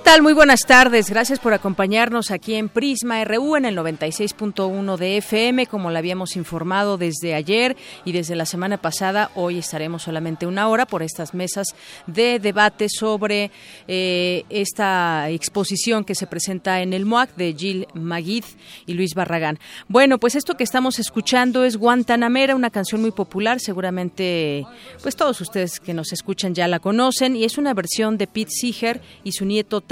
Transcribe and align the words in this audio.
¿Qué 0.00 0.04
tal? 0.04 0.22
Muy 0.22 0.32
buenas 0.32 0.62
tardes. 0.62 1.10
Gracias 1.10 1.38
por 1.38 1.52
acompañarnos 1.52 2.30
aquí 2.30 2.54
en 2.54 2.70
Prisma 2.70 3.22
RU 3.22 3.56
en 3.56 3.66
el 3.66 3.76
96.1 3.76 4.96
de 4.96 5.18
FM. 5.18 5.66
Como 5.66 5.90
le 5.90 5.98
habíamos 5.98 6.36
informado 6.36 6.96
desde 6.96 7.34
ayer 7.34 7.76
y 8.06 8.12
desde 8.12 8.34
la 8.34 8.46
semana 8.46 8.78
pasada, 8.78 9.30
hoy 9.34 9.58
estaremos 9.58 10.02
solamente 10.02 10.46
una 10.46 10.68
hora 10.68 10.86
por 10.86 11.02
estas 11.02 11.34
mesas 11.34 11.66
de 12.06 12.38
debate 12.38 12.88
sobre 12.88 13.50
eh, 13.88 14.44
esta 14.48 15.28
exposición 15.28 16.04
que 16.04 16.14
se 16.14 16.26
presenta 16.26 16.80
en 16.80 16.94
el 16.94 17.04
MOAC 17.04 17.36
de 17.36 17.52
Gil 17.52 17.86
Maguid 17.92 18.44
y 18.86 18.94
Luis 18.94 19.14
Barragán. 19.14 19.58
Bueno, 19.86 20.18
pues 20.18 20.34
esto 20.34 20.56
que 20.56 20.64
estamos 20.64 20.98
escuchando 20.98 21.62
es 21.62 21.76
Guantanamera, 21.76 22.56
una 22.56 22.70
canción 22.70 23.02
muy 23.02 23.10
popular. 23.10 23.60
Seguramente, 23.60 24.66
pues 25.02 25.14
todos 25.14 25.42
ustedes 25.42 25.78
que 25.78 25.92
nos 25.92 26.14
escuchan 26.14 26.54
ya 26.54 26.66
la 26.68 26.80
conocen 26.80 27.36
y 27.36 27.44
es 27.44 27.58
una 27.58 27.74
versión 27.74 28.16
de 28.16 28.26
Pete 28.26 28.50
Seeger 28.50 29.02
y 29.24 29.32
su 29.32 29.44
nieto 29.44 29.82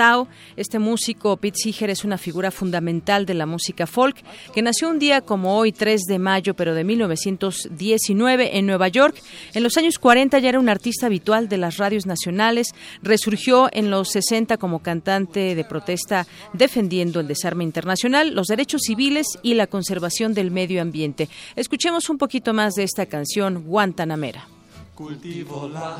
Este 0.57 0.79
músico, 0.79 1.37
Pete 1.39 1.59
Seeger, 1.61 1.91
es 1.91 2.05
una 2.05 2.19
figura 2.19 2.53
fundamental 2.53 3.27
de 3.27 3.35
la 3.35 3.47
música 3.47 3.85
folk, 3.85 4.17
que 4.55 4.63
nació 4.63 4.89
un 4.89 5.01
día 5.01 5.23
como 5.23 5.59
hoy, 5.59 5.73
3 5.73 6.03
de 6.03 6.21
mayo, 6.21 6.55
pero 6.55 6.73
de 6.75 6.85
1919 6.85 8.59
en 8.59 8.67
Nueva 8.67 8.87
York. 8.87 9.21
En 9.55 9.65
los 9.65 9.77
años 9.77 9.99
40 9.99 10.39
ya 10.39 10.51
era 10.51 10.61
un 10.61 10.69
artista 10.69 11.07
habitual 11.07 11.49
de 11.49 11.57
las 11.57 11.79
radios 11.79 12.07
nacionales. 12.07 12.69
Resurgió 13.03 13.69
en 13.73 13.91
los 13.91 14.11
60 14.11 14.57
como 14.59 14.83
cantante 14.83 15.57
de 15.57 15.65
protesta 15.65 16.29
defendiendo 16.53 17.19
el 17.19 17.27
desarme 17.27 17.65
internacional, 17.65 18.37
los 18.37 18.47
derechos 18.47 18.83
civiles 18.83 19.27
y 19.43 19.55
la 19.55 19.67
conservación 19.67 20.33
del 20.33 20.53
medio 20.53 20.81
ambiente. 20.81 21.29
Escuchemos 21.57 22.09
un 22.09 22.19
poquito 22.19 22.55
más 22.55 22.75
de 22.75 22.85
esta 22.85 23.07
canción, 23.07 23.65
Guantanamera. 23.65 24.47
Cultivo 24.95 25.69
la 25.69 25.97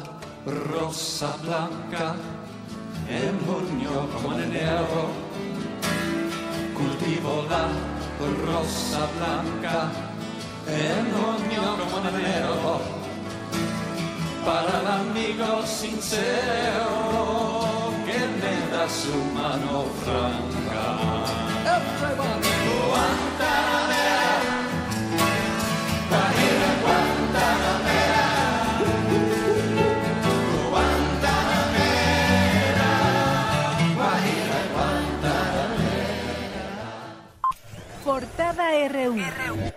rosa 0.47 1.37
blanca 1.43 2.15
en 3.09 3.39
junio 3.47 4.09
como 4.13 4.35
en 4.35 4.41
enero. 4.45 5.11
Cultivo 6.75 7.45
la 7.49 7.65
rosa 8.47 9.01
blanca 9.17 9.91
en 10.67 11.05
junio 11.13 11.63
como 11.79 11.97
en 12.09 12.15
enero. 12.15 12.81
Para 14.45 14.75
el 14.81 14.87
amigo 14.87 15.51
sincero 15.67 16.89
que 18.07 18.19
me 18.41 18.55
da 18.71 18.85
su 18.89 19.17
mano 19.35 19.75
franca. 20.05 20.85
Guantanamera, 22.89 23.88
RU. 38.69 39.68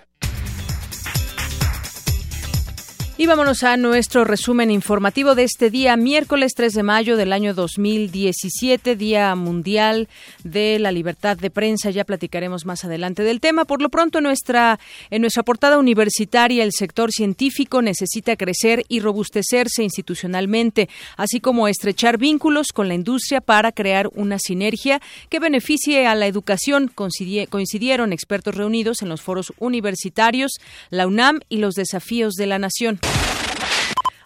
Y 3.21 3.27
vámonos 3.27 3.61
a 3.61 3.77
nuestro 3.77 4.25
resumen 4.25 4.71
informativo 4.71 5.35
de 5.35 5.43
este 5.43 5.69
día, 5.69 5.95
miércoles 5.95 6.53
3 6.55 6.73
de 6.73 6.81
mayo 6.81 7.17
del 7.17 7.33
año 7.33 7.53
2017, 7.53 8.95
Día 8.95 9.35
Mundial 9.35 10.09
de 10.43 10.79
la 10.79 10.91
Libertad 10.91 11.37
de 11.37 11.51
Prensa. 11.51 11.91
Ya 11.91 12.03
platicaremos 12.03 12.65
más 12.65 12.83
adelante 12.83 13.21
del 13.21 13.39
tema. 13.39 13.65
Por 13.65 13.79
lo 13.79 13.89
pronto, 13.89 14.21
nuestra, 14.21 14.79
en 15.11 15.21
nuestra 15.21 15.43
portada 15.43 15.77
universitaria, 15.77 16.63
el 16.63 16.71
sector 16.71 17.11
científico 17.11 17.83
necesita 17.83 18.35
crecer 18.35 18.85
y 18.87 19.01
robustecerse 19.01 19.83
institucionalmente, 19.83 20.89
así 21.15 21.39
como 21.39 21.67
estrechar 21.67 22.17
vínculos 22.17 22.69
con 22.73 22.87
la 22.87 22.95
industria 22.95 23.39
para 23.39 23.71
crear 23.71 24.09
una 24.15 24.39
sinergia 24.39 24.99
que 25.29 25.37
beneficie 25.37 26.07
a 26.07 26.15
la 26.15 26.25
educación. 26.25 26.87
Coincidieron 26.87 28.13
expertos 28.13 28.55
reunidos 28.55 29.03
en 29.03 29.09
los 29.09 29.21
foros 29.21 29.53
universitarios, 29.59 30.53
la 30.89 31.05
UNAM 31.05 31.41
y 31.49 31.57
los 31.57 31.75
desafíos 31.75 32.33
de 32.33 32.47
la 32.47 32.57
nación. 32.57 32.99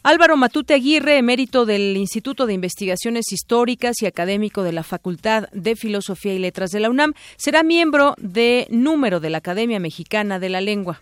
Álvaro 0.05 0.37
Matute 0.37 0.75
Aguirre, 0.75 1.17
emérito 1.17 1.65
del 1.65 1.97
Instituto 1.97 2.45
de 2.45 2.53
Investigaciones 2.53 3.31
Históricas 3.31 4.03
y 4.03 4.05
académico 4.05 4.61
de 4.61 4.71
la 4.71 4.83
Facultad 4.83 5.49
de 5.51 5.75
Filosofía 5.75 6.35
y 6.35 6.37
Letras 6.37 6.69
de 6.69 6.79
la 6.79 6.91
UNAM, 6.91 7.15
será 7.37 7.63
miembro 7.63 8.13
de 8.19 8.67
número 8.69 9.19
de 9.19 9.31
la 9.31 9.39
Academia 9.39 9.79
Mexicana 9.79 10.37
de 10.37 10.49
la 10.49 10.61
Lengua. 10.61 11.01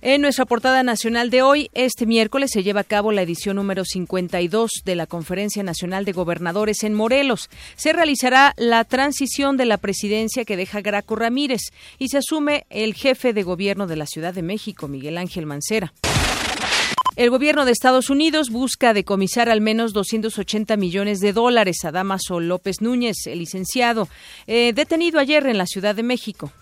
En 0.00 0.22
nuestra 0.22 0.44
portada 0.44 0.82
nacional 0.82 1.30
de 1.30 1.42
hoy, 1.42 1.70
este 1.72 2.04
miércoles 2.04 2.50
se 2.52 2.64
lleva 2.64 2.80
a 2.80 2.84
cabo 2.84 3.12
la 3.12 3.22
edición 3.22 3.54
número 3.54 3.84
52 3.84 4.82
de 4.84 4.96
la 4.96 5.06
Conferencia 5.06 5.62
Nacional 5.62 6.04
de 6.04 6.10
Gobernadores 6.10 6.82
en 6.82 6.94
Morelos. 6.94 7.48
Se 7.76 7.92
realizará 7.92 8.54
la 8.56 8.82
transición 8.82 9.56
de 9.56 9.66
la 9.66 9.76
presidencia 9.76 10.44
que 10.44 10.56
deja 10.56 10.80
Graco 10.80 11.14
Ramírez 11.14 11.60
y 12.00 12.08
se 12.08 12.18
asume 12.18 12.66
el 12.70 12.94
jefe 12.94 13.32
de 13.32 13.44
gobierno 13.44 13.86
de 13.86 13.94
la 13.94 14.06
Ciudad 14.06 14.34
de 14.34 14.42
México, 14.42 14.88
Miguel 14.88 15.16
Ángel 15.16 15.46
Mancera. 15.46 15.92
El 17.14 17.28
gobierno 17.28 17.66
de 17.66 17.72
Estados 17.72 18.08
Unidos 18.08 18.48
busca 18.48 18.94
decomisar 18.94 19.50
al 19.50 19.60
menos 19.60 19.92
280 19.92 20.78
millones 20.78 21.20
de 21.20 21.34
dólares 21.34 21.84
a 21.84 21.92
Damaso 21.92 22.40
López 22.40 22.80
Núñez, 22.80 23.26
el 23.26 23.40
licenciado, 23.40 24.08
eh, 24.46 24.72
detenido 24.74 25.20
ayer 25.20 25.46
en 25.46 25.58
la 25.58 25.66
Ciudad 25.66 25.94
de 25.94 26.02
México. 26.02 26.52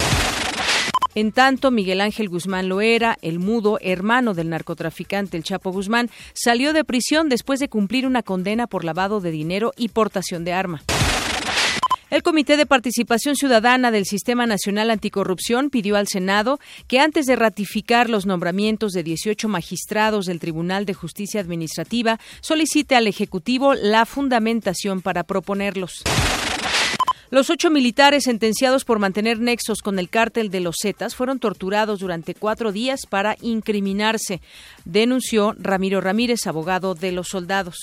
En 1.15 1.31
tanto, 1.31 1.71
Miguel 1.71 2.01
Ángel 2.01 2.29
Guzmán 2.29 2.69
Loera, 2.69 3.17
el 3.23 3.39
mudo 3.39 3.79
hermano 3.81 4.35
del 4.35 4.49
narcotraficante 4.49 5.37
El 5.37 5.45
Chapo 5.45 5.71
Guzmán, 5.71 6.11
salió 6.35 6.73
de 6.73 6.85
prisión 6.85 7.29
después 7.29 7.61
de 7.61 7.69
cumplir 7.69 8.07
una 8.07 8.25
condena 8.25 8.67
por 8.67 8.85
lavado 8.85 9.21
de 9.21 9.31
dinero 9.31 9.73
y 9.77 9.89
portación 9.89 10.45
de 10.45 10.53
arma. 10.53 10.83
El 12.11 12.25
Comité 12.25 12.57
de 12.57 12.67
Participación 12.67 13.37
Ciudadana 13.37 13.93
del 13.93 14.05
Sistema 14.05 14.45
Nacional 14.45 14.91
Anticorrupción 14.91 15.71
pidió 15.71 15.95
al 15.95 16.09
Senado 16.09 16.59
que 16.89 16.99
antes 16.99 17.25
de 17.27 17.37
ratificar 17.37 18.11
los 18.11 18.27
nombramientos 18.27 18.91
de 18.91 19.05
18 19.05 19.47
magistrados 19.47 20.27
del 20.27 20.41
Tribunal 20.41 20.87
de 20.87 20.95
Justicia 20.95 21.41
Administrativa, 21.41 22.19
solicite 22.41 22.97
al 22.97 23.07
Ejecutivo 23.07 23.75
la 23.75 24.07
fundamentación 24.07 25.03
para 25.03 25.23
proponerlos. 25.23 26.03
Los 27.31 27.49
ocho 27.49 27.71
militares 27.71 28.25
sentenciados 28.25 28.85
por 28.85 28.99
mantener 28.99 29.39
nexos 29.39 29.79
con 29.81 30.01
el 30.01 30.11
cártel 30.11 30.51
de 30.51 30.59
los 30.59 30.75
Zetas 30.83 31.15
fueron 31.15 31.39
torturados 31.39 32.01
durante 32.01 32.35
cuatro 32.35 32.73
días 32.73 33.03
para 33.09 33.37
incriminarse, 33.41 34.41
denunció 34.85 35.55
Ramiro 35.61 36.01
Ramírez, 36.01 36.49
abogado 36.49 36.97
de 36.97 37.13
los 37.13 37.29
soldados. 37.29 37.77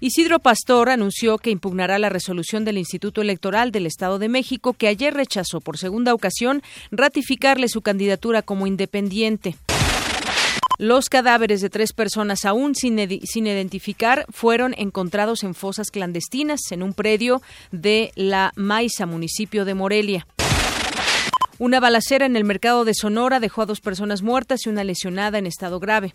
Isidro 0.00 0.38
Pastor 0.38 0.90
anunció 0.90 1.38
que 1.38 1.50
impugnará 1.50 1.98
la 1.98 2.08
resolución 2.08 2.64
del 2.64 2.78
Instituto 2.78 3.20
Electoral 3.20 3.72
del 3.72 3.84
Estado 3.84 4.20
de 4.20 4.28
México 4.28 4.72
que 4.72 4.86
ayer 4.86 5.12
rechazó 5.12 5.60
por 5.60 5.76
segunda 5.76 6.14
ocasión 6.14 6.62
ratificarle 6.92 7.68
su 7.68 7.82
candidatura 7.82 8.42
como 8.42 8.68
independiente. 8.68 9.56
Los 10.78 11.08
cadáveres 11.08 11.60
de 11.60 11.70
tres 11.70 11.92
personas 11.92 12.44
aún 12.44 12.76
sin, 12.76 13.00
identificar 13.00 14.24
fueron 14.30 14.72
encontrados 14.78 15.42
en 15.42 15.54
fosas 15.54 15.90
clandestinas 15.90 16.60
en 16.70 16.84
un 16.84 16.94
predio 16.94 17.42
de 17.72 18.12
la 18.14 18.52
Maiza, 18.54 19.04
municipio 19.04 19.64
de 19.64 19.74
Morelia. 19.74 20.28
Una 21.58 21.80
balacera 21.80 22.24
en 22.24 22.36
el 22.36 22.44
mercado 22.44 22.84
de 22.84 22.94
Sonora 22.94 23.40
dejó 23.40 23.62
a 23.62 23.66
dos 23.66 23.80
personas 23.80 24.22
muertas 24.22 24.64
y 24.64 24.68
una 24.68 24.84
lesionada 24.84 25.38
en 25.38 25.46
estado 25.46 25.80
grave. 25.80 26.12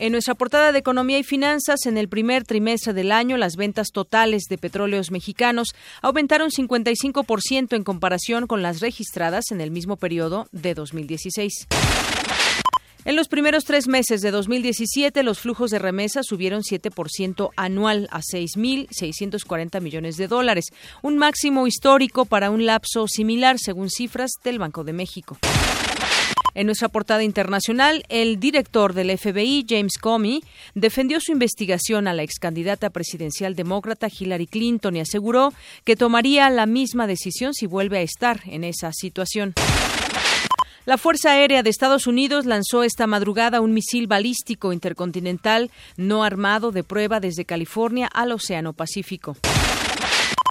En 0.00 0.10
nuestra 0.10 0.34
portada 0.34 0.72
de 0.72 0.80
Economía 0.80 1.18
y 1.18 1.22
Finanzas, 1.22 1.86
en 1.86 1.96
el 1.96 2.08
primer 2.08 2.44
trimestre 2.44 2.92
del 2.92 3.12
año, 3.12 3.36
las 3.36 3.54
ventas 3.54 3.88
totales 3.92 4.44
de 4.50 4.58
petróleos 4.58 5.12
mexicanos 5.12 5.68
aumentaron 6.02 6.50
55% 6.50 7.76
en 7.76 7.84
comparación 7.84 8.48
con 8.48 8.60
las 8.60 8.80
registradas 8.80 9.52
en 9.52 9.60
el 9.60 9.70
mismo 9.70 9.96
periodo 9.96 10.48
de 10.50 10.74
2016. 10.74 11.68
En 13.04 13.16
los 13.16 13.28
primeros 13.28 13.64
tres 13.64 13.86
meses 13.86 14.20
de 14.20 14.30
2017, 14.30 15.22
los 15.22 15.38
flujos 15.38 15.70
de 15.70 15.78
remesas 15.78 16.26
subieron 16.26 16.62
7% 16.62 17.50
anual 17.54 18.08
a 18.10 18.20
6.640 18.20 19.80
millones 19.80 20.16
de 20.16 20.26
dólares, 20.26 20.72
un 21.02 21.18
máximo 21.18 21.66
histórico 21.66 22.24
para 22.24 22.50
un 22.50 22.66
lapso 22.66 23.06
similar, 23.06 23.58
según 23.58 23.90
cifras 23.90 24.30
del 24.42 24.58
Banco 24.58 24.84
de 24.84 24.94
México. 24.94 25.38
En 26.54 26.66
nuestra 26.66 26.88
portada 26.88 27.24
internacional, 27.24 28.04
el 28.08 28.38
director 28.38 28.94
del 28.94 29.16
FBI, 29.18 29.66
James 29.68 29.98
Comey, 29.98 30.42
defendió 30.74 31.18
su 31.20 31.32
investigación 31.32 32.06
a 32.06 32.12
la 32.12 32.22
ex 32.22 32.38
candidata 32.38 32.90
presidencial 32.90 33.56
demócrata 33.56 34.08
Hillary 34.08 34.46
Clinton 34.46 34.96
y 34.96 35.00
aseguró 35.00 35.52
que 35.84 35.96
tomaría 35.96 36.48
la 36.50 36.66
misma 36.66 37.06
decisión 37.06 37.54
si 37.54 37.66
vuelve 37.66 37.98
a 37.98 38.02
estar 38.02 38.40
en 38.46 38.62
esa 38.62 38.92
situación. 38.92 39.54
La 40.86 40.98
Fuerza 40.98 41.32
Aérea 41.32 41.62
de 41.62 41.70
Estados 41.70 42.06
Unidos 42.06 42.44
lanzó 42.44 42.82
esta 42.82 43.06
madrugada 43.06 43.62
un 43.62 43.72
misil 43.72 44.06
balístico 44.06 44.72
intercontinental 44.72 45.70
no 45.96 46.24
armado 46.24 46.72
de 46.72 46.84
prueba 46.84 47.20
desde 47.20 47.46
California 47.46 48.06
al 48.06 48.32
Océano 48.32 48.74
Pacífico. 48.74 49.34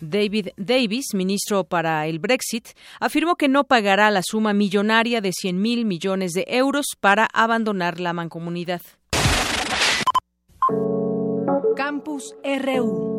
David 0.10 0.50
Davis, 0.58 1.14
ministro 1.14 1.64
para 1.64 2.06
el 2.08 2.20
Brexit, 2.20 2.70
afirmó 3.00 3.36
que 3.36 3.48
no 3.48 3.64
pagará 3.64 4.12
la 4.12 4.22
suma 4.24 4.54
millonaria 4.54 5.22
de 5.22 5.32
100 5.32 5.62
mil 5.62 5.86
millones 5.86 6.34
de 6.34 6.46
euros 6.48 6.88
para 7.00 7.28
abandonar 7.34 8.00
la 8.00 8.14
mancomunidad. 8.14 8.82
Campus 11.76 12.36
RU. 12.44 13.13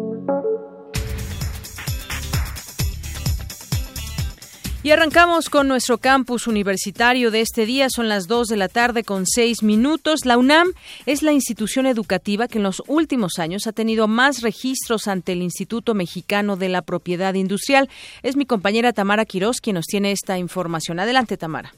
Y 4.84 4.90
arrancamos 4.90 5.48
con 5.48 5.66
nuestro 5.66 5.96
campus 5.96 6.46
universitario 6.46 7.30
de 7.30 7.40
este 7.40 7.64
día. 7.64 7.88
Son 7.88 8.10
las 8.10 8.26
2 8.26 8.48
de 8.48 8.58
la 8.58 8.68
tarde 8.68 9.02
con 9.02 9.24
6 9.24 9.62
minutos. 9.62 10.26
La 10.26 10.36
UNAM 10.36 10.74
es 11.06 11.22
la 11.22 11.32
institución 11.32 11.86
educativa 11.86 12.48
que 12.48 12.58
en 12.58 12.64
los 12.64 12.82
últimos 12.86 13.38
años 13.38 13.66
ha 13.66 13.72
tenido 13.72 14.08
más 14.08 14.42
registros 14.42 15.08
ante 15.08 15.32
el 15.32 15.40
Instituto 15.40 15.94
Mexicano 15.94 16.56
de 16.58 16.68
la 16.68 16.82
Propiedad 16.82 17.32
Industrial. 17.32 17.88
Es 18.22 18.36
mi 18.36 18.44
compañera 18.44 18.92
Tamara 18.92 19.24
Quirós 19.24 19.62
quien 19.62 19.76
nos 19.76 19.86
tiene 19.86 20.12
esta 20.12 20.36
información. 20.36 21.00
Adelante, 21.00 21.38
Tamara. 21.38 21.72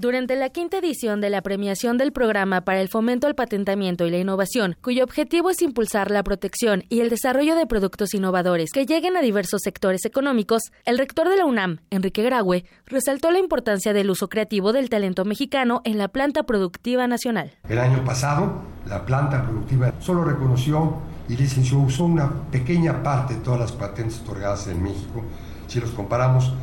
Durante 0.00 0.34
la 0.34 0.48
quinta 0.48 0.78
edición 0.78 1.20
de 1.20 1.28
la 1.28 1.42
premiación 1.42 1.98
del 1.98 2.10
programa 2.10 2.62
para 2.62 2.80
el 2.80 2.88
fomento 2.88 3.26
al 3.26 3.34
patentamiento 3.34 4.06
y 4.06 4.10
la 4.10 4.16
innovación, 4.16 4.78
cuyo 4.80 5.04
objetivo 5.04 5.50
es 5.50 5.60
impulsar 5.60 6.10
la 6.10 6.22
protección 6.22 6.84
y 6.88 7.00
el 7.00 7.10
desarrollo 7.10 7.54
de 7.54 7.66
productos 7.66 8.14
innovadores 8.14 8.70
que 8.72 8.86
lleguen 8.86 9.18
a 9.18 9.20
diversos 9.20 9.60
sectores 9.62 10.06
económicos, 10.06 10.62
el 10.86 10.96
rector 10.96 11.28
de 11.28 11.36
la 11.36 11.44
UNAM, 11.44 11.80
Enrique 11.90 12.22
Graue, 12.22 12.64
resaltó 12.86 13.30
la 13.30 13.40
importancia 13.40 13.92
del 13.92 14.08
uso 14.08 14.30
creativo 14.30 14.72
del 14.72 14.88
talento 14.88 15.26
mexicano 15.26 15.82
en 15.84 15.98
la 15.98 16.08
planta 16.08 16.44
productiva 16.44 17.06
nacional. 17.06 17.52
El 17.68 17.78
año 17.78 18.02
pasado, 18.02 18.62
la 18.86 19.04
planta 19.04 19.44
productiva 19.44 19.92
solo 20.00 20.24
reconoció 20.24 20.96
y 21.28 21.36
licenció, 21.36 21.78
usó 21.78 22.06
una 22.06 22.48
pequeña 22.50 23.02
parte 23.02 23.34
de 23.34 23.40
todas 23.40 23.60
las 23.60 23.72
patentes 23.72 24.18
otorgadas 24.20 24.66
en 24.66 24.82
México, 24.82 25.22
si 25.66 25.78
los 25.78 25.90
comparamos 25.90 26.54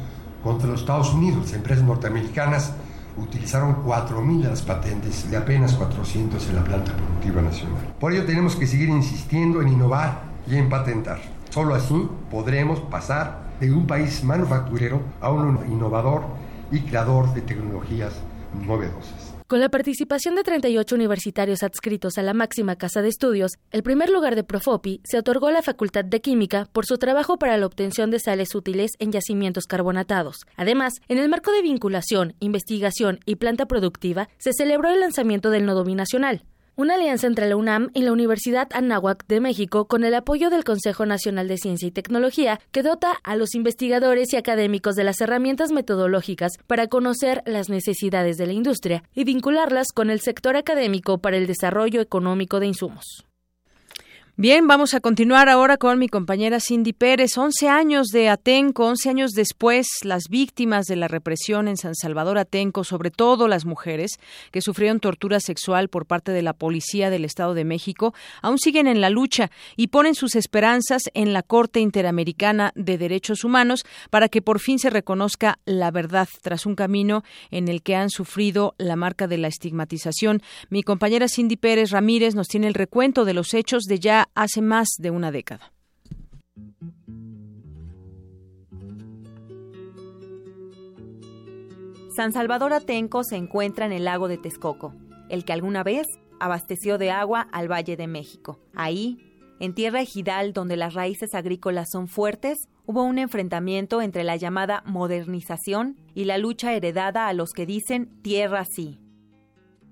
contra 0.44 0.68
los 0.68 0.80
Estados 0.80 1.14
Unidos, 1.14 1.54
empresas 1.54 1.84
norteamericanas 1.84 2.74
utilizaron 3.18 3.84
4.000 3.84 4.44
de 4.44 4.50
las 4.50 4.62
patentes 4.62 5.30
de 5.30 5.38
apenas 5.38 5.74
400 5.74 6.50
en 6.50 6.56
la 6.56 6.64
planta 6.64 6.94
productiva 6.94 7.42
nacional. 7.42 7.94
Por 8.00 8.14
ello 8.14 8.26
tenemos 8.26 8.56
que 8.56 8.68
seguir 8.68 8.90
insistiendo 8.90 9.62
en 9.62 9.70
innovar 9.70 10.22
y 10.48 10.56
en 10.56 10.70
patentar. 10.70 11.20
Solo 11.50 11.76
así 11.76 12.10
podremos 12.30 12.80
pasar 12.82 13.48
de 13.60 13.72
un 13.72 13.88
país 13.88 14.24
manufacturero 14.24 15.02
a 15.22 15.32
un 15.32 15.60
innovador 15.68 16.24
y 16.72 16.82
creador 16.82 17.34
de 17.34 17.42
tecnologías 17.42 18.14
novedosas. 18.66 19.27
Con 19.48 19.62
la 19.62 19.70
participación 19.70 20.36
de 20.36 20.44
38 20.44 20.94
universitarios 20.94 21.64
adscritos 21.64 22.18
a 22.18 22.22
la 22.22 22.34
máxima 22.34 22.76
casa 22.76 23.02
de 23.02 23.08
estudios, 23.08 23.54
el 23.72 23.82
primer 23.82 24.10
lugar 24.10 24.36
de 24.36 24.44
Profopi 24.44 25.00
se 25.06 25.18
otorgó 25.18 25.48
a 25.48 25.54
la 25.54 25.62
Facultad 25.62 26.04
de 26.04 26.20
Química 26.20 26.68
por 26.74 26.86
su 26.86 26.98
trabajo 26.98 27.40
para 27.40 27.56
la 27.56 27.66
obtención 27.66 28.12
de 28.12 28.20
sales 28.20 28.54
útiles 28.56 28.92
en 29.00 29.14
yacimientos 29.14 29.64
carbonatados. 29.64 30.46
Además, 30.58 30.96
en 31.08 31.18
el 31.18 31.30
marco 31.30 31.54
de 31.54 31.62
vinculación, 31.62 32.36
investigación 32.42 33.22
y 33.26 33.38
planta 33.38 33.68
productiva, 33.68 34.28
se 34.38 34.52
celebró 34.52 34.90
el 34.90 35.00
lanzamiento 35.00 35.50
del 35.50 35.66
nodo 35.66 35.86
binacional, 35.86 36.44
una 36.78 36.94
alianza 36.94 37.28
entre 37.28 37.50
la 37.50 37.56
UNAM 37.58 37.90
y 37.94 38.04
la 38.04 38.14
Universidad 38.14 38.70
Anáhuac 38.72 39.26
de 39.28 39.42
México 39.42 39.86
con 39.86 40.04
el 40.04 40.14
apoyo 40.14 40.50
del 40.50 40.64
Consejo 40.64 41.06
Nacional 41.06 41.48
de 41.48 41.58
Ciencia 41.58 41.88
y 41.88 41.92
Tecnología, 41.92 42.60
que 42.72 42.84
dota 42.84 43.18
a 43.24 43.36
los 43.36 43.56
investigadores 43.56 44.32
y 44.32 44.38
académicos 44.38 44.96
de 44.96 45.04
las 45.04 45.20
herramientas 45.20 45.72
metodológicas 45.72 46.54
para 46.68 46.88
conocer 46.88 47.42
las 47.46 47.70
necesidades 47.70 48.38
de 48.38 48.46
la 48.46 48.54
industria 48.54 49.04
y 49.16 49.24
vincularlas 49.24 49.88
con 49.94 50.12
el 50.12 50.22
sector 50.22 50.56
académico 50.56 51.18
para 51.18 51.38
el 51.38 51.48
desarrollo 51.48 52.00
económico 52.00 52.60
de 52.60 52.68
insumos. 52.68 53.27
Bien, 54.40 54.68
vamos 54.68 54.94
a 54.94 55.00
continuar 55.00 55.50
ahora 55.50 55.78
con 55.78 55.98
mi 55.98 56.10
compañera 56.10 56.60
Cindy 56.60 56.94
Pérez. 56.94 57.40
11 57.40 57.70
años 57.70 58.10
de 58.10 58.30
Atenco, 58.30 58.86
11 58.86 59.10
años 59.10 59.32
después, 59.32 59.88
las 60.04 60.26
víctimas 60.30 60.86
de 60.86 60.96
la 60.96 61.08
represión 61.08 61.68
en 61.68 61.76
San 61.76 61.96
Salvador 61.96 62.38
Atenco, 62.38 62.84
sobre 62.84 63.10
todo 63.10 63.48
las 63.48 63.66
mujeres 63.66 64.20
que 64.52 64.62
sufrieron 64.62 65.00
tortura 65.00 65.40
sexual 65.40 65.90
por 65.90 66.06
parte 66.06 66.34
de 66.34 66.44
la 66.44 66.54
policía 66.54 67.10
del 67.10 67.26
Estado 67.26 67.56
de 67.56 67.66
México, 67.66 68.14
aún 68.44 68.60
siguen 68.60 68.86
en 68.86 69.02
la 69.02 69.10
lucha 69.10 69.50
y 69.76 69.88
ponen 69.88 70.14
sus 70.14 70.36
esperanzas 70.36 71.02
en 71.16 71.34
la 71.34 71.42
Corte 71.42 71.80
Interamericana 71.80 72.74
de 72.76 73.00
Derechos 73.00 73.44
Humanos 73.44 73.86
para 74.12 74.30
que 74.30 74.44
por 74.44 74.60
fin 74.60 74.78
se 74.78 74.92
reconozca 74.92 75.58
la 75.66 75.90
verdad 75.90 76.30
tras 76.44 76.68
un 76.68 76.76
camino 76.76 77.24
en 77.50 77.70
el 77.70 77.82
que 77.82 77.96
han 77.96 78.12
sufrido 78.12 78.76
la 78.78 78.98
marca 78.98 79.26
de 79.26 79.40
la 79.40 79.48
estigmatización. 79.48 80.44
Mi 80.70 80.84
compañera 80.84 81.28
Cindy 81.28 81.58
Pérez 81.58 81.90
Ramírez 81.90 82.36
nos 82.36 82.48
tiene 82.48 82.68
el 82.68 82.76
recuento 82.76 83.26
de 83.26 83.34
los 83.34 83.56
hechos 83.56 83.86
de 83.86 83.98
ya 83.98 84.27
hace 84.36 84.62
más 84.62 84.88
de 84.98 85.12
una 85.12 85.32
década. 85.32 85.72
San 92.16 92.34
Salvador 92.34 92.74
Atenco 92.74 93.24
se 93.24 93.36
encuentra 93.36 93.86
en 93.86 93.92
el 93.92 94.06
lago 94.06 94.28
de 94.28 94.40
Texcoco, 94.40 94.96
el 95.30 95.46
que 95.46 95.54
alguna 95.54 95.84
vez 95.84 96.08
abasteció 96.40 96.98
de 96.98 97.12
agua 97.12 97.48
al 97.52 97.72
Valle 97.72 97.96
de 97.96 98.08
México. 98.08 98.60
Ahí, 98.74 99.20
en 99.60 99.74
tierra 99.74 100.02
ejidal 100.02 100.52
donde 100.54 100.78
las 100.78 100.94
raíces 100.94 101.36
agrícolas 101.36 101.90
son 101.92 102.08
fuertes, 102.08 102.58
hubo 102.88 103.04
un 103.04 103.20
enfrentamiento 103.20 104.02
entre 104.02 104.24
la 104.24 104.36
llamada 104.36 104.82
modernización 104.86 105.98
y 106.16 106.26
la 106.26 106.38
lucha 106.38 106.74
heredada 106.74 107.28
a 107.28 107.34
los 107.34 107.52
que 107.52 107.66
dicen 107.66 108.22
tierra 108.24 108.66
sí. 108.66 109.00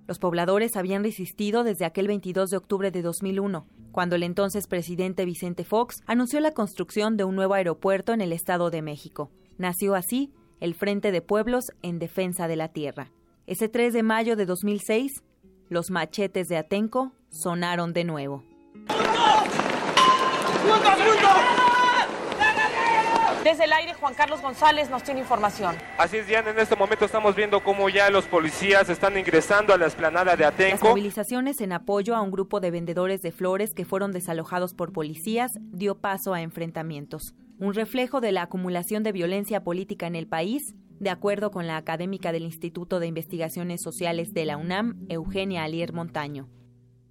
Los 0.08 0.20
pobladores 0.20 0.78
habían 0.78 1.04
resistido 1.04 1.64
desde 1.64 1.86
aquel 1.86 2.08
22 2.08 2.50
de 2.50 2.58
octubre 2.58 2.92
de 2.92 3.02
2001, 3.02 3.68
cuando 3.96 4.18
el 4.18 4.24
entonces 4.24 4.68
presidente 4.68 5.24
Vicente 5.24 5.64
Fox 5.64 6.04
anunció 6.06 6.42
la 6.42 6.52
construcción 6.52 7.16
de 7.16 7.24
un 7.24 7.34
nuevo 7.34 7.54
aeropuerto 7.54 8.12
en 8.12 8.20
el 8.20 8.34
Estado 8.34 8.70
de 8.70 8.82
México. 8.82 9.32
Nació 9.58 9.96
así 9.96 10.34
el 10.60 10.76
Frente 10.76 11.14
de 11.14 11.22
Pueblos 11.22 11.72
en 11.82 11.98
Defensa 11.98 12.50
de 12.50 12.58
la 12.58 12.68
Tierra. 12.68 13.14
Ese 13.48 13.70
3 13.70 13.94
de 13.94 14.04
mayo 14.04 14.36
de 14.36 14.46
2006, 14.46 15.24
los 15.70 15.92
machetes 15.92 16.50
de 16.50 16.58
Atenco 16.58 17.14
sonaron 17.30 17.94
de 17.94 18.04
nuevo. 18.04 18.44
Desde 23.46 23.66
el 23.66 23.74
aire, 23.74 23.94
Juan 23.94 24.16
Carlos 24.16 24.42
González 24.42 24.90
nos 24.90 25.04
tiene 25.04 25.20
información. 25.20 25.76
Así 26.00 26.18
es, 26.18 26.26
Diana, 26.26 26.50
en 26.50 26.58
este 26.58 26.76
momento 26.76 27.06
estamos 27.06 27.36
viendo 27.36 27.64
cómo 27.64 27.90
ya 27.90 28.10
los 28.10 28.26
policías 28.26 28.90
están 28.90 29.20
ingresando 29.20 29.72
a 29.72 29.78
la 29.78 29.86
esplanada 29.86 30.36
de 30.36 30.46
Atenco. 30.46 30.86
Las 30.86 30.90
movilizaciones 30.96 31.62
en 31.62 31.72
apoyo 31.72 32.16
a 32.16 32.22
un 32.22 32.32
grupo 32.32 32.60
de 32.60 32.72
vendedores 32.72 33.22
de 33.22 33.32
flores 33.32 33.76
que 33.76 33.86
fueron 33.86 34.12
desalojados 34.12 34.74
por 34.74 34.94
policías 34.94 35.60
dio 35.62 36.02
paso 36.02 36.34
a 36.34 36.42
enfrentamientos. 36.42 37.36
Un 37.60 37.76
reflejo 37.76 38.20
de 38.20 38.32
la 38.32 38.42
acumulación 38.42 39.04
de 39.04 39.12
violencia 39.12 39.64
política 39.64 40.08
en 40.08 40.16
el 40.16 40.26
país, 40.26 40.74
de 41.00 41.12
acuerdo 41.12 41.52
con 41.52 41.68
la 41.68 41.78
académica 41.78 42.32
del 42.32 42.46
Instituto 42.46 43.00
de 43.00 43.06
Investigaciones 43.06 43.80
Sociales 43.80 44.34
de 44.34 44.46
la 44.46 44.58
UNAM, 44.58 45.06
Eugenia 45.08 45.66
Alier 45.66 45.94
Montaño 45.94 46.50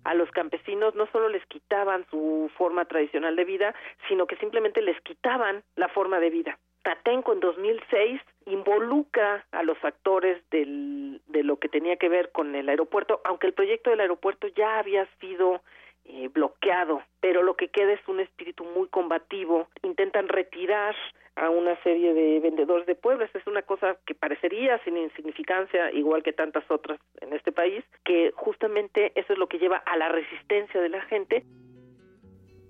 a 0.04 0.14
los 0.14 0.30
campesinos 0.30 0.94
no 0.94 1.06
solo 1.06 1.28
les 1.28 1.44
quitaban 1.46 2.06
su 2.10 2.50
forma 2.56 2.84
tradicional 2.84 3.36
de 3.36 3.44
vida, 3.44 3.74
sino 4.08 4.26
que 4.26 4.36
simplemente 4.36 4.82
les 4.82 5.00
quitaban 5.00 5.62
la 5.76 5.88
forma 5.88 6.20
de 6.20 6.30
vida. 6.30 6.58
Tatenco 6.82 7.32
en 7.32 7.40
2006 7.40 8.20
involucra 8.44 9.46
a 9.52 9.62
los 9.62 9.82
actores 9.82 10.38
del, 10.50 11.22
de 11.28 11.42
lo 11.42 11.56
que 11.58 11.70
tenía 11.70 11.96
que 11.96 12.10
ver 12.10 12.30
con 12.30 12.54
el 12.54 12.68
aeropuerto, 12.68 13.22
aunque 13.24 13.46
el 13.46 13.54
proyecto 13.54 13.88
del 13.88 14.00
aeropuerto 14.00 14.48
ya 14.48 14.78
había 14.78 15.06
sido 15.18 15.62
eh, 16.04 16.28
bloqueado, 16.28 17.02
pero 17.20 17.42
lo 17.42 17.56
que 17.56 17.68
queda 17.68 17.92
es 17.92 18.08
un 18.08 18.20
espíritu 18.20 18.64
muy 18.64 18.88
combativo. 18.88 19.68
Intentan 19.82 20.28
retirar 20.28 20.94
a 21.36 21.50
una 21.50 21.80
serie 21.82 22.14
de 22.14 22.40
vendedores 22.40 22.86
de 22.86 22.94
pueblos. 22.94 23.30
Es 23.34 23.46
una 23.46 23.62
cosa 23.62 23.96
que 24.06 24.14
parecería 24.14 24.78
sin 24.84 24.96
insignificancia, 24.96 25.90
igual 25.92 26.22
que 26.22 26.32
tantas 26.32 26.68
otras 26.70 27.00
en 27.20 27.32
este 27.32 27.52
país, 27.52 27.84
que 28.04 28.32
justamente 28.36 29.12
eso 29.18 29.32
es 29.32 29.38
lo 29.38 29.48
que 29.48 29.58
lleva 29.58 29.78
a 29.78 29.96
la 29.96 30.08
resistencia 30.08 30.80
de 30.80 30.88
la 30.88 31.00
gente. 31.02 31.44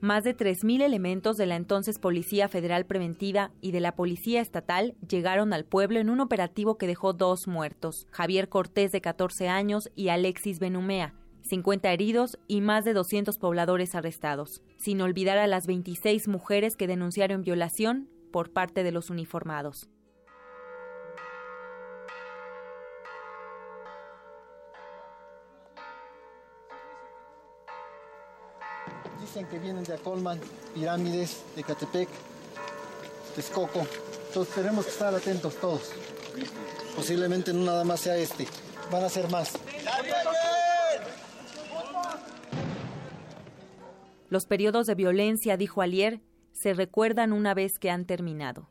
Más 0.00 0.22
de 0.22 0.36
3.000 0.36 0.82
elementos 0.82 1.38
de 1.38 1.46
la 1.46 1.56
entonces 1.56 1.98
Policía 1.98 2.48
Federal 2.48 2.84
Preventiva 2.84 3.52
y 3.62 3.72
de 3.72 3.80
la 3.80 3.96
Policía 3.96 4.42
Estatal 4.42 4.94
llegaron 5.08 5.54
al 5.54 5.64
pueblo 5.64 5.98
en 5.98 6.10
un 6.10 6.20
operativo 6.20 6.76
que 6.76 6.86
dejó 6.86 7.14
dos 7.14 7.48
muertos, 7.48 8.06
Javier 8.10 8.50
Cortés 8.50 8.92
de 8.92 9.00
14 9.00 9.48
años 9.48 9.90
y 9.96 10.10
Alexis 10.10 10.60
Benumea, 10.60 11.14
50 11.44 11.92
heridos 11.92 12.38
y 12.48 12.62
más 12.62 12.84
de 12.84 12.94
200 12.94 13.36
pobladores 13.38 13.94
arrestados, 13.94 14.62
sin 14.78 15.00
olvidar 15.02 15.36
a 15.36 15.46
las 15.46 15.66
26 15.66 16.26
mujeres 16.28 16.74
que 16.74 16.86
denunciaron 16.86 17.42
violación 17.42 18.08
por 18.32 18.50
parte 18.50 18.82
de 18.82 18.92
los 18.92 19.10
uniformados. 19.10 19.88
Dicen 29.20 29.46
que 29.46 29.58
vienen 29.58 29.84
de 29.84 29.94
Acolman, 29.94 30.40
pirámides, 30.74 31.42
de 31.56 31.62
Catepec, 31.62 32.08
Texcoco. 33.34 33.86
Entonces 34.28 34.54
tenemos 34.54 34.86
que 34.86 34.90
estar 34.90 35.14
atentos 35.14 35.54
todos. 35.56 35.92
Posiblemente 36.96 37.52
no 37.52 37.64
nada 37.64 37.84
más 37.84 38.00
sea 38.00 38.16
este, 38.16 38.46
van 38.90 39.04
a 39.04 39.08
ser 39.08 39.30
más. 39.30 39.52
Los 44.34 44.46
periodos 44.46 44.88
de 44.88 44.96
violencia, 44.96 45.56
dijo 45.56 45.80
Alier, 45.80 46.18
se 46.50 46.74
recuerdan 46.74 47.32
una 47.32 47.54
vez 47.54 47.78
que 47.78 47.88
han 47.88 48.04
terminado. 48.04 48.68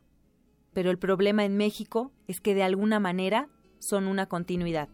Pero 0.74 0.90
el 0.90 0.98
problema 0.98 1.46
en 1.46 1.56
México 1.56 2.12
es 2.28 2.42
que 2.42 2.54
de 2.54 2.62
alguna 2.62 3.00
manera 3.00 3.48
son 3.78 4.06
una 4.06 4.28
continuidad. 4.28 4.90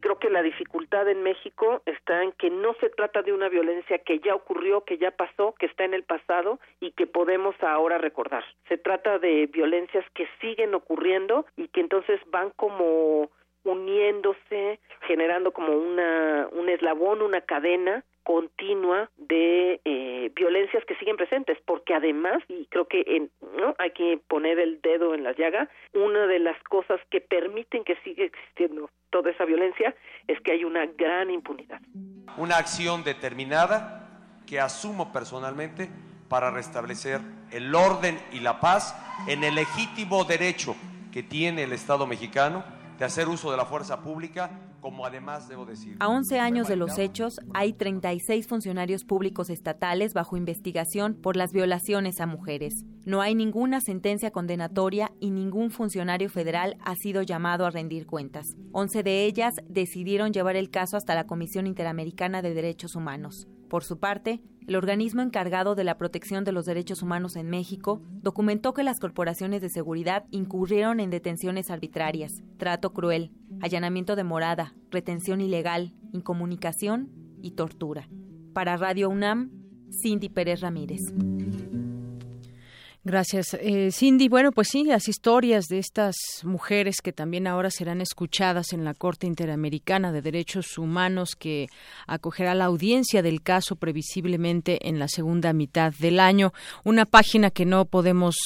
Creo 0.00 0.18
que 0.18 0.28
la 0.28 0.42
dificultad 0.42 1.08
en 1.08 1.22
México 1.22 1.82
está 1.86 2.24
en 2.24 2.32
que 2.32 2.50
no 2.50 2.74
se 2.80 2.90
trata 2.90 3.22
de 3.22 3.32
una 3.32 3.48
violencia 3.48 3.98
que 4.00 4.18
ya 4.18 4.34
ocurrió, 4.34 4.82
que 4.82 4.98
ya 4.98 5.12
pasó, 5.12 5.54
que 5.56 5.66
está 5.66 5.84
en 5.84 5.94
el 5.94 6.02
pasado 6.02 6.58
y 6.80 6.90
que 6.90 7.06
podemos 7.06 7.54
ahora 7.62 7.98
recordar. 7.98 8.42
Se 8.68 8.76
trata 8.76 9.20
de 9.20 9.46
violencias 9.46 10.04
que 10.14 10.26
siguen 10.40 10.74
ocurriendo 10.74 11.46
y 11.56 11.68
que 11.68 11.80
entonces 11.80 12.18
van 12.32 12.50
como 12.56 13.30
uniéndose, 13.62 14.80
generando 15.06 15.52
como 15.52 15.76
una 15.76 16.48
un 16.50 16.68
eslabón, 16.68 17.22
una 17.22 17.40
cadena 17.40 18.04
continua 18.24 19.10
de 19.16 19.80
eh, 19.84 20.32
violencias 20.34 20.84
que 20.86 20.96
siguen 20.96 21.16
presentes, 21.16 21.58
porque 21.64 21.94
además, 21.94 22.42
y 22.48 22.66
creo 22.66 22.88
que 22.88 23.04
en, 23.06 23.30
no 23.56 23.74
hay 23.78 23.90
que 23.92 24.18
poner 24.28 24.58
el 24.58 24.80
dedo 24.80 25.14
en 25.14 25.22
la 25.22 25.32
llaga, 25.32 25.68
una 25.92 26.26
de 26.26 26.40
las 26.40 26.60
cosas 26.64 27.00
que 27.10 27.20
permiten 27.20 27.84
que 27.84 27.96
siga 27.96 28.24
existiendo 28.24 28.90
toda 29.10 29.30
esa 29.30 29.44
violencia 29.44 29.94
es 30.26 30.40
que 30.40 30.52
hay 30.52 30.64
una 30.64 30.86
gran 30.86 31.30
impunidad. 31.30 31.80
Una 32.36 32.56
acción 32.56 33.04
determinada 33.04 34.08
que 34.46 34.58
asumo 34.58 35.12
personalmente 35.12 35.88
para 36.28 36.50
restablecer 36.50 37.20
el 37.52 37.74
orden 37.74 38.18
y 38.32 38.40
la 38.40 38.58
paz 38.58 38.96
en 39.28 39.44
el 39.44 39.54
legítimo 39.54 40.24
derecho 40.24 40.74
que 41.12 41.22
tiene 41.22 41.62
el 41.62 41.72
Estado 41.72 42.06
mexicano 42.06 42.64
de 42.98 43.04
hacer 43.04 43.28
uso 43.28 43.50
de 43.50 43.56
la 43.56 43.66
fuerza 43.66 44.02
pública, 44.02 44.50
como 44.84 45.06
además 45.06 45.48
debo 45.48 45.64
decir. 45.64 45.96
A 45.98 46.08
11 46.08 46.40
años 46.40 46.68
de 46.68 46.76
los 46.76 46.98
hechos, 46.98 47.40
hay 47.54 47.72
36 47.72 48.46
funcionarios 48.46 49.06
públicos 49.06 49.48
estatales 49.48 50.12
bajo 50.12 50.36
investigación 50.36 51.14
por 51.14 51.38
las 51.38 51.54
violaciones 51.54 52.20
a 52.20 52.26
mujeres. 52.26 52.84
No 53.04 53.20
hay 53.20 53.34
ninguna 53.34 53.82
sentencia 53.82 54.30
condenatoria 54.30 55.12
y 55.20 55.30
ningún 55.30 55.70
funcionario 55.70 56.30
federal 56.30 56.78
ha 56.82 56.96
sido 56.96 57.20
llamado 57.20 57.66
a 57.66 57.70
rendir 57.70 58.06
cuentas. 58.06 58.56
11 58.72 59.02
de 59.02 59.26
ellas 59.26 59.56
decidieron 59.68 60.32
llevar 60.32 60.56
el 60.56 60.70
caso 60.70 60.96
hasta 60.96 61.14
la 61.14 61.26
Comisión 61.26 61.66
Interamericana 61.66 62.40
de 62.40 62.54
Derechos 62.54 62.96
Humanos. 62.96 63.46
Por 63.68 63.84
su 63.84 63.98
parte, 63.98 64.40
el 64.66 64.76
organismo 64.76 65.20
encargado 65.20 65.74
de 65.74 65.84
la 65.84 65.98
protección 65.98 66.44
de 66.44 66.52
los 66.52 66.64
derechos 66.64 67.02
humanos 67.02 67.36
en 67.36 67.50
México 67.50 68.00
documentó 68.22 68.72
que 68.72 68.82
las 68.82 69.00
corporaciones 69.00 69.60
de 69.60 69.68
seguridad 69.68 70.24
incurrieron 70.30 71.00
en 71.00 71.10
detenciones 71.10 71.70
arbitrarias, 71.70 72.42
trato 72.56 72.94
cruel, 72.94 73.32
allanamiento 73.60 74.16
de 74.16 74.24
morada, 74.24 74.74
retención 74.90 75.42
ilegal, 75.42 75.92
incomunicación 76.12 77.10
y 77.42 77.50
tortura. 77.50 78.08
Para 78.54 78.78
Radio 78.78 79.10
UNAM, 79.10 79.50
Cindy 79.90 80.30
Pérez 80.30 80.62
Ramírez. 80.62 81.12
Gracias, 83.06 83.52
eh, 83.60 83.90
Cindy. 83.92 84.28
Bueno, 84.30 84.50
pues 84.50 84.68
sí, 84.68 84.82
las 84.82 85.08
historias 85.08 85.66
de 85.66 85.78
estas 85.78 86.16
mujeres 86.42 87.02
que 87.02 87.12
también 87.12 87.46
ahora 87.46 87.70
serán 87.70 88.00
escuchadas 88.00 88.72
en 88.72 88.82
la 88.82 88.94
Corte 88.94 89.26
Interamericana 89.26 90.10
de 90.10 90.22
Derechos 90.22 90.78
Humanos 90.78 91.36
que 91.38 91.68
acogerá 92.06 92.54
la 92.54 92.64
audiencia 92.64 93.20
del 93.20 93.42
caso 93.42 93.76
previsiblemente 93.76 94.88
en 94.88 94.98
la 94.98 95.08
segunda 95.08 95.52
mitad 95.52 95.92
del 95.92 96.18
año. 96.18 96.54
Una 96.82 97.04
página 97.04 97.50
que 97.50 97.66
no 97.66 97.84
podemos, 97.84 98.36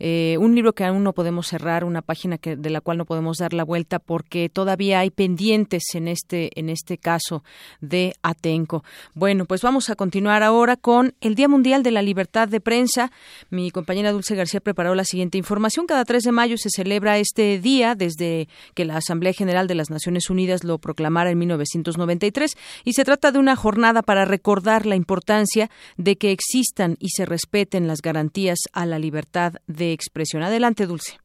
eh, 0.00 0.36
un 0.40 0.56
libro 0.56 0.72
que 0.72 0.84
aún 0.84 1.04
no 1.04 1.12
podemos 1.12 1.46
cerrar, 1.46 1.84
una 1.84 2.02
página 2.02 2.36
que, 2.36 2.56
de 2.56 2.70
la 2.70 2.80
cual 2.80 2.98
no 2.98 3.04
podemos 3.04 3.36
dar 3.36 3.52
la 3.52 3.62
vuelta 3.62 4.00
porque 4.00 4.48
todavía 4.48 4.98
hay 4.98 5.10
pendientes 5.10 5.84
en 5.94 6.08
este, 6.08 6.50
en 6.58 6.68
este 6.68 6.98
caso 6.98 7.44
de 7.80 8.14
Atenco. 8.22 8.82
Bueno, 9.14 9.44
pues 9.44 9.62
vamos 9.62 9.88
a 9.88 9.94
continuar 9.94 10.42
ahora 10.42 10.74
con 10.74 11.14
el 11.20 11.36
Día 11.36 11.46
Mundial 11.46 11.84
de 11.84 11.92
la 11.92 12.02
Libertad 12.02 12.48
de 12.48 12.60
Prensa. 12.60 13.12
Mi 13.50 13.70
compañera 14.00 14.12
Dulce 14.12 14.34
García 14.34 14.60
preparó 14.60 14.94
la 14.94 15.04
siguiente 15.04 15.36
información. 15.36 15.86
Cada 15.86 16.04
3 16.04 16.22
de 16.22 16.32
mayo 16.32 16.56
se 16.56 16.70
celebra 16.70 17.18
este 17.18 17.58
día 17.58 17.94
desde 17.94 18.48
que 18.74 18.86
la 18.86 18.96
Asamblea 18.96 19.32
General 19.32 19.66
de 19.66 19.74
las 19.74 19.90
Naciones 19.90 20.30
Unidas 20.30 20.64
lo 20.64 20.78
proclamara 20.78 21.30
en 21.30 21.38
1993 21.38 22.56
y 22.84 22.94
se 22.94 23.04
trata 23.04 23.30
de 23.30 23.38
una 23.38 23.56
jornada 23.56 24.00
para 24.02 24.24
recordar 24.24 24.86
la 24.86 24.96
importancia 24.96 25.68
de 25.98 26.16
que 26.16 26.32
existan 26.32 26.96
y 26.98 27.10
se 27.10 27.26
respeten 27.26 27.86
las 27.86 28.00
garantías 28.00 28.58
a 28.72 28.86
la 28.86 28.98
libertad 28.98 29.54
de 29.66 29.92
expresión. 29.92 30.42
Adelante, 30.42 30.86
Dulce. 30.86 31.18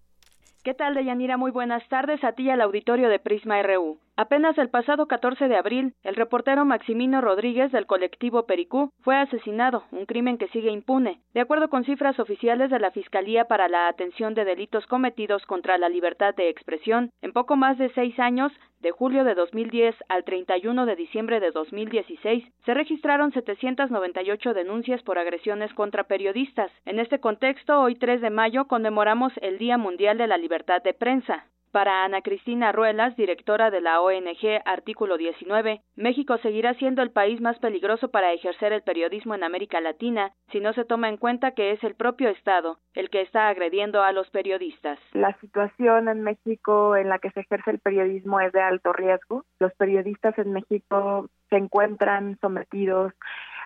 ¿Qué 0.64 0.74
tal, 0.74 0.96
Deyanira? 0.96 1.38
Muy 1.38 1.52
buenas 1.52 1.88
tardes 1.88 2.24
a 2.26 2.34
ti 2.34 2.44
y 2.44 2.50
al 2.50 2.60
auditorio 2.60 3.08
de 3.08 3.20
Prisma 3.20 3.62
RU. 3.62 4.00
Apenas 4.18 4.58
el 4.58 4.70
pasado 4.70 5.08
14 5.08 5.50
de 5.50 5.58
abril, 5.58 5.94
el 6.04 6.16
reportero 6.16 6.64
Maximino 6.64 7.20
Rodríguez 7.20 7.74
del 7.74 7.86
colectivo 7.86 8.46
Pericú 8.46 8.94
fue 9.02 9.18
asesinado, 9.18 9.84
un 9.92 10.06
crimen 10.06 10.38
que 10.38 10.48
sigue 10.48 10.72
impune. 10.72 11.20
De 11.34 11.42
acuerdo 11.42 11.70
con 11.70 11.84
cifras 11.84 12.18
oficiales 12.18 12.70
de 12.70 12.80
la 12.80 12.92
Fiscalía 12.92 13.44
para 13.46 13.68
la 13.68 13.90
Atención 13.90 14.34
de 14.34 14.46
Delitos 14.46 14.88
Cometidos 14.88 15.46
contra 15.46 15.78
la 15.78 15.90
Libertad 15.90 16.34
de 16.34 16.48
Expresión, 16.48 17.12
en 17.22 17.34
poco 17.34 17.58
más 17.58 17.78
de 17.78 17.90
seis 17.90 18.18
años, 18.18 18.54
de 18.80 18.92
julio 18.92 19.26
de 19.26 19.36
2010 19.36 19.96
al 20.08 20.24
31 20.24 20.86
de 20.86 20.96
diciembre 20.96 21.42
de 21.42 21.52
2016, 21.52 22.46
se 22.66 22.74
registraron 22.74 23.34
798 23.34 24.54
denuncias 24.54 25.04
por 25.04 25.18
agresiones 25.18 25.74
contra 25.74 26.06
periodistas. 26.06 26.72
En 26.86 27.00
este 27.00 27.20
contexto, 27.20 27.82
hoy 27.82 27.96
3 27.96 28.22
de 28.22 28.30
mayo 28.30 28.66
conmemoramos 28.68 29.34
el 29.42 29.58
Día 29.58 29.78
Mundial 29.78 30.18
de 30.18 30.28
la 30.28 30.38
Libertad 30.38 30.82
de 30.84 30.94
Prensa. 30.94 31.48
Para 31.76 32.06
Ana 32.06 32.22
Cristina 32.22 32.72
Ruelas, 32.72 33.18
directora 33.18 33.70
de 33.70 33.82
la 33.82 34.00
ONG 34.00 34.62
Artículo 34.64 35.18
19, 35.18 35.82
México 35.98 36.38
seguirá 36.38 36.74
siendo 36.76 37.02
el 37.02 37.12
país 37.12 37.42
más 37.42 37.60
peligroso 37.60 38.12
para 38.12 38.32
ejercer 38.32 38.72
el 38.72 38.82
periodismo 38.82 39.36
en 39.36 39.44
América 39.44 39.82
Latina 39.82 40.32
si 40.54 40.62
no 40.62 40.72
se 40.72 40.86
toma 40.86 41.10
en 41.10 41.18
cuenta 41.18 41.52
que 41.52 41.72
es 41.72 41.84
el 41.84 41.96
propio 41.96 42.30
Estado 42.30 42.78
el 42.94 43.10
que 43.10 43.20
está 43.20 43.50
agrediendo 43.50 44.04
a 44.04 44.14
los 44.14 44.30
periodistas. 44.30 44.98
La 45.12 45.38
situación 45.42 46.08
en 46.08 46.22
México 46.22 46.96
en 46.96 47.10
la 47.10 47.20
que 47.20 47.32
se 47.32 47.42
ejerce 47.42 47.72
el 47.72 47.80
periodismo 47.80 48.40
es 48.40 48.54
de 48.54 48.62
alto 48.62 48.94
riesgo. 48.94 49.44
Los 49.60 49.74
periodistas 49.74 50.38
en 50.38 50.54
México 50.54 51.28
se 51.50 51.58
encuentran 51.58 52.38
sometidos 52.40 53.12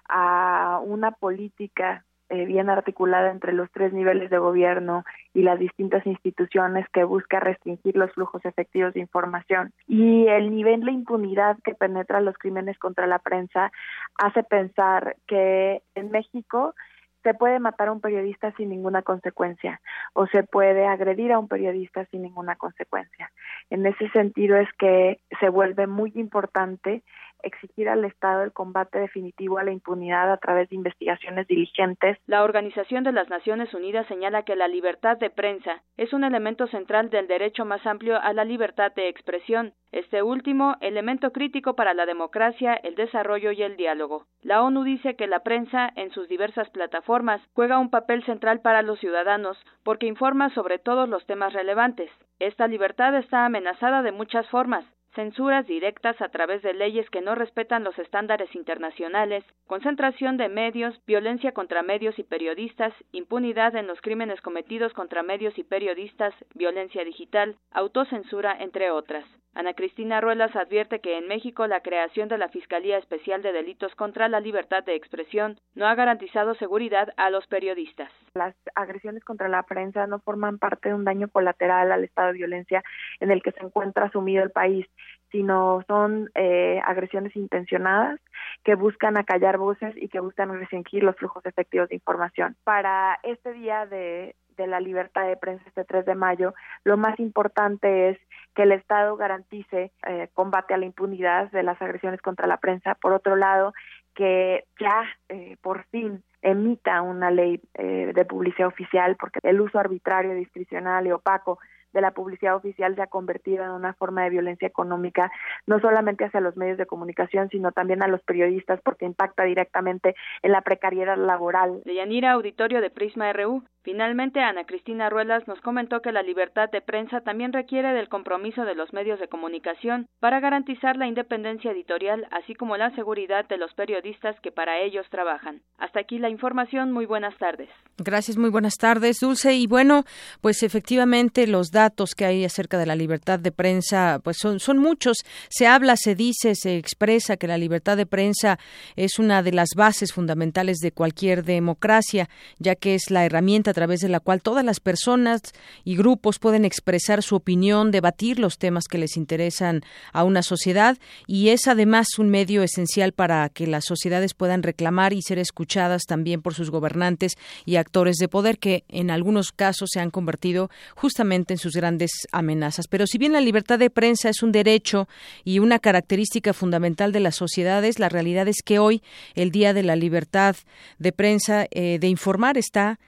a 0.08 0.82
una 0.84 1.12
política 1.12 2.04
eh, 2.30 2.46
bien 2.46 2.70
articulada 2.70 3.32
entre 3.32 3.54
los 3.54 3.72
tres 3.72 3.92
niveles 3.92 4.30
de 4.30 4.38
gobierno 4.38 5.04
y 5.34 5.42
las 5.42 5.58
distintas 5.58 6.06
instituciones 6.06 6.88
que 6.90 7.04
busca 7.04 7.40
restringir 7.40 7.96
los 7.98 8.12
flujos 8.12 8.46
efectivos 8.46 8.94
de 8.94 9.00
información. 9.00 9.74
Y 9.88 10.28
el 10.28 10.52
nivel 10.52 10.82
de 10.82 10.92
impunidad 10.92 11.58
que 11.64 11.74
penetra 11.74 12.22
los 12.22 12.38
crímenes 12.38 12.78
contra 12.78 13.08
la 13.08 13.20
prensa 13.20 13.72
hace 14.18 14.44
pensar 14.44 15.16
que 15.28 15.82
en 15.96 16.12
México 16.12 16.76
se 17.24 17.34
puede 17.34 17.60
matar 17.60 17.90
a 17.90 17.92
un 17.92 18.02
periodista 18.02 18.52
sin 18.54 18.70
ninguna 18.70 19.02
consecuencia 19.02 19.82
o 20.14 20.28
se 20.28 20.44
puede 20.44 20.86
agredir 20.86 21.32
a 21.32 21.40
un 21.40 21.48
periodista 21.48 22.06
sin 22.06 22.22
ninguna 22.22 22.56
consecuencia. 22.56 23.32
En 23.70 23.86
ese 23.86 24.10
sentido 24.10 24.58
es 24.58 24.70
que 24.78 25.20
se 25.40 25.50
vuelve 25.50 25.88
muy 25.88 26.12
importante 26.16 27.04
exigir 27.44 27.90
al 27.90 28.06
Estado 28.06 28.44
el 28.44 28.52
combate 28.52 29.00
definitivo 29.00 29.58
a 29.58 29.64
la 29.64 29.72
impunidad 29.72 30.32
a 30.32 30.38
través 30.38 30.70
de 30.70 30.76
investigaciones 30.76 31.48
diligentes. 31.48 32.18
La 32.28 32.44
Organización 32.44 33.04
de 33.04 33.12
las 33.12 33.30
Naciones 33.30 33.74
Unidas 33.74 34.08
señala 34.08 34.44
que 34.44 34.56
la 34.56 34.68
libertad 34.68 35.18
de 35.18 35.30
prensa 35.30 35.82
es 35.98 36.14
un 36.14 36.24
elemento 36.24 36.68
central 36.68 37.10
del 37.10 37.28
derecho 37.28 37.66
más 37.66 37.86
amplio 37.86 38.20
a 38.22 38.34
la 38.34 38.46
libertad 38.46 38.92
de 38.94 39.10
expresión, 39.10 39.74
este 39.92 40.22
último 40.22 40.76
elemento 40.82 41.32
crítico 41.32 41.76
para 41.76 41.94
la 41.94 42.06
democracia, 42.06 42.74
el 42.76 42.96
desarrollo 42.96 43.52
y 43.52 43.64
el 43.64 43.76
diálogo. 43.76 44.26
La 44.42 44.62
ONU 44.62 44.84
dice 44.84 45.16
que 45.16 45.28
la 45.28 45.40
prensa, 45.40 45.92
en 45.96 46.12
sus 46.12 46.28
diversas 46.28 46.70
plataformas, 46.70 47.42
juega 47.54 47.80
un 47.80 47.90
papel 47.90 48.24
central 48.24 48.62
para 48.62 48.82
los 48.82 49.00
ciudadanos 49.00 49.58
porque 49.84 50.06
informa 50.06 50.50
sobre 50.54 50.80
todos 50.80 51.10
los 51.10 51.26
temas 51.26 51.54
relevantes. 51.54 52.12
Esta 52.40 52.68
libertad 52.68 53.16
está 53.16 53.46
amenazada 53.46 54.02
de 54.02 54.12
muchas 54.12 54.48
formas, 54.50 54.86
censuras 55.16 55.68
directas 55.68 56.22
a 56.22 56.30
través 56.30 56.62
de 56.62 56.74
leyes 56.74 57.10
que 57.10 57.22
no 57.22 57.36
respetan 57.36 57.84
los 57.84 57.98
estándares 58.00 58.54
internacionales, 58.56 59.44
concentración 59.68 60.38
de 60.38 60.50
medios, 60.50 61.00
violencia 61.06 61.52
contra 61.52 61.84
medios 61.84 62.18
y 62.20 62.24
periodistas, 62.24 62.94
impunidad 63.12 63.76
en 63.76 63.88
los 63.88 64.02
crímenes 64.02 64.42
cometidos 64.42 64.94
contra 64.94 65.24
medios 65.24 65.58
y 65.58 65.64
periodistas, 65.64 66.34
violencia 66.54 67.04
digital, 67.04 67.56
autocensura, 67.72 68.56
entre 68.60 68.92
otras. 68.92 69.26
Ana 69.54 69.74
Cristina 69.74 70.22
Ruelas 70.22 70.56
advierte 70.56 71.00
que 71.00 71.18
en 71.18 71.28
México 71.28 71.66
la 71.68 71.82
creación 71.82 72.30
de 72.30 72.38
la 72.38 72.50
Fiscalía 72.50 72.98
Especial 72.98 73.42
de 73.42 73.52
Delitos 73.52 73.96
contra 73.96 74.30
la 74.30 74.40
Libertad 74.40 74.84
de 74.84 74.96
Expresión 74.96 75.60
no 75.76 75.88
ha 75.88 75.96
garantizado 75.96 76.54
seguridad 76.56 77.14
a 77.18 77.30
los 77.30 77.48
periodistas. 77.48 78.12
Las 78.36 78.56
agresiones 78.76 79.24
contra 79.24 79.50
la 79.50 79.64
prensa 79.64 80.06
no 80.08 80.20
forman 80.20 80.60
parte 80.60 80.90
de 80.90 80.96
un 80.96 81.04
daño 81.04 81.30
colateral 81.30 81.92
al 81.92 82.04
estado 82.04 82.28
de 82.28 82.38
violencia 82.38 82.84
en 83.20 83.32
el 83.32 83.42
que 83.42 83.52
se 83.52 83.64
encuentra 83.64 84.12
sumido 84.12 84.44
el 84.44 84.52
país, 84.52 84.86
sino 85.32 85.84
son 85.88 86.30
eh, 86.36 86.80
agresiones 86.86 87.36
intencionadas 87.36 88.20
que 88.64 88.76
buscan 88.76 89.18
acallar 89.18 89.58
voces 89.58 89.96
y 89.98 90.10
que 90.10 90.20
buscan 90.20 90.58
restringir 90.58 91.04
los 91.04 91.16
flujos 91.16 91.46
efectivos 91.46 91.90
de 91.90 91.96
información. 91.96 92.56
Para 92.64 93.20
este 93.24 93.54
día 93.54 93.86
de, 93.86 94.36
de 94.60 94.68
la 94.68 94.80
libertad 94.80 95.26
de 95.28 95.38
prensa 95.38 95.64
este 95.68 95.86
3 95.86 96.06
de 96.06 96.16
mayo, 96.16 96.54
lo 96.84 96.98
más 96.98 97.20
importante 97.20 98.10
es 98.10 98.18
que 98.56 98.64
el 98.64 98.74
Estado 98.74 99.16
garantice 99.16 99.92
eh, 100.06 100.30
combate 100.34 100.74
a 100.74 100.78
la 100.78 100.86
impunidad 100.86 101.50
de 101.52 101.64
las 101.64 101.82
agresiones 101.82 102.22
contra 102.22 102.46
la 102.46 102.58
prensa. 102.58 102.96
Por 102.96 103.14
otro 103.14 103.36
lado, 103.36 103.74
que 104.14 104.66
ya 104.80 105.04
eh, 105.30 105.56
por 105.62 105.86
fin 105.86 106.24
emita 106.42 107.02
una 107.02 107.32
ley 107.32 107.62
eh, 107.76 108.12
de 108.14 108.26
publicidad 108.26 108.68
oficial, 108.68 109.16
porque 109.18 109.40
el 109.44 109.62
uso 109.62 109.80
arbitrario, 109.80 110.34
discrecional 110.34 111.08
y 111.08 111.12
opaco 111.12 111.60
de 111.94 112.02
la 112.02 112.12
publicidad 112.12 112.56
oficial 112.56 112.96
se 112.96 113.02
ha 113.02 113.08
convertido 113.08 113.64
en 113.64 113.72
una 113.72 113.94
forma 113.94 114.24
de 114.24 114.30
violencia 114.30 114.68
económica, 114.68 115.32
no 115.66 115.80
solamente 115.80 116.26
hacia 116.26 116.42
los 116.42 116.56
medios 116.56 116.78
de 116.78 116.86
comunicación, 116.86 117.50
sino 117.50 117.72
también 117.72 118.04
a 118.04 118.08
los 118.08 118.22
periodistas, 118.22 118.80
porque 118.84 119.06
impacta 119.06 119.44
directamente 119.44 120.16
en 120.44 120.52
la 120.52 120.62
precariedad 120.62 121.18
laboral. 121.18 121.82
De 121.86 121.96
Yanira, 121.96 122.32
auditorio 122.32 122.82
de 122.82 122.90
Prisma 122.90 123.32
RU. 123.34 123.64
Finalmente, 123.82 124.42
Ana 124.42 124.66
Cristina 124.66 125.10
Ruelas 125.10 125.48
nos 125.48 125.62
comentó 125.62 126.02
que 126.02 126.12
la 126.12 126.22
libertad 126.22 126.70
de 126.70 126.82
prensa 126.82 127.22
también 127.22 127.54
requiere 127.54 127.94
del 127.94 128.10
compromiso 128.10 128.66
de 128.66 128.76
los 128.76 128.92
medios 128.92 129.20
de 129.20 129.30
comunicación 129.30 130.08
para 130.20 130.40
garantizar 130.40 130.98
la 130.98 131.08
independencia 131.08 131.72
editorial, 131.72 132.28
así 132.32 132.56
como 132.56 132.76
la 132.76 132.94
seguridad 132.96 133.48
de 133.48 133.58
los 133.58 133.74
periodistas 133.74 134.36
que 134.42 134.52
para 134.52 134.80
ellos 134.80 135.06
trabajan. 135.10 135.62
Hasta 135.78 136.02
aquí 136.02 136.20
la 136.20 136.30
información. 136.30 136.92
Muy 136.92 137.06
buenas 137.06 137.38
tardes. 137.38 137.70
Gracias, 137.98 138.38
muy 138.38 138.50
buenas 138.50 138.76
tardes, 138.76 139.20
Dulce. 139.20 139.54
Y 139.54 139.68
bueno, 139.68 140.04
pues 140.42 140.64
efectivamente 140.64 141.48
los 141.48 141.72
datos 141.72 142.16
que 142.16 142.26
hay 142.26 142.46
acerca 142.46 142.78
de 142.78 142.86
la 142.86 142.96
libertad 142.96 143.40
de 143.40 143.52
prensa, 143.52 144.20
pues 144.24 144.38
son, 144.38 144.60
son 144.60 144.78
muchos. 144.78 145.18
Se 145.50 145.68
habla, 145.68 145.96
se 145.96 146.16
dice, 146.16 146.56
se 146.56 146.78
expresa 146.78 147.38
que 147.38 147.48
la 147.48 147.58
libertad 147.58 147.98
de 147.98 148.06
prensa 148.06 148.60
es 148.96 149.20
una 149.20 149.42
de 149.42 149.54
las 149.54 149.70
bases 149.76 150.14
fundamentales 150.14 150.78
de 150.80 150.92
cualquier 150.92 151.44
democracia, 151.44 152.30
ya 152.58 152.76
que 152.76 152.96
es 152.96 153.10
la 153.10 153.26
herramienta 153.26 153.69
a 153.70 153.74
través 153.74 154.02
de 154.02 154.10
la 154.10 154.20
cual 154.20 154.42
todas 154.42 154.66
las 154.66 154.80
personas 154.80 155.42
y 155.84 155.96
grupos 155.96 156.40
pueden 156.40 156.66
expresar 156.66 157.24
su 157.24 157.36
opinión, 157.36 157.92
debatir 157.92 158.40
los 158.40 158.58
temas 158.58 158.88
que 158.88 158.98
les 158.98 159.16
interesan 159.18 159.82
a 160.12 160.24
una 160.24 160.44
sociedad 160.44 160.98
y 161.28 161.50
es 161.50 161.68
además 161.68 162.20
un 162.20 162.30
medio 162.30 162.64
esencial 162.64 163.14
para 163.14 163.50
que 163.50 163.68
las 163.68 163.86
sociedades 163.86 164.34
puedan 164.34 164.64
reclamar 164.64 165.14
y 165.14 165.22
ser 165.22 165.40
escuchadas 165.40 166.04
también 166.08 166.42
por 166.42 166.54
sus 166.54 166.70
gobernantes 166.70 167.38
y 167.66 167.78
actores 167.78 168.18
de 168.18 168.28
poder 168.28 168.60
que 168.60 168.84
en 168.90 169.12
algunos 169.12 169.52
casos 169.52 169.90
se 169.94 170.00
han 170.00 170.10
convertido 170.10 170.70
justamente 170.96 171.54
en 171.54 171.58
sus 171.58 171.76
grandes 171.76 172.12
amenazas. 172.32 172.88
Pero 172.88 173.08
si 173.08 173.18
bien 173.18 173.34
la 173.34 173.42
libertad 173.42 173.80
de 173.80 173.90
prensa 173.90 174.30
es 174.30 174.44
un 174.44 174.52
derecho 174.52 175.08
y 175.44 175.60
una 175.60 175.80
característica 175.80 176.54
fundamental 176.54 177.12
de 177.12 177.20
las 177.20 177.36
sociedades, 177.36 178.00
la 178.00 178.10
realidad 178.10 178.48
es 178.48 178.62
que 178.64 178.80
hoy 178.80 179.02
el 179.36 179.52
Día 179.52 179.74
de 179.74 179.84
la 179.84 179.96
Libertad 179.96 180.56
de 180.98 181.12
Prensa 181.12 181.68
eh, 181.72 182.00
de 182.00 182.08
informar 182.08 182.58
está 182.58 183.00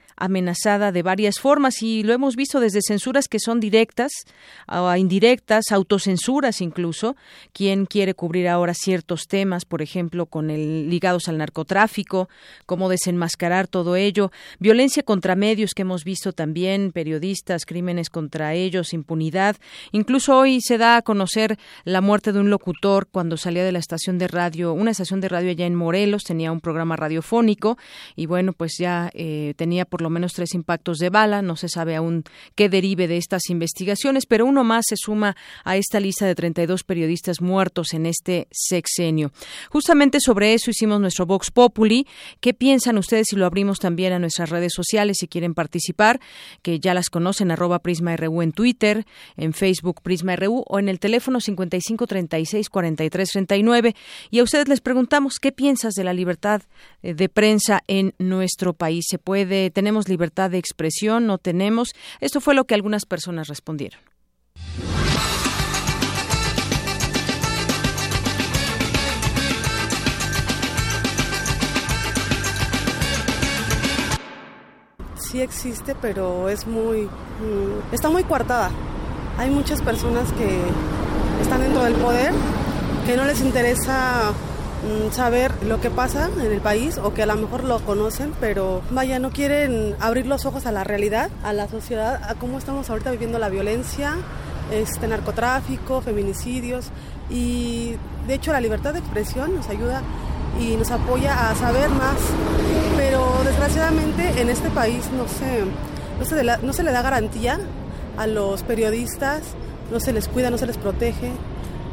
amenazada 0.52 0.92
de 0.92 1.02
varias 1.02 1.38
formas 1.40 1.82
y 1.82 2.02
lo 2.02 2.12
hemos 2.12 2.36
visto 2.36 2.60
desde 2.60 2.80
censuras 2.86 3.26
que 3.28 3.38
son 3.38 3.58
directas 3.58 4.12
a 4.66 4.98
indirectas, 4.98 5.72
autocensuras 5.72 6.60
incluso, 6.60 7.16
quien 7.52 7.86
quiere 7.86 8.14
cubrir 8.14 8.48
ahora 8.48 8.74
ciertos 8.74 9.26
temas, 9.28 9.64
por 9.64 9.80
ejemplo, 9.82 10.26
con 10.26 10.50
el 10.50 10.90
ligados 10.90 11.28
al 11.28 11.38
narcotráfico, 11.38 12.28
cómo 12.66 12.88
desenmascarar 12.88 13.66
todo 13.66 13.96
ello, 13.96 14.30
violencia 14.58 15.02
contra 15.02 15.36
medios 15.36 15.72
que 15.74 15.82
hemos 15.82 16.04
visto 16.04 16.32
también, 16.32 16.92
periodistas, 16.92 17.64
crímenes 17.64 18.10
contra 18.10 18.54
ellos, 18.54 18.92
impunidad, 18.92 19.56
incluso 19.92 20.36
hoy 20.36 20.60
se 20.60 20.76
da 20.78 20.96
a 20.96 21.02
conocer 21.02 21.58
la 21.84 22.00
muerte 22.00 22.32
de 22.32 22.40
un 22.40 22.50
locutor 22.50 23.08
cuando 23.10 23.36
salía 23.36 23.64
de 23.64 23.72
la 23.72 23.78
estación 23.78 24.18
de 24.18 24.28
radio, 24.28 24.74
una 24.74 24.90
estación 24.90 25.20
de 25.20 25.28
radio 25.28 25.50
allá 25.50 25.66
en 25.66 25.74
Morelos, 25.74 26.24
tenía 26.24 26.52
un 26.52 26.60
programa 26.60 26.96
radiofónico 26.96 27.78
y 28.16 28.26
bueno, 28.26 28.52
pues 28.52 28.72
ya 28.78 29.10
eh, 29.14 29.54
tenía 29.56 29.84
por 29.84 30.02
lo 30.02 30.10
menos 30.10 30.34
tres 30.42 30.54
impactos 30.54 30.98
de 30.98 31.08
bala. 31.08 31.40
No 31.40 31.54
se 31.54 31.68
sabe 31.68 31.94
aún 31.94 32.24
qué 32.56 32.68
derive 32.68 33.06
de 33.06 33.16
estas 33.16 33.48
investigaciones, 33.48 34.26
pero 34.26 34.44
uno 34.44 34.64
más 34.64 34.86
se 34.88 34.96
suma 34.96 35.36
a 35.64 35.76
esta 35.76 36.00
lista 36.00 36.26
de 36.26 36.34
32 36.34 36.82
periodistas 36.82 37.40
muertos 37.40 37.94
en 37.94 38.06
este 38.06 38.48
sexenio. 38.50 39.30
Justamente 39.70 40.18
sobre 40.18 40.52
eso 40.52 40.70
hicimos 40.70 41.00
nuestro 41.00 41.26
Vox 41.26 41.52
Populi. 41.52 42.08
¿Qué 42.40 42.54
piensan 42.54 42.98
ustedes 42.98 43.28
si 43.30 43.36
lo 43.36 43.46
abrimos 43.46 43.78
también 43.78 44.12
a 44.12 44.18
nuestras 44.18 44.50
redes 44.50 44.72
sociales 44.74 45.18
si 45.20 45.28
quieren 45.28 45.54
participar? 45.54 46.18
Que 46.62 46.80
ya 46.80 46.92
las 46.92 47.08
conocen, 47.08 47.52
arroba 47.52 47.78
Prisma 47.78 48.16
RU 48.16 48.42
en 48.42 48.50
Twitter, 48.50 49.06
en 49.36 49.52
Facebook 49.52 50.02
Prisma 50.02 50.34
RU 50.34 50.64
o 50.66 50.78
en 50.80 50.88
el 50.88 50.98
teléfono 50.98 51.40
55 51.40 52.08
36 52.08 52.68
43 52.68 53.30
39. 53.30 53.94
Y 54.30 54.40
a 54.40 54.42
ustedes 54.42 54.66
les 54.66 54.80
preguntamos, 54.80 55.38
¿qué 55.38 55.52
piensas 55.52 55.94
de 55.94 56.02
la 56.02 56.12
libertad 56.12 56.62
eh, 57.04 57.14
de 57.14 57.28
prensa 57.28 57.84
en 57.86 58.14
nuestro 58.18 58.72
país? 58.72 59.04
¿Se 59.08 59.18
puede, 59.18 59.70
tenemos 59.70 60.08
libertad 60.08 60.31
de 60.34 60.58
expresión, 60.58 61.26
no 61.26 61.38
tenemos. 61.38 61.92
Esto 62.20 62.40
fue 62.40 62.54
lo 62.54 62.64
que 62.64 62.74
algunas 62.74 63.04
personas 63.06 63.48
respondieron. 63.48 64.00
Sí 75.16 75.40
existe, 75.40 75.94
pero 75.94 76.48
es 76.48 76.66
muy, 76.66 77.04
mm, 77.04 77.92
está 77.94 78.10
muy 78.10 78.24
coartada. 78.24 78.70
Hay 79.38 79.50
muchas 79.50 79.80
personas 79.80 80.30
que 80.32 80.60
están 81.40 81.60
dentro 81.60 81.84
del 81.84 81.94
poder 81.94 82.32
que 83.06 83.16
no 83.16 83.24
les 83.24 83.40
interesa 83.40 84.32
saber 85.12 85.52
lo 85.64 85.80
que 85.80 85.90
pasa 85.90 86.28
en 86.40 86.52
el 86.52 86.60
país 86.60 86.98
o 86.98 87.14
que 87.14 87.22
a 87.22 87.26
lo 87.26 87.36
mejor 87.36 87.64
lo 87.64 87.78
conocen, 87.80 88.32
pero 88.40 88.82
vaya, 88.90 89.18
no 89.18 89.30
quieren 89.30 89.94
abrir 90.00 90.26
los 90.26 90.44
ojos 90.44 90.66
a 90.66 90.72
la 90.72 90.84
realidad, 90.84 91.30
a 91.44 91.52
la 91.52 91.68
sociedad, 91.68 92.20
a 92.28 92.34
cómo 92.34 92.58
estamos 92.58 92.90
ahorita 92.90 93.10
viviendo 93.10 93.38
la 93.38 93.48
violencia, 93.48 94.16
este 94.72 95.06
narcotráfico, 95.06 96.00
feminicidios 96.00 96.90
y 97.30 97.94
de 98.26 98.34
hecho 98.34 98.52
la 98.52 98.60
libertad 98.60 98.92
de 98.92 99.00
expresión 99.00 99.54
nos 99.54 99.68
ayuda 99.68 100.02
y 100.60 100.76
nos 100.76 100.90
apoya 100.90 101.50
a 101.50 101.54
saber 101.54 101.88
más, 101.90 102.16
pero 102.96 103.24
desgraciadamente 103.44 104.40
en 104.40 104.50
este 104.50 104.68
país 104.70 105.08
no 105.16 105.26
se, 105.28 105.64
no 106.18 106.24
se, 106.24 106.66
no 106.66 106.72
se 106.72 106.82
le 106.82 106.92
da 106.92 107.02
garantía 107.02 107.58
a 108.16 108.26
los 108.26 108.62
periodistas, 108.62 109.42
no 109.90 110.00
se 110.00 110.12
les 110.12 110.28
cuida, 110.28 110.50
no 110.50 110.58
se 110.58 110.66
les 110.66 110.76
protege. 110.76 111.32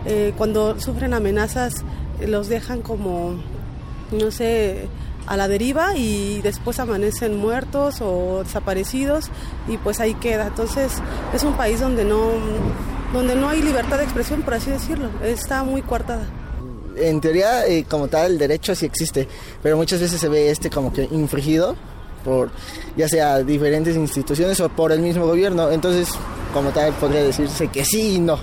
Eh, 0.06 0.34
cuando 0.38 0.80
sufren 0.80 1.14
amenazas 1.14 1.84
los 2.26 2.50
dejan 2.50 2.82
como, 2.82 3.36
no 4.12 4.32
sé, 4.32 4.88
a 5.28 5.38
la 5.38 5.48
deriva 5.48 5.96
y 5.96 6.42
después 6.42 6.80
amanecen 6.80 7.38
muertos 7.38 8.02
o 8.02 8.44
desaparecidos 8.44 9.30
y 9.68 9.78
pues 9.78 10.00
ahí 10.00 10.16
queda. 10.16 10.48
Entonces 10.48 10.94
es 11.34 11.44
un 11.44 11.54
país 11.54 11.80
donde 11.80 12.04
no, 12.04 12.32
donde 13.14 13.36
no 13.36 13.50
hay 13.50 13.62
libertad 13.62 13.98
de 13.98 14.06
expresión, 14.06 14.42
por 14.42 14.56
así 14.56 14.72
decirlo, 14.72 15.10
está 15.24 15.64
muy 15.64 15.82
coartada. 15.82 16.26
En 16.96 17.22
teoría, 17.22 17.66
eh, 17.68 17.86
como 17.88 18.08
tal, 18.08 18.34
el 18.34 18.38
derecho 18.40 18.76
sí 18.76 18.86
existe, 18.86 19.28
pero 19.62 19.78
muchas 19.78 20.02
veces 20.02 20.20
se 20.20 20.28
ve 20.28 20.50
este 20.50 20.70
como 20.70 20.92
que 20.92 21.04
infringido 21.12 21.76
por 22.26 22.52
ya 22.98 23.08
sea 23.08 23.42
diferentes 23.44 23.96
instituciones 23.96 24.60
o 24.60 24.70
por 24.70 24.92
el 24.92 25.00
mismo 25.00 25.26
gobierno. 25.26 25.72
Entonces, 25.72 26.10
como 26.54 26.72
tal, 26.72 26.92
podría 26.94 27.24
decirse 27.24 27.68
que 27.68 27.86
sí 27.86 28.16
y 28.16 28.20
no. 28.20 28.40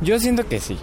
Yo 0.00 0.18
siento 0.18 0.48
que 0.48 0.58
sí. 0.58 0.78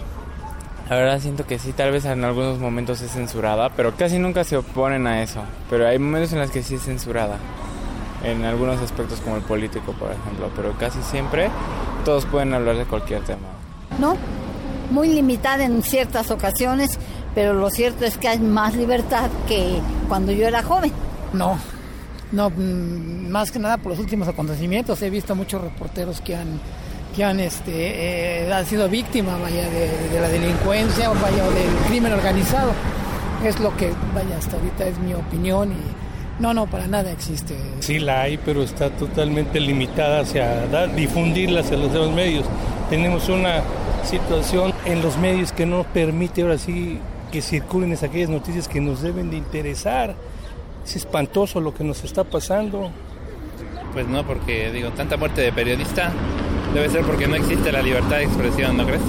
La 0.88 0.96
verdad 0.96 1.20
siento 1.20 1.46
que 1.46 1.58
sí, 1.58 1.72
tal 1.72 1.92
vez 1.92 2.06
en 2.06 2.24
algunos 2.24 2.58
momentos 2.58 3.02
es 3.02 3.12
censurada, 3.12 3.68
pero 3.70 3.94
casi 3.94 4.18
nunca 4.18 4.42
se 4.44 4.56
oponen 4.56 5.06
a 5.06 5.22
eso. 5.22 5.42
Pero 5.68 5.86
hay 5.86 5.98
momentos 5.98 6.32
en 6.32 6.38
los 6.38 6.50
que 6.50 6.62
sí 6.62 6.76
es 6.76 6.82
censurada. 6.82 7.36
En 8.24 8.44
algunos 8.44 8.80
aspectos 8.80 9.20
como 9.20 9.36
el 9.36 9.42
político, 9.42 9.92
por 9.92 10.10
ejemplo. 10.10 10.50
Pero 10.56 10.72
casi 10.78 11.02
siempre 11.02 11.50
todos 12.06 12.24
pueden 12.24 12.54
hablar 12.54 12.76
de 12.78 12.86
cualquier 12.86 13.22
tema. 13.22 13.48
No, 13.98 14.16
muy 14.90 15.08
limitada 15.08 15.64
en 15.64 15.82
ciertas 15.82 16.30
ocasiones, 16.30 16.98
pero 17.34 17.52
lo 17.52 17.68
cierto 17.68 18.06
es 18.06 18.16
que 18.16 18.28
hay 18.28 18.38
más 18.38 18.74
libertad 18.74 19.28
que 19.46 19.80
cuando 20.08 20.32
yo 20.32 20.46
era 20.48 20.62
joven. 20.62 20.92
No, 21.34 21.58
no, 22.32 22.48
mm, 22.48 23.28
más 23.28 23.50
que 23.50 23.58
nada 23.58 23.76
por 23.76 23.92
los 23.92 23.98
últimos 23.98 24.26
acontecimientos. 24.26 25.02
He 25.02 25.10
visto 25.10 25.34
muchos 25.34 25.60
reporteros 25.60 26.22
que 26.22 26.34
han 26.34 26.58
que 27.18 27.24
han, 27.24 27.40
este, 27.40 28.48
eh, 28.48 28.64
sido 28.64 28.88
víctimas 28.88 29.40
vaya, 29.40 29.68
de, 29.68 30.20
la 30.20 30.28
delincuencia 30.28 31.10
o 31.10 31.14
vaya, 31.14 31.42
del 31.50 31.74
crimen 31.88 32.12
organizado. 32.12 32.70
Es 33.44 33.58
lo 33.58 33.76
que, 33.76 33.90
vaya, 34.14 34.38
hasta 34.38 34.56
ahorita 34.56 34.86
es 34.86 35.00
mi 35.00 35.14
opinión 35.14 35.72
y 35.72 36.40
no, 36.40 36.54
no, 36.54 36.66
para 36.68 36.86
nada 36.86 37.10
existe. 37.10 37.56
Sí 37.80 37.98
la 37.98 38.22
hay, 38.22 38.38
pero 38.38 38.62
está 38.62 38.90
totalmente 38.90 39.58
limitada 39.58 40.20
hacia 40.20 40.68
dar, 40.68 40.94
difundirla 40.94 41.60
hacia 41.62 41.76
los 41.76 41.92
demás 41.92 42.10
medios. 42.10 42.44
Tenemos 42.88 43.28
una 43.28 43.62
situación 44.04 44.72
en 44.84 45.02
los 45.02 45.16
medios 45.16 45.50
que 45.50 45.66
no 45.66 45.82
permite 45.82 46.42
ahora 46.42 46.56
sí 46.56 47.00
que 47.32 47.42
circulen 47.42 47.92
aquellas 47.94 48.30
noticias 48.30 48.68
que 48.68 48.80
nos 48.80 49.02
deben 49.02 49.28
de 49.30 49.38
interesar. 49.38 50.14
Es 50.86 50.94
espantoso 50.94 51.60
lo 51.60 51.74
que 51.74 51.82
nos 51.82 52.04
está 52.04 52.22
pasando. 52.22 52.92
Pues 53.92 54.06
no, 54.06 54.24
porque 54.24 54.70
digo, 54.70 54.90
tanta 54.90 55.16
muerte 55.16 55.40
de 55.40 55.52
periodista 55.52 56.12
debe 56.74 56.88
ser 56.88 57.04
porque 57.04 57.26
no 57.26 57.36
existe 57.36 57.72
la 57.72 57.82
libertad 57.82 58.18
de 58.18 58.24
expresión, 58.24 58.76
¿no 58.76 58.86
crees? 58.86 59.02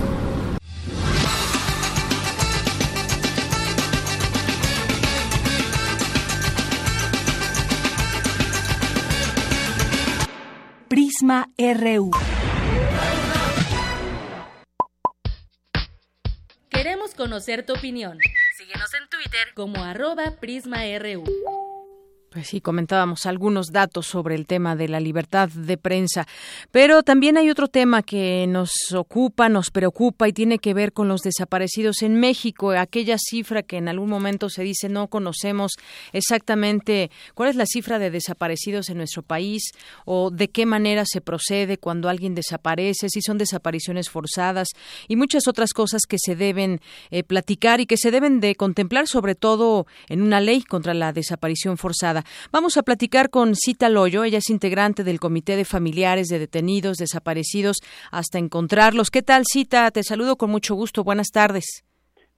Prisma 10.87 11.49
RU. 11.57 12.11
Queremos 16.69 17.13
conocer 17.13 17.65
tu 17.65 17.73
opinión. 17.73 18.17
Síguenos 18.57 18.93
en 18.93 19.09
Twitter 19.09 19.53
como 19.53 19.83
arroba 19.83 20.35
PrismaRU. 20.39 21.23
Pues 22.29 22.49
sí, 22.49 22.61
comentábamos 22.61 23.25
algunos 23.25 23.71
datos 23.71 24.05
sobre 24.05 24.35
el 24.35 24.45
tema 24.45 24.75
de 24.75 24.87
la 24.87 24.99
libertad 24.99 25.49
de 25.49 25.77
prensa, 25.77 26.27
pero 26.69 27.01
también 27.01 27.37
hay 27.37 27.49
otro 27.49 27.67
tema 27.67 28.03
que 28.03 28.45
nos 28.47 28.71
ocupa, 28.93 29.49
nos 29.49 29.71
preocupa 29.71 30.27
y 30.27 30.33
tiene 30.33 30.59
que 30.59 30.75
ver 30.75 30.93
con 30.93 31.07
los 31.07 31.21
desaparecidos 31.21 32.03
en 32.03 32.19
México, 32.19 32.69
aquella 32.69 33.17
cifra 33.17 33.63
que 33.63 33.77
en 33.77 33.87
algún 33.87 34.09
momento 34.11 34.47
se 34.49 34.61
dice 34.61 34.89
no 34.89 35.07
conocemos 35.07 35.71
exactamente 36.13 37.09
cuál 37.33 37.49
es 37.49 37.55
la 37.55 37.65
cifra 37.65 37.97
de 37.97 38.11
desaparecidos 38.11 38.89
en 38.89 38.97
nuestro 38.97 39.23
país 39.23 39.71
o 40.05 40.29
de 40.29 40.49
qué 40.51 40.67
manera 40.67 41.05
se 41.07 41.21
procede 41.21 41.79
cuando 41.79 42.09
alguien 42.09 42.35
desaparece, 42.35 43.09
si 43.09 43.23
son 43.23 43.39
desapariciones 43.39 44.07
forzadas 44.11 44.67
y 45.07 45.15
muchas 45.15 45.47
otras 45.47 45.73
cosas 45.73 46.03
que 46.07 46.17
se 46.19 46.35
deben 46.35 46.79
eh, 47.09 47.23
platicar 47.23 47.81
y 47.81 47.87
que 47.87 47.97
se 47.97 48.11
deben 48.11 48.39
de 48.39 48.53
contemplar 48.53 49.07
sobre 49.07 49.33
todo 49.33 49.87
en 50.09 50.21
una 50.21 50.41
ley 50.41 50.61
contra 50.61 50.93
la 50.93 51.11
desaparición 51.11 51.75
forzada. 51.75 52.18
Vamos 52.51 52.77
a 52.77 52.84
platicar 52.84 53.29
con 53.29 53.55
Cita 53.55 53.89
Loyo, 53.89 54.23
ella 54.23 54.38
es 54.38 54.49
integrante 54.49 55.03
del 55.03 55.19
Comité 55.19 55.55
de 55.55 55.65
Familiares 55.65 56.27
de 56.27 56.39
Detenidos 56.39 56.97
Desaparecidos 56.97 57.77
hasta 58.12 58.38
encontrarlos. 58.38 59.12
¿Qué 59.12 59.21
tal, 59.21 59.43
Cita? 59.45 59.89
Te 59.91 60.03
saludo 60.03 60.38
con 60.38 60.49
mucho 60.49 60.75
gusto. 60.75 61.03
Buenas 61.03 61.29
tardes. 61.32 61.84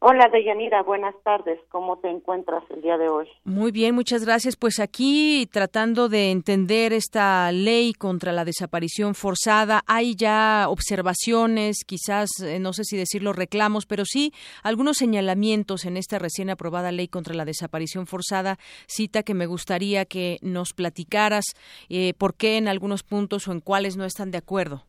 Hola, 0.03 0.29
Deyanira, 0.29 0.81
buenas 0.81 1.13
tardes. 1.23 1.59
¿Cómo 1.69 1.99
te 1.99 2.09
encuentras 2.09 2.63
el 2.71 2.81
día 2.81 2.97
de 2.97 3.07
hoy? 3.07 3.27
Muy 3.43 3.71
bien, 3.71 3.93
muchas 3.93 4.25
gracias. 4.25 4.55
Pues 4.55 4.79
aquí 4.79 5.47
tratando 5.51 6.09
de 6.09 6.31
entender 6.31 6.91
esta 6.91 7.51
ley 7.51 7.93
contra 7.93 8.31
la 8.31 8.43
desaparición 8.43 9.13
forzada, 9.13 9.83
hay 9.85 10.15
ya 10.15 10.65
observaciones, 10.69 11.83
quizás, 11.85 12.31
eh, 12.41 12.57
no 12.57 12.73
sé 12.73 12.83
si 12.83 12.97
decirlo 12.97 13.31
reclamos, 13.31 13.85
pero 13.85 14.03
sí 14.03 14.33
algunos 14.63 14.97
señalamientos 14.97 15.85
en 15.85 15.97
esta 15.97 16.17
recién 16.17 16.49
aprobada 16.49 16.91
ley 16.91 17.07
contra 17.07 17.35
la 17.35 17.45
desaparición 17.45 18.07
forzada. 18.07 18.57
Cita 18.87 19.21
que 19.21 19.35
me 19.35 19.45
gustaría 19.45 20.05
que 20.05 20.39
nos 20.41 20.73
platicaras 20.73 21.45
eh, 21.89 22.15
por 22.17 22.33
qué 22.33 22.57
en 22.57 22.67
algunos 22.67 23.03
puntos 23.03 23.47
o 23.47 23.51
en 23.51 23.59
cuáles 23.59 23.97
no 23.97 24.05
están 24.05 24.31
de 24.31 24.39
acuerdo. 24.39 24.81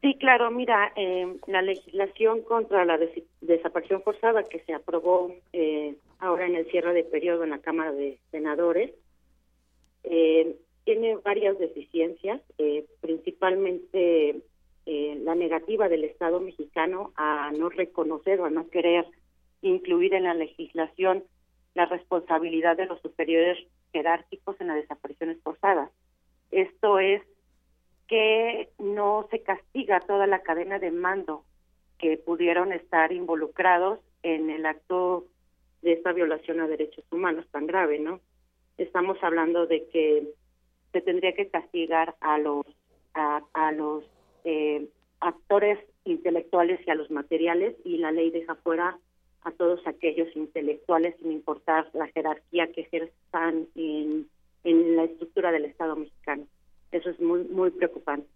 Sí, 0.00 0.14
claro, 0.14 0.50
mira, 0.50 0.92
eh, 0.96 1.36
la 1.46 1.60
legislación 1.60 2.40
contra 2.42 2.86
la 2.86 2.98
desaparición 3.42 4.02
forzada 4.02 4.44
que 4.44 4.60
se 4.60 4.72
aprobó 4.72 5.34
eh, 5.52 5.94
ahora 6.18 6.46
en 6.46 6.54
el 6.54 6.70
cierre 6.70 6.94
de 6.94 7.04
periodo 7.04 7.44
en 7.44 7.50
la 7.50 7.58
Cámara 7.58 7.92
de 7.92 8.18
Senadores 8.30 8.92
eh, 10.04 10.56
tiene 10.84 11.16
varias 11.16 11.58
deficiencias, 11.58 12.40
principalmente 13.00 14.40
la 14.86 15.34
negativa 15.34 15.88
del 15.88 16.04
Estado 16.04 16.40
mexicano 16.40 17.12
a 17.14 17.52
no 17.52 17.68
reconocer 17.68 18.40
o 18.40 18.46
a 18.46 18.50
no 18.50 18.68
querer 18.70 19.04
incluir 19.62 20.14
en 20.14 20.24
la 20.24 20.34
legislación 20.34 21.22
la 21.74 21.84
responsabilidad 21.84 22.76
de 22.76 22.86
los 22.86 23.00
superiores 23.02 23.58
jerárquicos 23.92 24.60
en 24.60 24.68
las 24.68 24.76
desapariciones 24.76 25.38
forzadas. 25.42 25.90
Esto 26.50 26.98
es 26.98 27.22
que 28.10 28.68
no 28.80 29.28
se 29.30 29.40
castiga 29.40 30.00
toda 30.00 30.26
la 30.26 30.42
cadena 30.42 30.80
de 30.80 30.90
mando 30.90 31.44
que 31.96 32.16
pudieron 32.16 32.72
estar 32.72 33.12
involucrados 33.12 34.00
en 34.24 34.50
el 34.50 34.66
acto 34.66 35.26
de 35.82 35.92
esta 35.92 36.12
violación 36.12 36.60
a 36.60 36.66
derechos 36.66 37.04
humanos 37.12 37.46
tan 37.52 37.68
grave, 37.68 38.00
¿no? 38.00 38.18
Estamos 38.78 39.16
hablando 39.22 39.68
de 39.68 39.86
que 39.90 40.26
se 40.90 41.00
tendría 41.02 41.34
que 41.34 41.50
castigar 41.50 42.16
a 42.20 42.36
los 42.38 42.66
a, 43.14 43.42
a 43.54 43.70
los 43.70 44.02
eh, 44.42 44.88
actores 45.20 45.78
intelectuales 46.04 46.80
y 46.84 46.90
a 46.90 46.96
los 46.96 47.12
materiales 47.12 47.76
y 47.84 47.98
la 47.98 48.10
ley 48.10 48.32
deja 48.32 48.56
fuera 48.56 48.98
a 49.42 49.52
todos 49.52 49.86
aquellos 49.86 50.34
intelectuales 50.34 51.14
sin 51.20 51.30
importar 51.30 51.88
la 51.92 52.08
jerarquía 52.08 52.72
que 52.72 52.80
ejerzan 52.80 53.68
en, 53.76 54.28
en 54.64 54.96
la 54.96 55.04
estructura 55.04 55.52
del 55.52 55.66
Estado 55.66 55.94
mexicano. 55.94 56.46
Eso 56.92 57.10
es 57.10 57.20
muy, 57.20 57.44
muy 57.44 57.70
preocupante. 57.70 58.28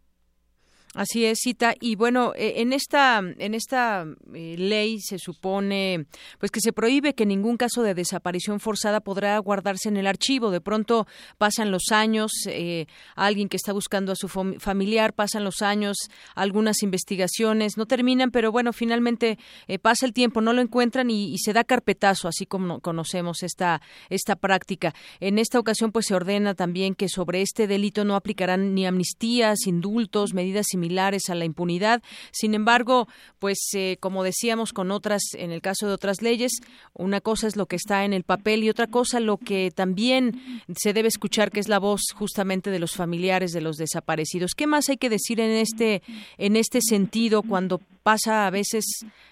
Así 0.95 1.25
es, 1.25 1.41
Cita. 1.43 1.75
Y 1.81 1.97
bueno, 1.97 2.33
eh, 2.37 2.55
en 2.59 2.73
esta, 2.73 3.19
en 3.19 3.55
esta 3.55 4.07
eh, 4.33 4.55
ley 4.57 5.01
se 5.01 5.19
supone 5.19 6.07
pues 6.39 6.53
que 6.53 6.61
se 6.61 6.73
prohíbe 6.73 7.15
que 7.15 7.27
ningún 7.27 7.57
caso 7.57 7.83
de 7.83 7.95
desaparición 7.95 8.61
forzada 8.61 9.01
podrá 9.01 9.37
guardarse 9.39 9.89
en 9.89 9.97
el 9.97 10.07
archivo. 10.07 10.53
De 10.53 10.61
pronto 10.61 11.09
pasan 11.37 11.73
los 11.73 11.91
años, 11.91 12.31
eh, 12.47 12.87
alguien 13.17 13.49
que 13.49 13.57
está 13.57 13.73
buscando 13.73 14.13
a 14.13 14.17
su 14.17 14.29
familiar, 14.29 15.15
pasan 15.15 15.43
los 15.43 15.63
años, 15.63 15.97
algunas 16.37 16.85
investigaciones 16.85 17.77
no 17.77 17.87
terminan, 17.87 18.31
pero 18.31 18.53
bueno, 18.53 18.73
finalmente 18.73 19.39
pasa 19.83 20.07
el 20.07 20.13
tiempo, 20.13 20.41
no 20.41 20.53
lo 20.53 20.63
encuentran 20.63 21.11
y, 21.11 21.37
se 21.39 21.53
da 21.53 21.65
carpetazo, 21.65 22.29
así 22.29 22.47
como 22.47 22.81
conocemos 22.81 23.43
esta, 23.43 23.83
esta 24.09 24.37
práctica. 24.37 24.95
En 25.19 25.39
esta 25.39 25.59
ocasión, 25.59 25.91
pues 25.91 26.07
se 26.07 26.15
ordena 26.15 26.55
también 26.55 26.95
que 26.95 27.09
sobre 27.09 27.43
este 27.43 27.67
delito 27.67 28.05
no 28.05 28.15
aplicarán 28.15 28.75
ni 28.75 28.87
amnistías, 28.87 29.67
indultos, 29.67 30.33
medidas 30.33 30.67
similares 30.69 30.84
similares 30.85 31.31
a 31.31 31.35
la 31.35 31.45
impunidad. 31.45 32.03
Sin 32.31 32.55
embargo, 32.55 33.09
pues 33.39 33.59
eh, 33.75 33.97
como 34.01 34.23
decíamos 34.23 34.73
con 34.73 34.91
otras, 34.91 35.23
en 35.35 35.51
el 35.51 35.61
caso 35.61 35.87
de 35.87 35.95
otras 35.95 36.21
leyes, 36.21 36.53
una 36.93 37.21
cosa 37.21 37.47
es 37.47 37.57
lo 37.57 37.67
que 37.67 37.77
está 37.77 38.05
en 38.05 38.13
el 38.13 38.25
papel 38.25 38.65
y 38.65 38.71
otra 38.71 38.87
cosa 38.87 39.21
lo 39.21 39.39
que 39.39 39.71
también 39.75 40.63
se 40.77 40.93
debe 40.93 41.09
escuchar, 41.09 41.51
que 41.51 41.61
es 41.61 41.69
la 41.69 41.79
voz 41.79 42.03
justamente 42.15 42.71
de 42.71 42.79
los 42.79 42.93
familiares 42.93 43.53
de 43.53 43.61
los 43.61 43.77
desaparecidos. 43.77 44.55
¿Qué 44.55 44.67
más 44.67 44.89
hay 44.89 44.97
que 44.97 45.09
decir 45.09 45.41
en 45.41 45.51
este, 45.51 46.03
en 46.39 46.57
este 46.57 46.81
sentido 46.83 47.43
cuando 47.43 47.81
pasa 48.03 48.47
a 48.47 48.51
veces 48.51 48.85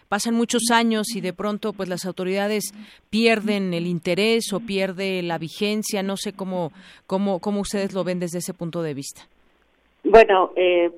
pasan 0.09 0.35
muchos 0.35 0.63
años 0.73 1.15
y 1.15 1.21
de 1.21 1.35
pronto 1.35 1.75
pues 1.75 1.89
las 1.91 2.07
autoridades 2.07 2.73
pierden 3.11 3.75
el 3.75 3.87
interés 3.87 4.53
o 4.55 4.61
pierde 4.61 5.23
la 5.23 5.37
vigencia 5.37 6.03
no 6.03 6.17
sé 6.17 6.33
cómo 6.33 6.73
cómo 7.07 7.39
cómo 7.39 7.61
ustedes 7.61 7.93
lo 7.93 8.03
ven 8.03 8.19
desde 8.19 8.39
ese 8.39 8.55
punto 8.55 8.83
de 8.83 8.95
vista 8.95 9.29
bueno 10.05 10.53
eh, 10.57 10.91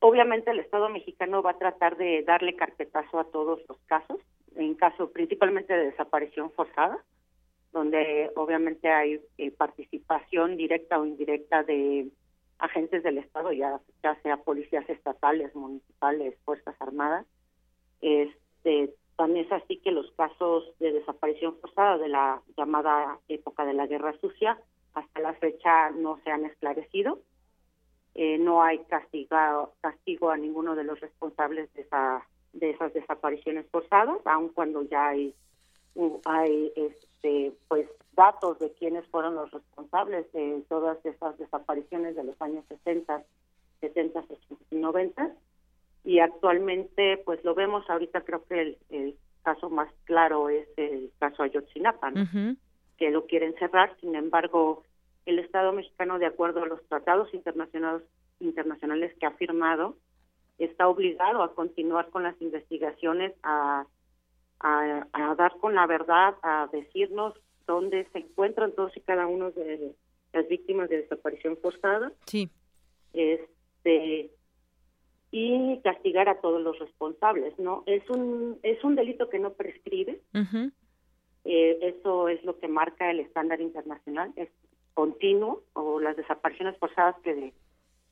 Obviamente 0.00 0.50
el 0.50 0.60
Estado 0.60 0.88
mexicano 0.88 1.42
va 1.42 1.52
a 1.52 1.58
tratar 1.58 1.96
de 1.96 2.22
darle 2.22 2.54
carpetazo 2.54 3.18
a 3.18 3.24
todos 3.24 3.60
los 3.68 3.78
casos, 3.86 4.18
en 4.54 4.74
caso 4.74 5.10
principalmente 5.10 5.72
de 5.72 5.86
desaparición 5.86 6.52
forzada, 6.52 7.04
donde 7.72 8.30
obviamente 8.36 8.88
hay 8.90 9.20
eh, 9.38 9.50
participación 9.50 10.56
directa 10.56 11.00
o 11.00 11.04
indirecta 11.04 11.64
de 11.64 12.08
agentes 12.58 13.02
del 13.02 13.18
Estado, 13.18 13.52
ya, 13.52 13.80
ya 14.02 14.14
sea 14.22 14.36
policías 14.38 14.88
estatales, 14.88 15.54
municipales, 15.54 16.36
Fuerzas 16.44 16.76
Armadas. 16.80 17.26
Este, 18.00 18.94
también 19.16 19.46
es 19.46 19.52
así 19.52 19.78
que 19.78 19.90
los 19.90 20.10
casos 20.12 20.64
de 20.78 20.92
desaparición 20.92 21.56
forzada 21.60 21.98
de 21.98 22.08
la 22.08 22.40
llamada 22.56 23.18
época 23.28 23.64
de 23.64 23.74
la 23.74 23.86
Guerra 23.86 24.16
Sucia 24.20 24.58
hasta 24.94 25.20
la 25.20 25.34
fecha 25.34 25.90
no 25.90 26.20
se 26.24 26.30
han 26.30 26.44
esclarecido 26.44 27.20
eh, 28.14 28.38
no 28.38 28.62
hay 28.62 28.78
castigado, 28.84 29.74
castigo 29.80 30.30
a 30.30 30.36
ninguno 30.36 30.74
de 30.74 30.84
los 30.84 31.00
responsables 31.00 31.72
de, 31.74 31.82
esa, 31.82 32.26
de 32.52 32.70
esas 32.70 32.92
desapariciones 32.92 33.66
forzadas, 33.70 34.18
aun 34.24 34.48
cuando 34.48 34.82
ya 34.82 35.08
hay, 35.08 35.34
hay 36.24 36.72
este, 36.76 37.52
pues 37.68 37.88
datos 38.18 38.58
de 38.58 38.72
quiénes 38.72 39.06
fueron 39.06 39.36
los 39.36 39.50
responsables 39.50 40.30
de 40.32 40.62
todas 40.68 40.98
esas 41.06 41.38
desapariciones 41.38 42.16
de 42.16 42.24
los 42.24 42.42
años 42.42 42.64
60, 42.68 43.22
70, 43.80 44.18
80 44.18 44.64
y 44.70 44.76
90. 44.76 45.32
Y 46.04 46.18
actualmente, 46.20 47.18
pues 47.18 47.42
lo 47.44 47.54
vemos 47.54 47.88
ahorita, 47.88 48.22
creo 48.22 48.44
que 48.44 48.76
el, 48.90 49.16
caso 49.44 49.70
más 49.70 49.88
claro 50.04 50.50
es 50.50 50.68
el 50.76 51.10
caso 51.18 51.42
Ayotzinapa, 51.42 52.12
que 52.98 53.10
lo 53.10 53.26
quieren 53.26 53.54
cerrar, 53.54 53.96
sin 54.00 54.14
embargo, 54.14 54.82
el 55.28 55.38
Estado 55.38 55.72
mexicano, 55.72 56.18
de 56.18 56.26
acuerdo 56.26 56.62
a 56.62 56.66
los 56.66 56.82
tratados 56.88 57.32
internacionales, 57.34 58.02
internacionales 58.40 59.14
que 59.20 59.26
ha 59.26 59.32
firmado, 59.32 59.96
está 60.58 60.88
obligado 60.88 61.42
a 61.42 61.54
continuar 61.54 62.08
con 62.08 62.22
las 62.22 62.40
investigaciones, 62.40 63.34
a, 63.42 63.86
a, 64.60 65.34
dar 65.36 65.56
con 65.58 65.74
la 65.74 65.86
verdad, 65.86 66.34
a 66.42 66.68
decirnos 66.72 67.34
dónde 67.66 68.08
se 68.12 68.20
encuentran 68.20 68.72
todos 68.72 68.96
y 68.96 69.00
cada 69.00 69.26
uno 69.26 69.50
de 69.50 69.94
las 70.32 70.48
víctimas 70.48 70.88
de 70.88 71.02
desaparición 71.02 71.58
forzada. 71.58 72.10
Sí. 72.26 72.48
Este 73.12 74.30
y 75.30 75.78
castigar 75.84 76.30
a 76.30 76.40
todos 76.40 76.62
los 76.62 76.78
responsables, 76.78 77.58
¿no? 77.58 77.82
Es 77.84 78.08
un 78.08 78.58
es 78.62 78.82
un 78.82 78.94
delito 78.94 79.28
que 79.28 79.38
no 79.38 79.52
prescribe. 79.52 80.22
Eh, 81.44 81.78
eso 81.82 82.28
es 82.28 82.42
lo 82.44 82.58
que 82.58 82.68
marca 82.68 83.10
el 83.10 83.20
estándar 83.20 83.60
internacional, 83.60 84.32
es 84.36 84.48
continuo 84.98 85.62
o 85.74 86.00
las 86.00 86.16
desapariciones 86.16 86.76
forzadas 86.78 87.14
que 87.22 87.52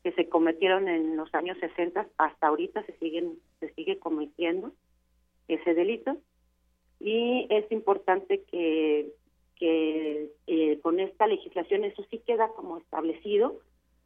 que 0.05 0.13
se 0.13 0.29
cometieron 0.29 0.87
en 0.87 1.17
los 1.17 1.35
años 1.35 1.59
60 1.59 2.07
hasta 2.17 2.47
ahorita 2.47 2.87
se 2.87 2.97
siguen 2.99 3.41
se 3.59 3.75
sigue 3.75 3.99
cometiendo 3.99 4.71
ese 5.49 5.75
delito. 5.75 6.17
Y 7.01 7.49
es 7.51 7.65
importante 7.73 8.45
que 8.45 9.09
que 9.57 10.31
eh, 10.47 10.79
con 10.81 11.01
esta 11.01 11.27
legislación 11.27 11.83
eso 11.83 12.05
sí 12.09 12.19
queda 12.25 12.51
como 12.51 12.79
establecido. 12.79 13.59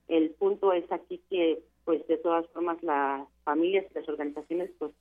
El 0.08 0.30
punto 0.30 0.72
es 0.72 0.90
aquí 0.90 1.20
que 1.28 1.58
pues 1.84 2.06
de 2.06 2.16
todas 2.16 2.46
formas 2.46 2.82
las 2.82 3.28
familias 3.44 3.84
y 3.90 3.94
las 3.94 4.08
organizaciones 4.08 4.70
pues 4.78 4.92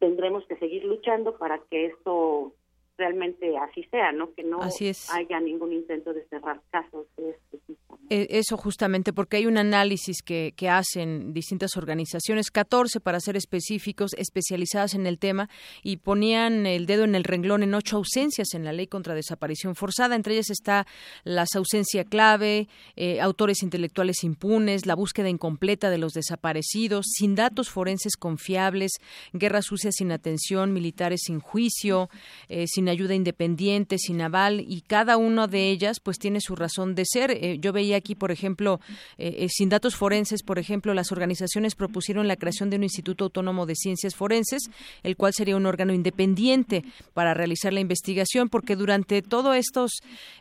tendremos 0.00 0.44
que 0.46 0.56
seguir 0.56 0.84
luchando 0.84 1.38
para 1.38 1.60
que 1.70 1.86
esto 1.86 2.52
realmente 2.98 3.56
así 3.56 3.84
sea, 3.84 4.12
¿no? 4.12 4.34
Que 4.34 4.42
no 4.42 4.60
haya 4.60 5.40
ningún 5.40 5.72
intento 5.72 6.12
de 6.12 6.26
cerrar 6.28 6.60
casos 6.70 7.06
de 7.16 7.30
este 7.30 7.58
tipo. 7.66 7.98
E, 8.10 8.26
eso 8.30 8.56
justamente, 8.56 9.12
porque 9.12 9.36
hay 9.38 9.46
un 9.46 9.56
análisis 9.56 10.20
que, 10.22 10.52
que 10.56 10.68
hacen 10.68 11.32
distintas 11.32 11.76
organizaciones, 11.76 12.50
14 12.50 13.00
para 13.00 13.20
ser 13.20 13.36
específicos, 13.36 14.12
especializadas 14.18 14.94
en 14.94 15.06
el 15.06 15.18
tema, 15.18 15.48
y 15.82 15.98
ponían 15.98 16.66
el 16.66 16.86
dedo 16.86 17.04
en 17.04 17.14
el 17.14 17.24
renglón 17.24 17.62
en 17.62 17.74
ocho 17.74 17.96
ausencias 17.96 18.54
en 18.54 18.64
la 18.64 18.72
ley 18.72 18.88
contra 18.88 19.14
desaparición 19.14 19.76
forzada. 19.76 20.16
Entre 20.16 20.34
ellas 20.34 20.50
está 20.50 20.86
la 21.24 21.44
ausencia 21.54 22.04
clave, 22.04 22.68
eh, 22.96 23.20
autores 23.20 23.62
intelectuales 23.62 24.24
impunes, 24.24 24.86
la 24.86 24.96
búsqueda 24.96 25.28
incompleta 25.28 25.88
de 25.88 25.98
los 25.98 26.12
desaparecidos, 26.12 27.06
sin 27.08 27.36
datos 27.36 27.70
forenses 27.70 28.16
confiables, 28.16 28.92
guerras 29.32 29.66
sucias 29.66 29.94
sin 29.96 30.10
atención, 30.10 30.72
militares 30.72 31.20
sin 31.24 31.38
juicio, 31.38 32.10
eh, 32.48 32.66
sin 32.66 32.87
ayuda 32.90 33.14
independiente, 33.14 33.98
sin 33.98 34.20
aval, 34.20 34.64
y 34.66 34.82
cada 34.82 35.16
una 35.16 35.46
de 35.46 35.70
ellas 35.70 36.00
pues 36.00 36.18
tiene 36.18 36.40
su 36.40 36.56
razón 36.56 36.94
de 36.94 37.04
ser. 37.04 37.30
Eh, 37.30 37.58
yo 37.60 37.72
veía 37.72 37.96
aquí, 37.96 38.14
por 38.14 38.30
ejemplo, 38.30 38.80
eh, 39.16 39.36
eh, 39.38 39.48
sin 39.48 39.68
datos 39.68 39.96
forenses, 39.96 40.42
por 40.42 40.58
ejemplo, 40.58 40.94
las 40.94 41.12
organizaciones 41.12 41.74
propusieron 41.74 42.28
la 42.28 42.36
creación 42.36 42.70
de 42.70 42.76
un 42.76 42.84
Instituto 42.84 43.24
Autónomo 43.24 43.66
de 43.66 43.74
Ciencias 43.74 44.14
Forenses, 44.14 44.70
el 45.02 45.16
cual 45.16 45.32
sería 45.34 45.56
un 45.56 45.66
órgano 45.66 45.92
independiente 45.92 46.84
para 47.14 47.34
realizar 47.34 47.72
la 47.72 47.80
investigación, 47.80 48.48
porque 48.48 48.76
durante 48.76 49.22
todos 49.22 49.56
estos, 49.56 49.92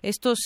estos 0.01 0.37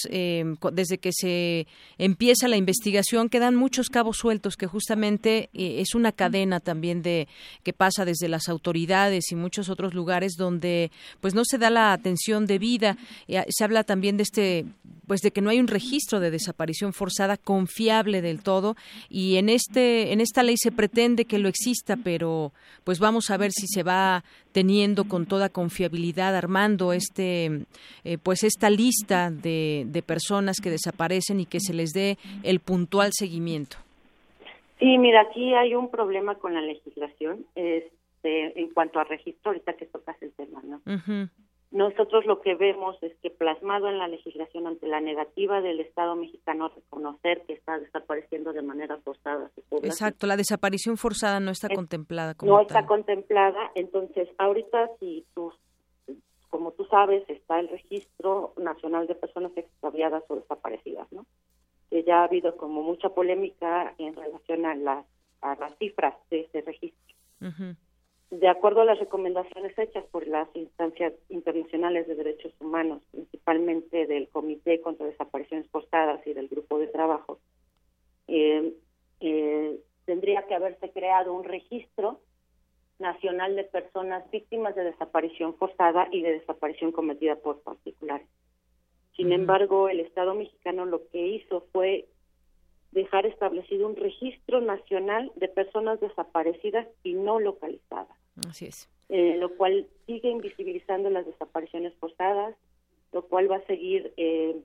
desde 0.74 0.98
que 0.98 1.12
se 1.14 1.68
empieza 1.98 2.48
la 2.48 2.58
investigación, 2.58 3.30
quedan 3.30 3.56
muchos 3.56 3.90
cabos 3.90 4.18
sueltos 4.18 4.58
que 4.58 4.68
justamente 4.68 5.50
es 5.54 5.96
una 5.96 6.12
cadena 6.12 6.60
también 6.60 7.02
de 7.02 7.28
que 7.64 7.74
pasa 7.74 8.06
desde 8.06 8.28
las 8.28 8.50
autoridades 8.50 9.32
y 9.32 9.36
muchos 9.36 9.70
otros 9.70 9.94
lugares 9.94 10.34
donde 10.38 10.92
pues 11.20 11.34
no 11.34 11.44
se 11.46 11.58
da 11.58 11.70
la 11.70 11.91
atención 11.94 12.46
debida. 12.46 12.98
Eh, 13.28 13.44
se 13.50 13.64
habla 13.64 13.84
también 13.84 14.18
de 14.18 14.24
este, 14.24 14.66
pues 15.08 15.22
de 15.22 15.32
que 15.32 15.42
no 15.42 15.50
hay 15.50 15.60
un 15.60 15.68
registro 15.68 16.20
de 16.20 16.32
desaparición 16.32 16.94
forzada 16.94 17.38
confiable 17.38 18.22
del 18.22 18.42
todo 18.42 18.76
y 19.10 19.38
en 19.38 19.50
este, 19.50 20.14
en 20.14 20.22
esta 20.22 20.44
ley 20.44 20.56
se 20.58 20.72
pretende 20.72 21.26
que 21.26 21.40
lo 21.40 21.50
exista, 21.50 21.98
pero 21.98 22.52
pues 22.84 23.00
vamos 23.00 23.30
a 23.30 23.38
ver 23.38 23.52
si 23.52 23.68
se 23.68 23.84
va 23.84 24.24
teniendo 24.52 25.06
con 25.06 25.26
toda 25.26 25.50
confiabilidad 25.50 26.36
armando 26.36 26.94
este, 26.94 27.66
eh, 28.04 28.18
pues 28.22 28.44
esta 28.44 28.70
lista 28.70 29.32
de, 29.32 29.84
de 29.88 30.02
personas 30.02 30.58
que 30.62 30.70
desaparecen 30.70 31.40
y 31.40 31.46
que 31.46 31.60
se 31.60 31.74
les 31.74 31.92
dé 31.92 32.18
el 32.44 32.60
puntual 32.60 33.12
seguimiento. 33.14 33.78
Sí, 34.82 34.98
mira, 34.98 35.22
aquí 35.22 35.54
hay 35.54 35.76
un 35.76 35.92
problema 35.92 36.36
con 36.36 36.56
la 36.56 36.62
legislación 36.62 37.46
este, 37.54 38.60
en 38.60 38.74
cuanto 38.74 39.00
a 39.00 39.04
registro, 39.04 39.52
ahorita 39.52 39.74
que 39.74 39.86
tocas 39.86 40.20
el 40.24 40.32
tema, 40.32 40.60
¿no? 40.64 40.82
Nosotros 41.72 42.26
lo 42.26 42.42
que 42.42 42.56
vemos 42.56 43.02
es 43.02 43.16
que 43.22 43.30
plasmado 43.30 43.88
en 43.88 43.98
la 43.98 44.10
legislación 44.10 44.68
ante 44.68 44.88
la 44.88 45.00
negativa 45.00 45.62
del 45.62 45.80
Estado 45.80 46.18
mexicano 46.18 46.66
a 46.66 46.70
reconocer 46.70 47.44
que 47.48 47.54
está 47.54 47.80
desapareciendo 47.80 48.52
de 48.52 48.62
manera 48.62 48.98
forzada 48.98 49.50
su 49.56 49.62
población. 49.62 49.92
Exacto, 49.92 50.28
la 50.28 50.36
desaparición 50.36 50.98
forzada 50.98 51.40
no 51.40 51.50
está 51.50 51.70
contemplada 51.70 52.34
como 52.34 52.52
No 52.52 52.60
está 52.60 52.86
contemplada, 52.86 53.72
entonces 53.76 54.28
ahorita 54.38 54.90
si 55.00 55.26
tú, 55.34 55.54
como 56.50 56.72
tú 56.74 56.84
sabes, 56.86 57.24
está 57.30 57.62
el 57.62 57.70
Registro 57.70 58.54
Nacional 58.58 59.08
de 59.08 59.16
Personas 59.16 59.54
Extraviadas 59.56 60.24
o 60.28 60.36
Desaparecidas, 60.36 61.10
¿no? 61.14 61.26
Que 61.90 62.04
ya 62.04 62.20
ha 62.20 62.24
habido 62.26 62.58
como 62.58 62.84
mucha 62.84 63.10
polémica 63.10 63.96
en 63.98 64.14
relación 64.14 64.66
a 64.66 64.76
las, 64.76 65.06
a 65.40 65.56
las 65.56 65.74
cifras 65.78 66.16
de 66.30 66.42
ese 66.42 66.62
registro 66.62 67.16
de 68.32 68.48
acuerdo 68.48 68.82
a 68.82 68.86
las 68.86 68.98
recomendaciones 68.98 69.78
hechas 69.78 70.06
por 70.06 70.26
las 70.26 70.48
instancias 70.56 71.14
internacionales 71.28 72.08
de 72.08 72.16
derechos 72.16 72.54
humanos, 72.62 73.04
principalmente 73.12 74.08
del 74.08 74.30
Comité 74.30 74.80
contra 74.80 75.06
Desapariciones 75.06 75.70
Forzadas 75.70 76.26
y 76.26 76.34
del 76.34 76.48
Grupo 76.48 76.80
de 76.80 76.88
Trabajo, 76.88 77.40
eh, 78.30 78.74
eh, 79.20 79.80
tendría 80.06 80.48
que 80.48 80.56
haberse 80.56 80.92
creado 80.92 81.34
un 81.34 81.44
registro 81.44 82.22
nacional 83.00 83.58
de 83.58 83.66
personas 83.66 84.30
víctimas 84.32 84.76
de 84.76 84.86
desaparición 84.86 85.56
forzada 85.56 86.08
y 86.10 86.22
de 86.22 86.32
desaparición 86.40 86.94
cometida 86.94 87.36
por 87.36 87.62
particulares. 87.62 88.28
Sin 89.18 89.34
embargo, 89.34 89.90
el 89.90 90.00
Estado 90.00 90.36
mexicano 90.36 90.86
lo 90.86 91.06
que 91.10 91.28
hizo 91.28 91.66
fue 91.74 92.08
dejar 92.92 93.26
establecido 93.26 93.88
un 93.88 93.98
registro 93.98 94.62
nacional 94.62 95.32
de 95.36 95.50
personas 95.50 96.00
desaparecidas 96.00 96.88
y 97.04 97.14
no 97.14 97.40
localizadas. 97.40 98.21
Así 98.48 98.66
es. 98.66 98.90
Eh, 99.10 99.36
lo 99.38 99.56
cual 99.56 99.88
sigue 100.06 100.30
invisibilizando 100.30 101.10
las 101.10 101.26
desapariciones 101.26 101.94
forzadas, 101.96 102.56
lo 103.12 103.24
cual 103.24 103.52
va 103.52 103.58
a 103.58 103.66
seguir 103.66 104.14
eh, 104.18 104.56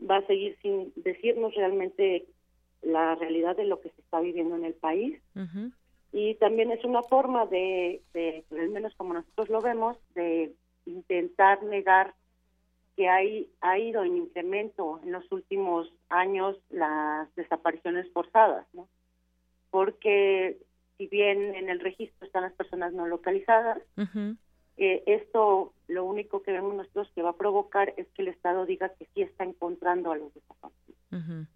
va 0.00 0.18
a 0.18 0.26
seguir 0.26 0.56
sin 0.62 0.92
decirnos 0.96 1.54
realmente 1.54 2.26
la 2.82 3.14
realidad 3.16 3.56
de 3.56 3.64
lo 3.64 3.80
que 3.80 3.90
se 3.90 4.00
está 4.00 4.20
viviendo 4.20 4.56
en 4.56 4.64
el 4.64 4.74
país. 4.74 5.20
Y 6.12 6.34
también 6.36 6.70
es 6.70 6.84
una 6.84 7.02
forma 7.02 7.46
de, 7.46 8.02
de, 8.14 8.44
al 8.52 8.68
menos 8.68 8.94
como 8.94 9.14
nosotros 9.14 9.48
lo 9.48 9.60
vemos, 9.60 9.96
de 10.14 10.54
intentar 10.84 11.62
negar 11.62 12.14
que 12.96 13.08
hay, 13.08 13.50
ha 13.60 13.78
ido 13.78 14.04
en 14.04 14.16
incremento 14.16 15.00
en 15.02 15.12
los 15.12 15.30
últimos 15.30 15.92
años 16.08 16.56
las 16.70 17.34
desapariciones 17.34 18.10
forzadas, 18.12 18.66
¿no? 18.72 18.88
Porque 19.70 20.56
si 20.98 21.06
bien 21.06 21.54
en 21.54 21.68
el 21.68 21.80
registro 21.80 22.26
están 22.26 22.42
las 22.42 22.52
personas 22.52 22.92
no 22.92 23.06
localizadas, 23.06 23.78
eh, 24.76 25.02
esto 25.06 25.72
lo 25.88 26.04
único 26.04 26.42
que 26.42 26.52
vemos 26.52 26.74
nosotros 26.74 27.10
que 27.14 27.22
va 27.22 27.30
a 27.30 27.36
provocar 27.36 27.94
es 27.96 28.06
que 28.14 28.22
el 28.22 28.28
Estado 28.28 28.66
diga 28.66 28.90
que 28.90 29.06
sí 29.14 29.22
está 29.22 29.44
encontrando 29.44 30.12
a 30.12 30.16
los 30.16 30.32
desaparecidos 30.34 31.46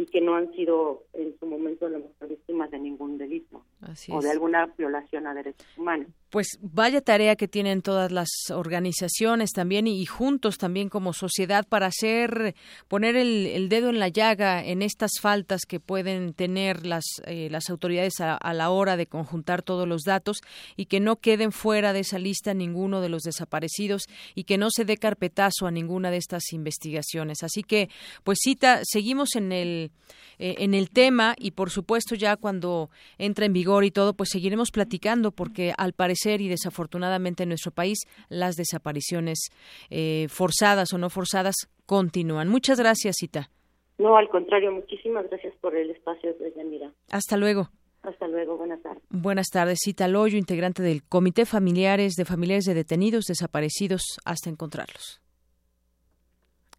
y 0.00 0.06
que 0.06 0.22
no 0.22 0.34
han 0.34 0.50
sido 0.54 1.04
en 1.12 1.38
su 1.38 1.44
momento 1.44 1.86
las 1.90 2.00
víctimas 2.26 2.70
de 2.70 2.78
ningún 2.78 3.18
delito 3.18 3.62
o 4.08 4.22
de 4.22 4.30
alguna 4.30 4.64
violación 4.78 5.26
a 5.26 5.34
derechos 5.34 5.66
humanos. 5.76 6.08
Pues 6.30 6.58
vaya 6.62 7.02
tarea 7.02 7.36
que 7.36 7.48
tienen 7.48 7.82
todas 7.82 8.10
las 8.10 8.30
organizaciones 8.50 9.50
también 9.50 9.86
y, 9.86 10.06
juntos 10.06 10.56
también 10.56 10.88
como 10.88 11.12
sociedad 11.12 11.66
para 11.68 11.86
hacer 11.86 12.54
poner 12.88 13.14
el, 13.16 13.68
dedo 13.68 13.90
en 13.90 13.98
la 13.98 14.08
llaga 14.08 14.64
en 14.64 14.80
estas 14.80 15.10
faltas 15.20 15.66
que 15.68 15.80
pueden 15.80 16.32
tener 16.32 16.86
las 16.86 17.04
eh, 17.26 17.48
las 17.50 17.68
autoridades 17.68 18.20
a, 18.20 18.36
a, 18.36 18.54
la 18.54 18.70
hora 18.70 18.96
de 18.96 19.06
conjuntar 19.06 19.62
todos 19.62 19.86
los 19.86 20.02
datos 20.04 20.38
y 20.76 20.86
que 20.86 21.00
no 21.00 21.16
queden 21.16 21.52
fuera 21.52 21.92
de 21.92 22.00
esa 22.00 22.18
lista 22.18 22.54
ninguno 22.54 23.02
de 23.02 23.10
los 23.10 23.22
desaparecidos 23.22 24.04
y 24.34 24.44
que 24.44 24.56
no 24.56 24.68
se 24.70 24.86
dé 24.86 24.96
carpetazo 24.96 25.66
a 25.66 25.70
ninguna 25.70 26.10
de 26.10 26.16
estas 26.16 26.52
investigaciones. 26.52 27.42
Así 27.42 27.62
que 27.62 27.90
pues 28.24 28.38
cita 28.40 28.80
seguimos 28.84 29.36
en 29.36 29.52
el 29.52 29.89
eh, 30.38 30.56
en 30.58 30.74
el 30.74 30.90
tema 30.90 31.34
y 31.38 31.50
por 31.50 31.70
supuesto 31.70 32.14
ya 32.14 32.36
cuando 32.36 32.88
entra 33.18 33.44
en 33.44 33.52
vigor 33.52 33.84
y 33.84 33.90
todo 33.90 34.14
pues 34.14 34.30
seguiremos 34.30 34.70
platicando 34.70 35.32
porque 35.32 35.74
al 35.76 35.92
parecer 35.92 36.40
y 36.40 36.48
desafortunadamente 36.48 37.42
en 37.42 37.50
nuestro 37.50 37.72
país 37.72 37.98
las 38.28 38.56
desapariciones 38.56 39.50
eh, 39.90 40.28
forzadas 40.30 40.92
o 40.92 40.98
no 40.98 41.10
forzadas 41.10 41.54
continúan. 41.84 42.48
Muchas 42.48 42.78
gracias, 42.78 43.16
Cita. 43.18 43.50
No, 43.98 44.16
al 44.16 44.30
contrario, 44.30 44.72
muchísimas 44.72 45.28
gracias 45.28 45.54
por 45.60 45.76
el 45.76 45.90
espacio, 45.90 46.34
Yanira. 46.56 46.90
Hasta 47.10 47.36
luego. 47.36 47.68
Hasta 48.02 48.26
luego, 48.28 48.56
buenas 48.56 48.80
tardes. 48.80 49.02
Buenas 49.10 49.48
tardes, 49.48 49.80
Cita 49.84 50.08
Loyo, 50.08 50.38
integrante 50.38 50.82
del 50.82 51.02
Comité 51.02 51.44
Familiares 51.44 52.14
de 52.14 52.24
Familiares 52.24 52.64
de 52.64 52.72
Detenidos 52.72 53.26
Desaparecidos 53.26 54.02
hasta 54.24 54.48
encontrarlos. 54.48 55.19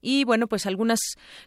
Y 0.01 0.23
bueno, 0.23 0.47
pues 0.47 0.65
algunas 0.65 0.99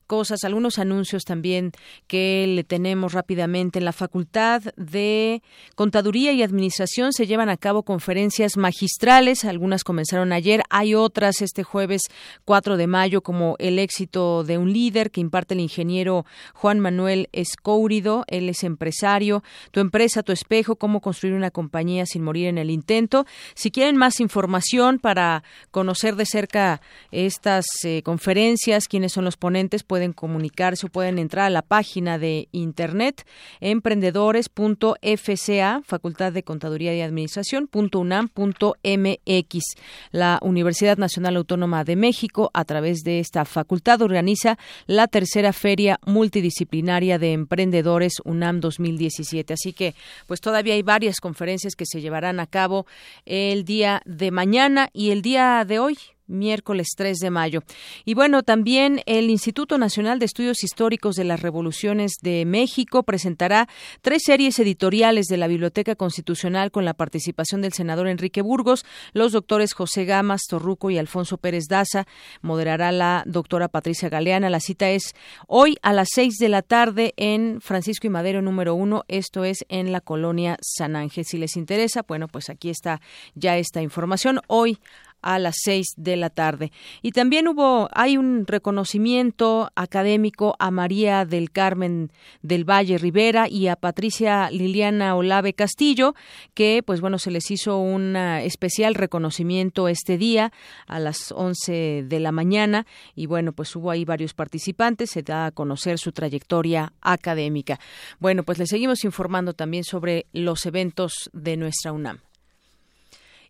cosas, 0.06 0.44
algunos 0.44 0.78
anuncios 0.78 1.24
también 1.24 1.72
que 2.06 2.46
le 2.48 2.64
tenemos 2.64 3.12
rápidamente. 3.12 3.80
En 3.80 3.84
la 3.84 3.92
Facultad 3.92 4.62
de 4.76 5.42
Contaduría 5.74 6.32
y 6.32 6.42
Administración 6.42 7.12
se 7.12 7.26
llevan 7.26 7.48
a 7.48 7.56
cabo 7.56 7.82
conferencias 7.82 8.56
magistrales. 8.56 9.44
Algunas 9.44 9.82
comenzaron 9.82 10.32
ayer. 10.32 10.62
Hay 10.70 10.94
otras 10.94 11.42
este 11.42 11.64
jueves 11.64 12.02
4 12.44 12.76
de 12.76 12.86
mayo, 12.86 13.22
como 13.22 13.56
El 13.58 13.78
éxito 13.78 14.44
de 14.44 14.58
un 14.58 14.72
líder 14.72 15.10
que 15.10 15.20
imparte 15.20 15.54
el 15.54 15.60
ingeniero 15.60 16.24
Juan 16.54 16.78
Manuel 16.78 17.28
Escourido. 17.32 18.24
Él 18.28 18.48
es 18.48 18.62
empresario. 18.62 19.42
Tu 19.72 19.80
empresa, 19.80 20.22
tu 20.22 20.32
espejo, 20.32 20.76
cómo 20.76 21.00
construir 21.00 21.34
una 21.34 21.50
compañía 21.50 22.06
sin 22.06 22.22
morir 22.22 22.46
en 22.46 22.58
el 22.58 22.70
intento. 22.70 23.26
Si 23.54 23.70
quieren 23.70 23.96
más 23.96 24.20
información 24.20 24.98
para 24.98 25.42
conocer 25.70 26.16
de 26.16 26.26
cerca 26.26 26.80
estas 27.10 27.66
eh, 27.84 28.02
conferencias, 28.02 28.43
quiénes 28.88 29.12
son 29.12 29.24
los 29.24 29.36
ponentes, 29.36 29.82
pueden 29.82 30.12
comunicarse 30.12 30.86
o 30.86 30.88
pueden 30.88 31.18
entrar 31.18 31.46
a 31.46 31.50
la 31.50 31.62
página 31.62 32.18
de 32.18 32.48
internet 32.52 33.26
emprendedores.fca, 33.60 35.82
Facultad 35.84 36.32
de 36.32 36.42
Contaduría 36.42 36.94
y 36.94 37.00
Administración, 37.00 37.68
.unam.mx. 37.72 39.64
La 40.10 40.38
Universidad 40.42 40.98
Nacional 40.98 41.36
Autónoma 41.36 41.84
de 41.84 41.96
México, 41.96 42.50
a 42.54 42.64
través 42.64 43.02
de 43.02 43.20
esta 43.20 43.44
facultad, 43.44 44.02
organiza 44.02 44.58
la 44.86 45.08
tercera 45.08 45.52
Feria 45.52 45.98
Multidisciplinaria 46.04 47.18
de 47.18 47.32
Emprendedores 47.32 48.14
UNAM 48.24 48.60
2017. 48.60 49.54
Así 49.54 49.72
que, 49.72 49.94
pues 50.26 50.40
todavía 50.40 50.74
hay 50.74 50.82
varias 50.82 51.20
conferencias 51.20 51.74
que 51.74 51.86
se 51.86 52.00
llevarán 52.00 52.40
a 52.40 52.46
cabo 52.46 52.86
el 53.24 53.64
día 53.64 54.02
de 54.04 54.30
mañana 54.30 54.90
y 54.92 55.10
el 55.10 55.22
día 55.22 55.64
de 55.66 55.78
hoy, 55.78 55.96
miércoles 56.26 56.88
3 56.96 57.18
de 57.18 57.30
mayo. 57.30 57.62
Y 58.04 58.14
bueno, 58.14 58.42
también 58.42 59.02
el 59.06 59.30
Instituto 59.30 59.78
Nacional 59.78 60.18
de 60.18 60.26
Estudios 60.26 60.64
Históricos 60.64 61.16
de 61.16 61.24
las 61.24 61.40
Revoluciones 61.40 62.12
de 62.22 62.44
México 62.44 63.02
presentará 63.02 63.68
tres 64.00 64.22
series 64.24 64.58
editoriales 64.58 65.26
de 65.26 65.36
la 65.36 65.46
Biblioteca 65.46 65.94
Constitucional 65.96 66.70
con 66.70 66.84
la 66.84 66.94
participación 66.94 67.62
del 67.62 67.72
senador 67.72 68.08
Enrique 68.08 68.42
Burgos, 68.42 68.84
los 69.12 69.32
doctores 69.32 69.74
José 69.74 70.04
Gamas, 70.04 70.42
Torruco 70.48 70.90
y 70.90 70.98
Alfonso 70.98 71.38
Pérez 71.38 71.64
Daza. 71.68 72.06
Moderará 72.42 72.92
la 72.92 73.22
doctora 73.26 73.68
Patricia 73.68 74.08
Galeana. 74.08 74.50
La 74.50 74.60
cita 74.60 74.90
es 74.90 75.14
hoy 75.46 75.76
a 75.82 75.92
las 75.92 76.08
6 76.12 76.38
de 76.38 76.48
la 76.48 76.62
tarde 76.62 77.14
en 77.16 77.60
Francisco 77.60 78.06
y 78.06 78.10
Madero 78.10 78.42
número 78.42 78.74
uno. 78.74 79.04
Esto 79.08 79.44
es 79.44 79.64
en 79.68 79.92
la 79.92 80.00
colonia 80.00 80.56
San 80.60 80.96
Ángel. 80.96 81.24
Si 81.24 81.38
les 81.38 81.56
interesa, 81.56 82.04
bueno, 82.06 82.28
pues 82.28 82.50
aquí 82.50 82.70
está 82.70 83.00
ya 83.34 83.56
esta 83.56 83.82
información. 83.82 84.40
Hoy 84.46 84.78
a 85.24 85.38
las 85.38 85.56
seis 85.58 85.86
de 85.96 86.16
la 86.16 86.28
tarde. 86.28 86.70
Y 87.02 87.12
también 87.12 87.48
hubo, 87.48 87.88
hay 87.92 88.18
un 88.18 88.46
reconocimiento 88.46 89.70
académico 89.74 90.54
a 90.58 90.70
María 90.70 91.24
del 91.24 91.50
Carmen 91.50 92.12
del 92.42 92.68
Valle 92.68 92.98
Rivera 92.98 93.48
y 93.48 93.68
a 93.68 93.76
Patricia 93.76 94.50
Liliana 94.50 95.16
Olave 95.16 95.54
Castillo, 95.54 96.14
que 96.52 96.82
pues 96.84 97.00
bueno, 97.00 97.18
se 97.18 97.30
les 97.30 97.50
hizo 97.50 97.78
un 97.78 98.16
especial 98.16 98.94
reconocimiento 98.94 99.88
este 99.88 100.18
día 100.18 100.52
a 100.86 101.00
las 101.00 101.32
once 101.32 102.04
de 102.06 102.20
la 102.20 102.30
mañana 102.30 102.86
y 103.14 103.26
bueno, 103.26 103.52
pues 103.52 103.74
hubo 103.76 103.90
ahí 103.90 104.04
varios 104.04 104.34
participantes, 104.34 105.10
se 105.10 105.22
da 105.22 105.46
a 105.46 105.50
conocer 105.52 105.98
su 105.98 106.12
trayectoria 106.12 106.92
académica. 107.00 107.80
Bueno, 108.18 108.42
pues 108.42 108.58
les 108.58 108.68
seguimos 108.68 109.04
informando 109.04 109.54
también 109.54 109.84
sobre 109.84 110.26
los 110.34 110.66
eventos 110.66 111.30
de 111.32 111.56
nuestra 111.56 111.92
UNAM. 111.92 112.20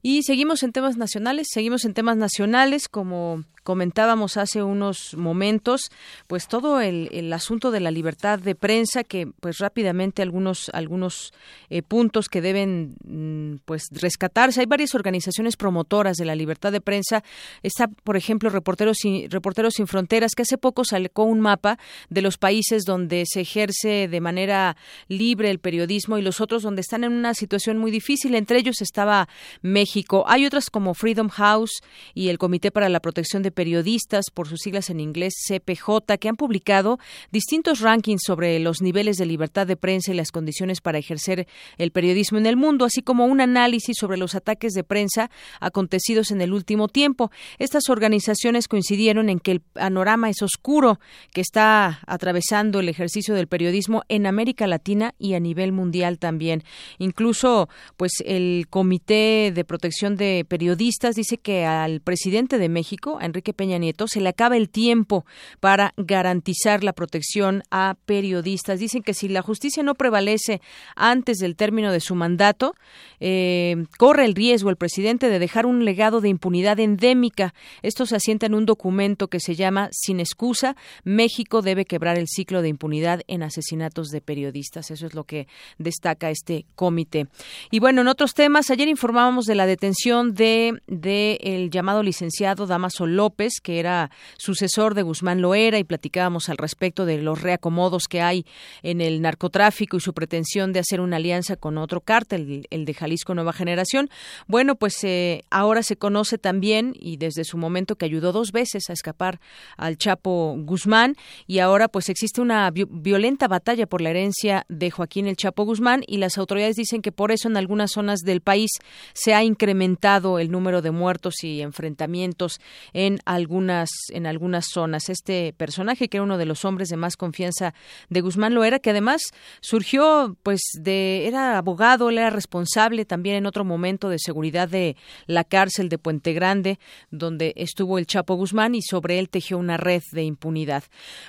Y 0.07 0.23
seguimos 0.23 0.63
en 0.63 0.73
temas 0.73 0.99
nacionales, 0.99 1.47
seguimos 1.51 1.87
en 1.87 1.95
temas 1.95 2.19
nacionales 2.19 2.89
como 2.91 3.43
comentábamos 3.65 4.37
hace 4.37 4.63
unos 4.63 5.15
momentos, 5.17 5.91
pues 6.29 6.47
todo 6.47 6.81
el, 6.81 7.33
asunto 7.33 7.71
de 7.71 7.81
la 7.81 7.91
libertad 7.91 8.39
de 8.39 8.55
prensa, 8.55 9.03
que 9.03 9.27
pues 9.41 9.59
rápidamente 9.59 10.23
algunos 10.23 10.69
algunos 10.69 11.33
eh, 11.71 11.83
puntos 11.83 12.29
que 12.29 12.41
deben 12.41 12.95
mm, 13.05 13.63
pues 13.65 13.89
rescatarse. 13.91 14.61
Hay 14.61 14.67
varias 14.67 14.95
organizaciones 14.95 15.57
promotoras 15.57 16.17
de 16.17 16.27
la 16.27 16.35
libertad 16.35 16.71
de 16.71 16.81
prensa. 16.81 17.25
Está, 17.63 17.89
por 17.89 18.17
ejemplo, 18.17 18.51
Reporteros 18.51 18.99
sin, 19.01 19.31
Reporteros 19.31 19.75
sin 19.75 19.87
Fronteras, 19.87 20.33
que 20.37 20.43
hace 20.43 20.59
poco 20.59 20.85
sacó 20.85 21.25
un 21.25 21.41
mapa 21.41 21.79
de 22.11 22.23
los 22.23 22.37
países 22.37 22.85
donde 22.85 23.25
se 23.27 23.41
ejerce 23.41 24.07
de 24.09 24.21
manera 24.21 24.77
libre 25.09 25.51
el 25.51 25.59
periodismo 25.59 26.19
y 26.19 26.23
los 26.23 26.41
otros 26.41 26.63
donde 26.63 26.83
están 26.83 27.05
en 27.05 27.13
una 27.13 27.33
situación 27.35 27.79
muy 27.79 27.91
difícil. 27.91 28.35
Entre 28.35 28.59
ellos 28.59 28.83
estaba 28.83 29.29
México. 29.63 30.25
Hay 30.29 30.45
otras 30.45 30.69
como 30.69 30.93
Freedom 30.93 31.31
House 31.31 31.83
y 32.13 32.29
el 32.29 32.39
Comité 32.39 32.71
para 32.71 32.91
la 32.91 33.01
Protección 33.01 33.43
de 33.43 33.54
periodistas, 33.55 34.27
por 34.33 34.49
sus 34.49 34.61
siglas 34.61 34.91
en 34.91 35.01
inglés 35.01 35.35
CPJ, 35.49 36.19
que 36.21 36.29
han 36.29 36.37
publicado 36.37 36.99
distintos 37.33 37.81
rankings 37.81 38.23
sobre 38.25 38.59
los 38.59 38.83
niveles 38.83 39.17
de 39.17 39.27
libertad 39.27 39.67
de 39.67 39.77
prensa 39.77 40.13
y 40.13 40.15
las 40.15 40.31
condiciones 40.31 40.81
para 40.81 40.99
ejercer 40.99 41.47
el 41.79 41.91
periodismo 41.91 42.39
en 42.39 42.47
el 42.47 42.57
mundo, 42.57 42.85
así 42.85 43.03
como 43.03 43.27
un 43.27 43.41
análisis 43.41 43.97
sobre 43.99 44.19
los 44.19 44.35
ataques 44.35 44.73
de 44.73 44.85
prensa 44.85 45.31
acontecidos 45.61 46.31
en 46.31 46.41
el 46.41 46.53
último 46.53 46.89
tiempo. 46.89 47.31
Estas 47.59 47.89
organizaciones 47.89 48.69
coincidieron 48.69 49.29
en 49.29 49.39
que 49.39 49.53
el 49.53 49.61
panorama 49.61 50.29
es 50.29 50.43
oscuro 50.43 50.99
que 51.33 51.41
está 51.41 52.01
atravesando 52.07 52.81
el 52.81 52.89
ejercicio 52.89 53.35
del 53.35 53.47
periodismo 53.47 54.03
en 54.09 54.27
América 54.27 54.67
Latina 54.67 55.15
y 55.19 55.35
a 55.35 55.41
nivel 55.41 55.73
mundial 55.73 56.19
también. 56.19 56.65
Incluso, 56.99 57.69
pues 57.97 58.13
el 58.25 58.67
Comité 58.71 59.53
de 59.55 59.65
Protección 59.65 60.17
de 60.17 60.45
Periodistas 60.49 61.15
dice 61.15 61.39
que 61.39 61.65
al 61.65 62.01
presidente 62.01 62.59
de 62.59 62.69
México, 62.69 63.19
Enrique 63.21 63.44
Peña 63.53 63.79
Nieto, 63.79 64.09
se 64.09 64.21
le 64.21 64.29
acaba 64.29 64.57
el 64.57 64.69
tiempo 64.69 65.25
para 65.61 65.93
garantizar 65.97 66.83
la 66.83 66.93
protección 66.93 67.63
a 67.71 67.97
periodistas. 68.07 68.81
Dicen 68.81 69.03
que 69.03 69.15
si 69.15 69.29
la 69.29 69.43
justicia 69.43 69.83
no 69.83 69.95
prevalece 69.95 70.61
antes 70.97 71.39
del 71.39 71.57
término 71.57 71.93
de 71.93 72.01
su 72.01 72.15
mandato, 72.15 72.75
eh, 73.21 73.85
corre 73.99 74.25
el 74.25 74.35
riesgo 74.35 74.71
el 74.71 74.77
presidente 74.77 75.29
de 75.29 75.39
dejar 75.39 75.67
un 75.67 75.85
legado 75.85 76.21
de 76.21 76.29
impunidad 76.29 76.81
endémica. 76.81 77.55
Esto 77.83 78.07
se 78.07 78.17
asienta 78.17 78.47
en 78.47 78.55
un 78.55 78.67
documento 78.67 79.29
que 79.29 79.41
se 79.41 79.55
llama 79.55 79.89
Sin 79.93 80.21
excusa, 80.21 80.77
México 81.05 81.63
debe 81.63 81.85
quebrar 81.85 82.19
el 82.19 82.29
ciclo 82.29 82.63
de 82.63 82.69
impunidad 82.69 83.21
en 83.27 83.43
asesinatos 83.43 84.09
de 84.09 84.21
periodistas. 84.21 84.91
Eso 84.91 85.07
es 85.07 85.15
lo 85.15 85.25
que 85.25 85.47
destaca 85.79 86.31
este 86.31 86.67
comité. 86.75 87.27
Y 87.71 87.81
bueno, 87.81 88.03
en 88.03 88.09
otros 88.09 88.35
temas, 88.35 88.71
ayer 88.71 88.89
informábamos 88.89 89.47
de 89.47 89.55
la 89.55 89.67
detención 89.67 90.35
de, 90.35 90.81
de 90.87 91.39
el 91.43 91.71
llamado 91.71 92.03
licenciado 92.03 92.67
Damaso 92.67 93.07
López 93.07 93.34
que 93.63 93.79
era 93.79 94.11
sucesor 94.39 94.95
de 94.95 95.03
Guzmán 95.03 95.41
Loera, 95.41 95.79
y 95.79 95.85
platicábamos 95.85 96.49
al 96.49 96.57
respecto 96.57 97.05
de 97.05 97.19
los 97.19 97.43
reacomodos 97.43 98.05
que 98.09 98.21
hay 98.21 98.47
en 98.83 99.01
el 99.01 99.21
narcotráfico 99.21 99.97
y 99.97 100.01
su 100.01 100.15
pretensión 100.15 100.73
de 100.73 100.81
hacer 100.81 101.01
una 101.01 101.17
alianza 101.17 101.57
con 101.57 101.79
otro 101.79 102.01
cártel, 102.01 102.67
el 102.71 102.85
de 102.85 102.95
Jalisco 102.95 103.35
Nueva 103.35 103.53
Generación. 103.53 104.09
Bueno, 104.47 104.77
pues 104.77 105.03
eh, 105.05 105.43
ahora 105.51 105.83
se 105.83 105.97
conoce 105.97 106.39
también, 106.39 106.95
y 106.99 107.17
desde 107.17 107.45
su 107.45 107.59
momento 107.59 107.97
que 107.97 108.05
ayudó 108.05 108.33
dos 108.33 108.53
veces 108.53 108.89
a 108.89 108.93
escapar 108.93 109.41
al 109.77 109.97
Chapo 109.97 110.57
Guzmán, 110.59 111.17
y 111.47 111.59
ahora 111.59 111.89
pues 111.89 112.09
existe 112.09 112.41
una 112.41 112.71
violenta 112.71 113.49
batalla 113.49 113.87
por 113.87 114.01
la 114.01 114.11
herencia 114.11 114.65
de 114.69 114.91
Joaquín 114.91 115.27
el 115.27 115.37
Chapo 115.37 115.65
Guzmán, 115.65 116.03
y 116.07 116.19
las 116.19 116.39
autoridades 116.39 116.77
dicen 116.77 117.03
que 117.03 117.13
por 117.13 117.33
eso 117.33 117.49
en 117.49 117.57
algunas 117.57 117.93
zonas 117.93 118.21
del 118.21 118.41
país 118.41 118.71
se 119.13 119.35
ha 119.35 119.43
incrementado 119.43 120.39
el 120.39 120.51
número 120.51 120.83
de 120.83 120.91
muertos 120.91 121.43
y 121.43 121.61
enfrentamientos 121.61 122.61
en 122.93 123.19
algunas 123.25 123.89
en 124.11 124.27
algunas 124.27 124.67
zonas. 124.73 125.09
Este 125.09 125.53
personaje 125.57 126.09
que 126.09 126.19
era 126.19 126.25
uno 126.25 126.39
de 126.39 126.47
los 126.47 126.65
hombres 126.65 126.89
de 126.89 126.97
más 126.97 127.17
confianza 127.17 127.75
de 128.09 128.21
Guzmán 128.21 128.55
lo 128.55 128.65
era, 128.65 128.79
que 128.79 128.91
además 128.91 129.23
surgió 129.61 130.37
pues 130.43 130.61
de 130.81 131.27
era 131.27 131.59
abogado, 131.59 132.11
era 132.11 132.31
responsable 132.31 133.05
también 133.05 133.37
en 133.37 133.47
otro 133.47 133.65
momento 133.65 134.09
de 134.09 134.19
seguridad 134.19 134.69
de 134.69 134.97
la 135.27 135.45
cárcel 135.45 135.89
de 135.89 135.99
Puente 135.99 136.33
Grande, 136.33 136.79
donde 137.11 137.53
estuvo 137.57 137.99
el 137.99 138.07
Chapo 138.07 138.35
Guzmán 138.35 138.75
y 138.75 138.83
sobre 138.83 139.19
él 139.19 139.29
tejió 139.29 139.59
una 139.59 139.77
red 139.77 140.03
de 140.13 140.23
impunidad. 140.23 140.85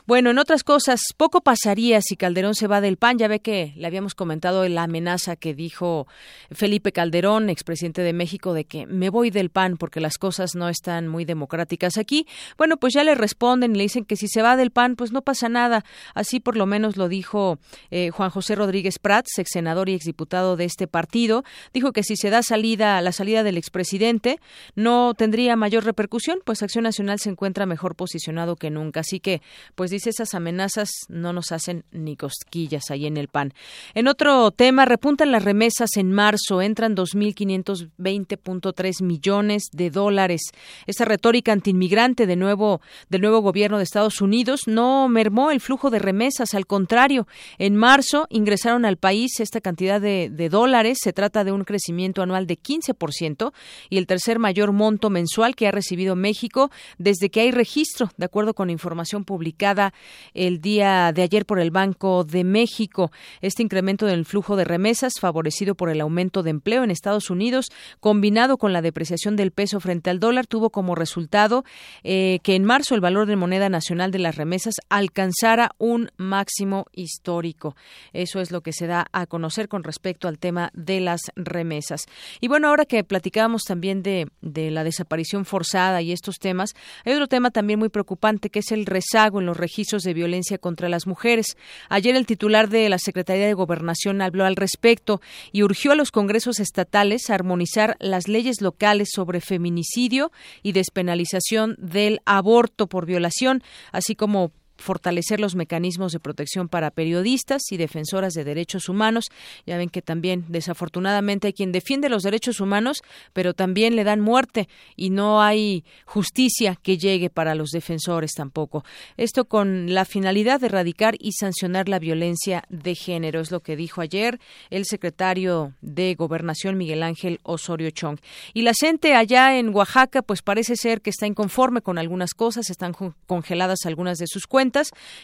Bueno, 0.06 0.30
en 0.30 0.38
otras 0.38 0.64
cosas, 0.64 1.02
poco 1.18 1.42
pasaría 1.42 2.02
si 2.02 2.16
Calderón 2.16 2.56
se 2.56 2.68
va 2.68 2.82
del 2.82 2.98
PAN. 2.98 3.18
Ya 3.18 3.28
ve 3.28 3.40
que 3.40 3.74
le 3.76 3.88
habíamos 3.88 4.16
comentado 4.16 4.68
la 4.68 4.84
amenaza 4.84 5.36
que 5.36 5.54
dijo 5.54 6.08
Felipe 6.52 6.92
Calderón, 6.92 7.50
expresidente 7.50 8.02
de 8.02 8.14
México, 8.14 8.54
de 8.54 8.66
que 8.66 8.86
me 8.86 9.10
voy 9.10 9.30
del 9.30 9.50
PAN 9.50 9.78
porque 9.78 10.00
las 10.00 10.18
cosas 10.18 10.56
no 10.56 10.70
están 10.70 11.08
muy 11.08 11.26
democráticas 11.26 11.85
aquí. 11.98 12.28
Bueno, 12.58 12.78
pues 12.78 12.94
ya 12.94 13.04
le 13.04 13.16
responden 13.16 13.76
y 13.76 13.78
le 13.78 13.84
dicen 13.84 14.06
que 14.06 14.16
si 14.16 14.28
se 14.28 14.42
va 14.42 14.58
del 14.58 14.72
PAN, 14.72 14.96
pues 14.96 15.12
no 15.12 15.22
pasa 15.22 15.50
nada. 15.50 15.84
Así 16.14 16.40
por 16.40 16.58
lo 16.58 16.66
menos 16.66 16.98
lo 16.98 17.08
dijo 17.08 17.60
eh, 17.92 18.10
Juan 18.10 18.30
José 18.30 18.56
Rodríguez 18.56 19.00
Prats, 19.00 19.38
ex 19.38 19.50
senador 19.52 19.90
y 19.90 19.94
exdiputado 19.94 20.58
de 20.58 20.66
este 20.66 20.88
partido. 20.88 21.44
Dijo 21.74 21.92
que 21.92 22.04
si 22.04 22.16
se 22.16 22.30
da 22.30 22.44
salida, 22.44 23.02
la 23.02 23.12
salida 23.12 23.44
del 23.44 23.58
expresidente, 23.58 24.40
no 24.76 25.14
tendría 25.16 25.56
mayor 25.56 25.86
repercusión, 25.86 26.40
pues 26.44 26.64
Acción 26.64 26.84
Nacional 26.84 27.20
se 27.20 27.30
encuentra 27.30 27.66
mejor 27.66 27.96
posicionado 27.96 28.56
que 28.56 28.70
nunca. 28.70 29.02
Así 29.02 29.20
que, 29.20 29.42
pues 29.76 29.92
dice, 29.92 30.10
esas 30.10 30.34
amenazas 30.34 30.90
no 31.10 31.34
nos 31.34 31.52
hacen 31.52 31.84
ni 31.92 32.16
cosquillas 32.16 32.90
ahí 32.92 33.06
en 33.06 33.18
el 33.18 33.28
PAN. 33.28 33.54
En 33.94 34.08
otro 34.08 34.52
tema, 34.52 34.86
repuntan 34.86 35.32
las 35.32 35.44
remesas 35.44 35.98
en 35.98 36.12
marzo, 36.12 36.62
entran 36.62 36.96
2.520.3 36.96 39.04
millones 39.04 39.64
de 39.72 39.90
dólares. 39.90 40.42
Esta 40.86 41.06
retórica 41.06 41.52
anti 41.52 41.74
inmigrante 41.76 42.26
de 42.26 42.36
nuevo, 42.36 42.82
del 43.10 43.22
nuevo 43.22 43.40
gobierno 43.40 43.78
de 43.78 43.84
Estados 43.84 44.22
Unidos 44.22 44.62
no 44.66 45.08
mermó 45.08 45.52
el 45.52 45.60
flujo 45.60 45.90
de 45.90 46.00
remesas, 46.00 46.54
al 46.54 46.66
contrario, 46.66 47.28
en 47.58 47.76
marzo 47.76 48.28
ingresaron 48.30 48.86
al 48.86 48.98
país 48.98 49.40
esta 49.40 49.62
cantidad 49.62 50.02
de, 50.02 50.30
de 50.32 50.50
dólares, 50.50 50.98
se 51.02 51.14
trata 51.14 51.44
de 51.44 51.52
un 51.52 51.64
crecimiento 51.64 52.22
anual 52.22 52.48
de 52.48 52.58
15% 52.58 53.52
y 53.90 53.98
el 53.98 54.08
tercer 54.08 54.40
mayor 54.40 54.72
monto 54.72 55.10
mensual 55.10 55.56
que 55.56 55.68
ha 55.68 55.72
recibido 55.72 56.16
México 56.16 56.72
desde 56.98 57.30
que 57.30 57.42
hay 57.42 57.52
registro, 57.52 58.10
de 58.18 58.26
acuerdo 58.26 58.54
con 58.54 58.70
información 58.70 59.24
publicada 59.26 59.94
el 60.34 60.62
día 60.62 61.12
de 61.14 61.22
ayer 61.22 61.46
por 61.46 61.60
el 61.60 61.72
Banco 61.72 62.24
de 62.24 62.44
México. 62.44 63.12
Este 63.42 63.64
incremento 63.64 64.06
del 64.06 64.26
flujo 64.26 64.56
de 64.56 64.64
remesas, 64.64 65.14
favorecido 65.20 65.76
por 65.76 65.90
el 65.90 66.02
aumento 66.02 66.44
de 66.44 66.52
empleo 66.52 66.84
en 66.84 66.92
Estados 66.92 67.30
Unidos, 67.30 67.68
combinado 68.00 68.58
con 68.58 68.74
la 68.74 68.82
depreciación 68.82 69.36
del 69.36 69.52
peso 69.52 69.80
frente 69.80 70.10
al 70.10 70.20
dólar, 70.20 70.48
tuvo 70.48 70.70
como 70.70 70.96
resultado 70.96 71.55
eh, 72.04 72.40
que 72.44 72.56
en 72.56 72.66
marzo 72.66 72.96
el 72.96 73.02
valor 73.02 73.28
de 73.28 73.36
moneda 73.36 73.70
nacional 73.70 74.12
de 74.12 74.20
las 74.20 74.36
remesas 74.36 74.76
alcanzara 74.90 75.72
un 75.78 76.10
máximo 76.18 76.86
histórico. 76.92 77.76
Eso 78.14 78.42
es 78.42 78.52
lo 78.52 78.62
que 78.62 78.74
se 78.74 78.88
da 78.88 79.08
a 79.12 79.26
conocer 79.28 79.68
con 79.68 79.84
respecto 79.84 80.28
al 80.28 80.40
tema 80.40 80.72
de 80.74 81.00
las 81.00 81.22
remesas. 81.36 82.06
Y 82.42 82.48
bueno, 82.48 82.68
ahora 82.68 82.86
que 82.86 83.04
platicábamos 83.04 83.64
también 83.64 84.04
de, 84.04 84.28
de 84.42 84.72
la 84.72 84.84
desaparición 84.84 85.46
forzada 85.46 86.02
y 86.02 86.12
estos 86.12 86.38
temas, 86.40 86.74
hay 87.06 87.14
otro 87.14 87.28
tema 87.28 87.52
también 87.52 87.80
muy 87.80 87.90
preocupante 87.90 88.50
que 88.50 88.60
es 88.60 88.72
el 88.72 88.86
rezago 88.86 89.40
en 89.40 89.46
los 89.46 89.58
registros 89.58 90.04
de 90.04 90.14
violencia 90.14 90.58
contra 90.58 90.90
las 90.90 91.08
mujeres. 91.08 91.58
Ayer 91.90 92.16
el 92.16 92.26
titular 92.26 92.70
de 92.70 92.90
la 92.90 93.00
Secretaría 93.00 93.48
de 93.48 93.54
Gobernación 93.54 94.22
habló 94.22 94.46
al 94.46 94.56
respecto 94.56 95.22
y 95.52 95.64
urgió 95.64 95.92
a 95.92 95.96
los 95.96 96.12
congresos 96.12 96.60
estatales 96.60 97.30
a 97.30 97.36
armonizar 97.36 97.96
las 98.00 98.28
leyes 98.28 98.62
locales 98.62 99.10
sobre 99.12 99.42
feminicidio 99.42 100.32
y 100.64 100.72
despenalización 100.72 101.45
del 101.78 102.22
aborto 102.26 102.88
por 102.88 103.06
violación, 103.06 103.64
así 103.92 104.16
como 104.16 104.52
fortalecer 104.78 105.40
los 105.40 105.56
mecanismos 105.56 106.12
de 106.12 106.20
protección 106.20 106.68
para 106.68 106.92
periodistas 106.92 107.64
y 107.72 107.78
defensoras 107.78 108.34
de 108.34 108.44
derechos 108.44 108.90
humanos. 108.90 109.26
Ya 109.66 109.78
ven 109.78 109.90
que 109.90 110.02
también, 110.02 110.46
desafortunadamente, 110.50 111.48
hay 111.48 111.54
quien 111.54 111.72
defiende 111.72 112.10
los 112.10 112.24
derechos 112.24 112.60
humanos, 112.60 113.02
pero 113.34 113.54
también 113.54 113.96
le 113.96 114.04
dan 114.04 114.22
muerte 114.22 114.68
y 114.96 115.10
no 115.10 115.42
hay 115.42 115.84
justicia 116.06 116.78
que 116.82 116.98
llegue 116.98 117.30
para 117.30 117.56
los 117.56 117.70
defensores 117.70 118.34
tampoco. 118.34 118.84
Esto 119.18 119.46
con 119.46 119.94
la 119.94 120.06
finalidad 120.06 120.60
de 120.60 120.68
erradicar 120.68 121.16
y 121.20 121.34
sancionar 121.34 121.90
la 121.90 122.00
violencia 122.00 122.64
de 122.70 122.96
género, 122.96 123.40
es 123.40 123.52
lo 123.52 123.62
que 123.62 123.76
dijo 123.76 124.02
ayer 124.02 124.40
el 124.70 124.86
secretario 124.86 125.74
de 125.82 126.16
Gobernación, 126.16 126.78
Miguel 126.78 127.04
Ángel 127.04 127.40
Osorio 127.44 127.90
Chong. 127.92 128.20
Y 128.54 128.62
la 128.62 128.74
gente 128.78 129.16
allá 129.16 129.58
en 129.58 129.74
Oaxaca, 129.74 130.22
pues 130.22 130.42
parece 130.42 130.76
ser 130.76 131.02
que 131.02 131.10
está 131.10 131.28
inconforme 131.28 131.82
con 131.82 131.98
algunas 131.98 132.34
cosas, 132.34 132.70
están 132.70 132.94
congeladas 133.26 133.86
algunas 133.86 134.18
de 134.18 134.28
sus 134.28 134.48
cuentas 134.48 134.65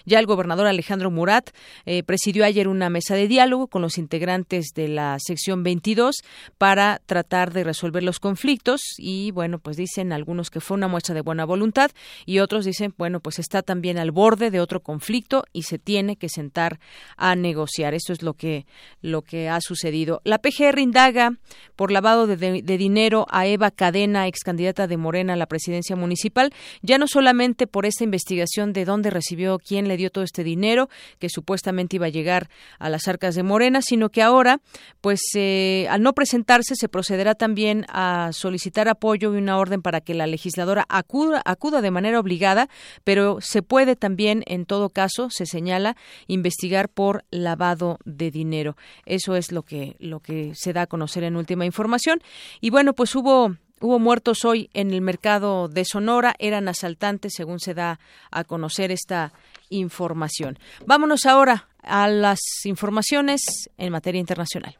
ya 0.06 0.20
el 0.20 0.26
gobernador 0.26 0.68
Alejandro 0.68 1.12
Murat 1.12 1.50
eh, 1.86 2.04
presidió 2.04 2.46
ayer 2.46 2.68
una 2.68 2.90
mesa 2.90 3.16
de 3.16 3.28
diálogo 3.28 3.68
con 3.68 3.82
los 3.82 3.98
integrantes 3.98 4.68
de 4.76 4.88
la 4.88 5.18
sección 5.20 5.64
22 5.64 6.16
para 6.58 7.02
tratar 7.06 7.54
de 7.54 7.64
resolver 7.64 8.04
los 8.04 8.20
conflictos 8.20 8.82
y 8.98 9.32
bueno, 9.32 9.60
pues 9.60 9.78
dicen 9.78 10.14
algunos 10.14 10.50
que 10.50 10.60
fue 10.60 10.78
una 10.78 10.88
muestra 10.88 11.16
de 11.16 11.22
buena 11.22 11.46
voluntad 11.46 11.92
y 12.26 12.40
otros 12.40 12.66
dicen, 12.66 12.94
bueno, 12.98 13.20
pues 13.20 13.40
está 13.40 13.62
también 13.62 13.98
al 13.98 14.12
borde 14.12 14.52
de 14.52 14.60
otro 14.60 14.82
conflicto 14.82 15.44
y 15.54 15.64
se 15.64 15.80
tiene 15.80 16.16
que 16.16 16.30
sentar 16.30 16.80
a 17.18 17.36
negociar. 17.36 17.94
Esto 17.94 18.14
es 18.14 18.22
lo 18.22 18.34
que 18.34 18.66
lo 19.02 19.22
que 19.22 19.50
ha 19.50 19.60
sucedido. 19.62 20.22
La 20.24 20.40
PGR 20.40 20.80
indaga 20.80 21.38
por 21.76 21.92
lavado 21.92 22.28
de, 22.28 22.62
dinero 22.62 23.26
a 23.30 23.48
Eva 23.48 23.72
Cadena, 23.72 24.28
ex 24.28 24.42
candidata 24.42 24.88
de 24.88 24.98
Morena 24.98 25.34
a 25.34 25.36
la 25.38 25.48
presidencia 25.48 25.96
municipal, 25.96 26.54
ya 26.82 26.98
no 26.98 27.08
solamente 27.08 27.68
por 27.68 27.86
esta 27.86 28.04
investigación 28.04 28.74
de 28.74 28.86
dónde 28.86 29.10
recibió 29.10 29.31
recibió, 29.32 29.60
quién 29.60 29.88
le 29.88 29.96
dio 29.96 30.10
todo 30.10 30.26
este 30.26 30.44
dinero 30.44 30.90
que 31.20 31.30
supuestamente 31.30 31.96
iba 31.96 32.08
a 32.08 32.10
llegar 32.10 32.50
a 32.80 32.90
las 32.90 33.08
arcas 33.08 33.34
de 33.34 33.44
Morena, 33.44 33.82
sino 33.82 34.10
que 34.10 34.22
ahora, 34.22 34.60
pues 35.00 35.22
eh, 35.36 35.88
al 35.90 36.02
no 36.02 36.12
presentarse, 36.14 36.76
se 36.76 36.90
procederá 36.90 37.34
también 37.34 37.86
a 37.88 38.32
solicitar 38.34 38.90
apoyo 38.90 39.34
y 39.34 39.38
una 39.38 39.58
orden 39.58 39.82
para 39.82 40.02
que 40.02 40.14
la 40.14 40.28
legisladora 40.28 40.86
acuda, 40.90 41.42
acuda 41.46 41.82
de 41.82 41.92
manera 41.92 42.20
obligada, 42.20 42.68
pero 43.06 43.38
se 43.40 43.62
puede 43.62 43.96
también, 43.96 44.44
en 44.48 44.66
todo 44.66 44.90
caso, 44.90 45.30
se 45.30 45.46
señala, 45.46 45.96
investigar 46.28 46.90
por 46.90 47.24
lavado 47.32 48.00
de 48.04 48.32
dinero. 48.32 48.76
Eso 49.06 49.38
es 49.38 49.54
lo 49.54 49.64
que, 49.64 49.96
lo 50.00 50.20
que 50.20 50.52
se 50.56 50.74
da 50.74 50.82
a 50.82 50.88
conocer 50.88 51.24
en 51.24 51.38
última 51.38 51.66
información. 51.66 52.20
Y 52.60 52.70
bueno, 52.70 52.94
pues 52.94 53.16
hubo 53.16 53.56
Hubo 53.84 53.98
muertos 53.98 54.46
hoy 54.46 54.70
en 54.76 54.92
el 54.92 55.02
mercado 55.02 55.68
de 55.68 55.86
Sonora, 55.86 56.36
eran 56.38 56.68
asaltantes, 56.68 57.34
según 57.36 57.60
se 57.60 57.74
da 57.74 58.00
a 58.30 58.44
conocer 58.44 58.92
esta 58.92 59.34
información. 59.70 60.60
Vámonos 60.86 61.26
ahora 61.26 61.68
a 61.82 62.08
las 62.08 62.40
informaciones 62.66 63.42
en 63.80 63.92
materia 63.92 64.20
internacional. 64.20 64.78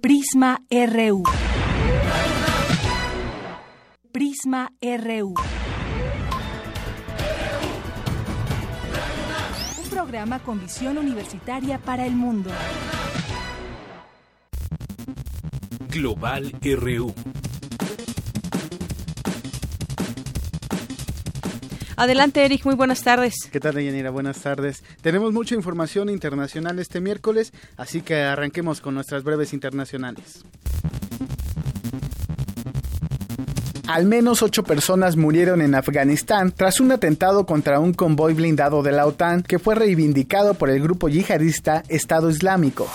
Prisma 0.00 0.62
RU. 0.68 1.22
Prisma 4.10 4.72
RU. 4.82 5.34
Un 9.84 9.90
programa 9.90 10.40
con 10.40 10.60
visión 10.60 10.98
universitaria 10.98 11.78
para 11.78 12.04
el 12.04 12.14
mundo. 12.16 12.50
Global 15.88 16.52
RU. 16.60 17.14
Adelante, 22.00 22.42
Eric, 22.42 22.64
muy 22.64 22.76
buenas 22.76 23.02
tardes. 23.02 23.34
¿Qué 23.52 23.60
tal, 23.60 23.74
Yanira? 23.74 24.08
Buenas 24.08 24.40
tardes. 24.40 24.82
Tenemos 25.02 25.34
mucha 25.34 25.54
información 25.54 26.08
internacional 26.08 26.78
este 26.78 26.98
miércoles, 26.98 27.52
así 27.76 28.00
que 28.00 28.22
arranquemos 28.22 28.80
con 28.80 28.94
nuestras 28.94 29.22
breves 29.22 29.52
internacionales. 29.52 30.42
Al 33.86 34.06
menos 34.06 34.42
ocho 34.42 34.62
personas 34.62 35.18
murieron 35.18 35.60
en 35.60 35.74
Afganistán 35.74 36.52
tras 36.52 36.80
un 36.80 36.90
atentado 36.90 37.44
contra 37.44 37.80
un 37.80 37.92
convoy 37.92 38.32
blindado 38.32 38.82
de 38.82 38.92
la 38.92 39.06
OTAN 39.06 39.42
que 39.42 39.58
fue 39.58 39.74
reivindicado 39.74 40.54
por 40.54 40.70
el 40.70 40.80
grupo 40.80 41.10
yihadista 41.10 41.82
Estado 41.88 42.30
Islámico. 42.30 42.88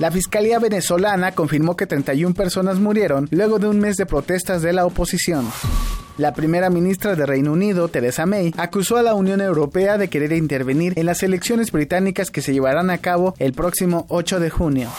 La 0.00 0.10
Fiscalía 0.10 0.58
venezolana 0.58 1.30
confirmó 1.30 1.76
que 1.76 1.86
31 1.86 2.34
personas 2.34 2.80
murieron 2.80 3.28
luego 3.30 3.60
de 3.60 3.68
un 3.68 3.78
mes 3.78 3.94
de 3.94 4.06
protestas 4.06 4.62
de 4.62 4.72
la 4.72 4.84
oposición. 4.84 5.46
La 6.18 6.34
primera 6.34 6.68
ministra 6.68 7.16
de 7.16 7.24
Reino 7.24 7.52
Unido, 7.52 7.88
Theresa 7.88 8.26
May, 8.26 8.52
acusó 8.58 8.98
a 8.98 9.02
la 9.02 9.14
Unión 9.14 9.40
Europea 9.40 9.96
de 9.96 10.08
querer 10.08 10.32
intervenir 10.32 10.92
en 10.96 11.06
las 11.06 11.22
elecciones 11.22 11.72
británicas 11.72 12.30
que 12.30 12.42
se 12.42 12.52
llevarán 12.52 12.90
a 12.90 12.98
cabo 12.98 13.34
el 13.38 13.54
próximo 13.54 14.04
8 14.10 14.38
de 14.38 14.50
junio. 14.50 14.90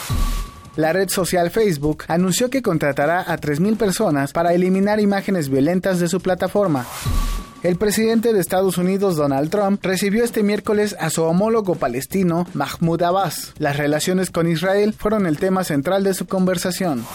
La 0.74 0.92
red 0.92 1.08
social 1.08 1.52
Facebook 1.52 2.02
anunció 2.08 2.50
que 2.50 2.62
contratará 2.62 3.20
a 3.20 3.38
3.000 3.38 3.76
personas 3.76 4.32
para 4.32 4.54
eliminar 4.54 4.98
imágenes 4.98 5.48
violentas 5.48 6.00
de 6.00 6.08
su 6.08 6.20
plataforma. 6.20 6.84
El 7.64 7.76
presidente 7.76 8.34
de 8.34 8.40
Estados 8.40 8.76
Unidos, 8.76 9.16
Donald 9.16 9.48
Trump, 9.48 9.82
recibió 9.82 10.22
este 10.22 10.42
miércoles 10.42 10.94
a 11.00 11.08
su 11.08 11.22
homólogo 11.22 11.76
palestino, 11.76 12.46
Mahmoud 12.52 13.00
Abbas. 13.00 13.54
Las 13.56 13.78
relaciones 13.78 14.30
con 14.30 14.46
Israel 14.46 14.92
fueron 14.92 15.24
el 15.24 15.38
tema 15.38 15.64
central 15.64 16.04
de 16.04 16.12
su 16.12 16.26
conversación. 16.26 17.06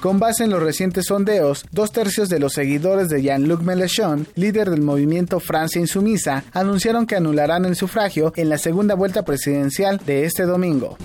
Con 0.00 0.20
base 0.20 0.44
en 0.44 0.50
los 0.50 0.62
recientes 0.62 1.06
sondeos, 1.06 1.66
dos 1.72 1.90
tercios 1.90 2.28
de 2.28 2.38
los 2.38 2.52
seguidores 2.52 3.08
de 3.08 3.20
Jean-Luc 3.20 3.62
Mélenchon, 3.62 4.28
líder 4.36 4.70
del 4.70 4.82
movimiento 4.82 5.40
Francia 5.40 5.80
Insumisa, 5.80 6.44
anunciaron 6.52 7.04
que 7.04 7.16
anularán 7.16 7.64
el 7.64 7.74
sufragio 7.74 8.32
en 8.36 8.48
la 8.48 8.58
segunda 8.58 8.94
vuelta 8.94 9.24
presidencial 9.24 10.00
de 10.06 10.24
este 10.24 10.44
domingo. 10.44 10.98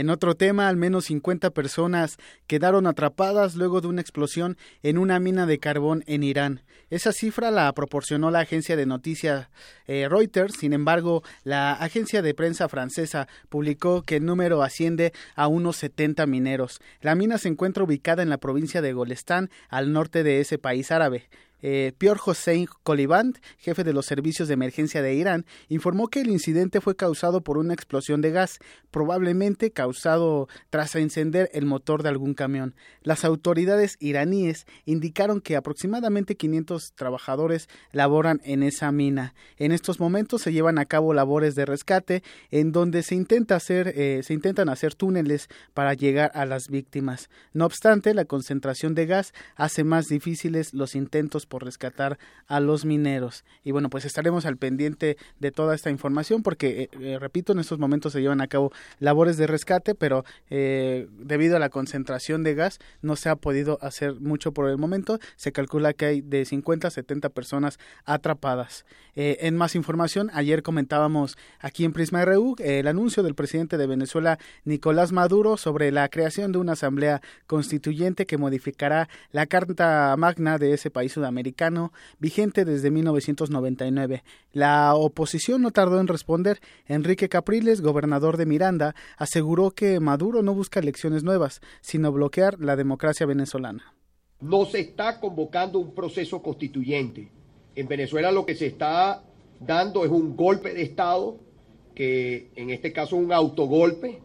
En 0.00 0.08
otro 0.08 0.34
tema, 0.34 0.70
al 0.70 0.78
menos 0.78 1.04
50 1.04 1.50
personas 1.50 2.16
quedaron 2.46 2.86
atrapadas 2.86 3.54
luego 3.54 3.82
de 3.82 3.88
una 3.88 4.00
explosión 4.00 4.56
en 4.82 4.96
una 4.96 5.20
mina 5.20 5.44
de 5.44 5.58
carbón 5.58 6.04
en 6.06 6.22
Irán. 6.22 6.62
Esa 6.88 7.12
cifra 7.12 7.50
la 7.50 7.70
proporcionó 7.74 8.30
la 8.30 8.40
agencia 8.40 8.76
de 8.76 8.86
noticias 8.86 9.50
eh, 9.86 10.08
Reuters, 10.08 10.54
sin 10.54 10.72
embargo, 10.72 11.22
la 11.44 11.72
agencia 11.72 12.22
de 12.22 12.32
prensa 12.32 12.66
francesa 12.70 13.28
publicó 13.50 14.00
que 14.00 14.16
el 14.16 14.24
número 14.24 14.62
asciende 14.62 15.12
a 15.34 15.48
unos 15.48 15.76
70 15.76 16.24
mineros. 16.24 16.80
La 17.02 17.14
mina 17.14 17.36
se 17.36 17.48
encuentra 17.48 17.84
ubicada 17.84 18.22
en 18.22 18.30
la 18.30 18.38
provincia 18.38 18.80
de 18.80 18.94
Golestán, 18.94 19.50
al 19.68 19.92
norte 19.92 20.22
de 20.22 20.40
ese 20.40 20.56
país 20.56 20.90
árabe. 20.92 21.28
Eh, 21.62 21.92
Pior 21.98 22.18
Hossein 22.24 22.66
Koliband, 22.82 23.38
jefe 23.58 23.84
de 23.84 23.92
los 23.92 24.06
servicios 24.06 24.48
de 24.48 24.54
emergencia 24.54 25.02
de 25.02 25.14
Irán, 25.14 25.46
informó 25.68 26.08
que 26.08 26.20
el 26.20 26.30
incidente 26.30 26.80
fue 26.80 26.96
causado 26.96 27.42
por 27.42 27.58
una 27.58 27.74
explosión 27.74 28.20
de 28.20 28.30
gas, 28.30 28.58
probablemente 28.90 29.70
causado 29.70 30.48
tras 30.70 30.94
encender 30.94 31.50
el 31.52 31.66
motor 31.66 32.02
de 32.02 32.08
algún 32.08 32.34
camión. 32.34 32.74
Las 33.02 33.24
autoridades 33.24 33.96
iraníes 34.00 34.66
indicaron 34.84 35.40
que 35.40 35.56
aproximadamente 35.56 36.36
500 36.36 36.92
trabajadores 36.94 37.68
laboran 37.92 38.40
en 38.44 38.62
esa 38.62 38.90
mina. 38.92 39.34
En 39.56 39.72
estos 39.72 40.00
momentos 40.00 40.42
se 40.42 40.52
llevan 40.52 40.78
a 40.78 40.86
cabo 40.86 41.14
labores 41.14 41.54
de 41.54 41.66
rescate 41.66 42.22
en 42.50 42.72
donde 42.72 43.02
se 43.02 43.14
intenta 43.14 43.56
hacer 43.56 43.92
eh, 43.96 44.22
se 44.22 44.34
intentan 44.34 44.68
hacer 44.68 44.94
túneles 44.94 45.48
para 45.74 45.94
llegar 45.94 46.30
a 46.34 46.46
las 46.46 46.68
víctimas. 46.68 47.28
No 47.52 47.66
obstante, 47.66 48.14
la 48.14 48.24
concentración 48.24 48.94
de 48.94 49.06
gas 49.06 49.32
hace 49.56 49.84
más 49.84 50.08
difíciles 50.08 50.74
los 50.74 50.94
intentos 50.94 51.46
por 51.50 51.64
rescatar 51.64 52.18
a 52.46 52.60
los 52.60 52.86
mineros. 52.86 53.44
Y 53.62 53.72
bueno, 53.72 53.90
pues 53.90 54.06
estaremos 54.06 54.46
al 54.46 54.56
pendiente 54.56 55.18
de 55.38 55.50
toda 55.50 55.74
esta 55.74 55.90
información 55.90 56.42
porque, 56.42 56.84
eh, 56.84 56.88
eh, 57.00 57.18
repito, 57.18 57.52
en 57.52 57.58
estos 57.58 57.78
momentos 57.78 58.14
se 58.14 58.22
llevan 58.22 58.40
a 58.40 58.46
cabo 58.46 58.72
labores 59.00 59.36
de 59.36 59.46
rescate, 59.46 59.94
pero 59.94 60.24
eh, 60.48 61.08
debido 61.18 61.56
a 61.56 61.58
la 61.58 61.68
concentración 61.68 62.42
de 62.42 62.54
gas 62.54 62.78
no 63.02 63.16
se 63.16 63.28
ha 63.28 63.36
podido 63.36 63.78
hacer 63.82 64.14
mucho 64.14 64.52
por 64.52 64.70
el 64.70 64.78
momento. 64.78 65.18
Se 65.36 65.52
calcula 65.52 65.92
que 65.92 66.06
hay 66.06 66.20
de 66.22 66.46
50 66.46 66.88
a 66.88 66.90
70 66.90 67.28
personas 67.28 67.78
atrapadas. 68.06 68.86
en 69.16 69.56
más 69.56 69.74
información, 69.74 70.30
ayer 70.32 70.62
comentábamos 70.62 71.36
aquí 71.58 71.84
en 71.84 71.92
Prisma 71.92 72.24
RU 72.24 72.54
el 72.60 72.86
anuncio 72.86 73.22
del 73.24 73.34
presidente 73.34 73.76
de 73.76 73.86
Venezuela, 73.88 74.38
Nicolás 74.64 75.10
Maduro, 75.12 75.56
sobre 75.56 75.90
la 75.90 76.08
creación 76.08 76.52
de 76.52 76.58
una 76.58 76.72
asamblea 76.72 77.20
constituyente 77.46 78.24
que 78.24 78.38
modificará 78.38 79.08
la 79.32 79.46
Carta 79.46 80.14
Magna 80.16 80.58
de 80.58 80.72
ese 80.74 80.90
país 80.90 81.12
sudamericano, 81.12 81.39
vigente 82.18 82.64
desde 82.64 82.90
1999. 82.90 84.22
La 84.52 84.94
oposición 84.94 85.62
no 85.62 85.70
tardó 85.70 86.00
en 86.00 86.06
responder. 86.06 86.60
Enrique 86.86 87.28
Capriles, 87.28 87.80
gobernador 87.80 88.36
de 88.36 88.46
Miranda, 88.46 88.94
aseguró 89.16 89.70
que 89.70 90.00
Maduro 90.00 90.42
no 90.42 90.54
busca 90.54 90.80
elecciones 90.80 91.22
nuevas, 91.22 91.60
sino 91.80 92.12
bloquear 92.12 92.60
la 92.60 92.76
democracia 92.76 93.26
venezolana. 93.26 93.94
No 94.40 94.64
se 94.64 94.80
está 94.80 95.20
convocando 95.20 95.78
un 95.78 95.94
proceso 95.94 96.42
constituyente. 96.42 97.28
En 97.74 97.86
Venezuela 97.88 98.32
lo 98.32 98.46
que 98.46 98.54
se 98.54 98.66
está 98.66 99.22
dando 99.60 100.04
es 100.04 100.10
un 100.10 100.36
golpe 100.36 100.72
de 100.72 100.82
Estado, 100.82 101.38
que 101.94 102.50
en 102.56 102.70
este 102.70 102.92
caso 102.92 103.16
es 103.16 103.22
un 103.22 103.32
autogolpe, 103.32 104.20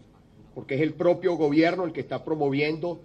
porque 0.54 0.76
es 0.76 0.82
el 0.82 0.94
propio 0.94 1.36
gobierno 1.36 1.84
el 1.84 1.92
que 1.92 2.00
está 2.00 2.24
promoviendo 2.24 3.02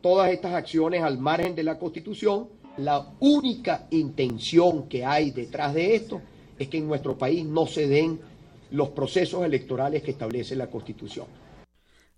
todas 0.00 0.30
estas 0.32 0.54
acciones 0.54 1.02
al 1.02 1.18
margen 1.18 1.54
de 1.54 1.62
la 1.62 1.78
Constitución. 1.78 2.48
La 2.78 3.06
única 3.20 3.86
intención 3.90 4.88
que 4.88 5.04
hay 5.04 5.30
detrás 5.30 5.74
de 5.74 5.94
esto 5.94 6.20
es 6.58 6.68
que 6.68 6.78
en 6.78 6.88
nuestro 6.88 7.16
país 7.16 7.44
no 7.44 7.66
se 7.66 7.86
den 7.86 8.20
los 8.70 8.90
procesos 8.90 9.44
electorales 9.44 10.02
que 10.02 10.10
establece 10.10 10.56
la 10.56 10.66
Constitución. 10.66 11.26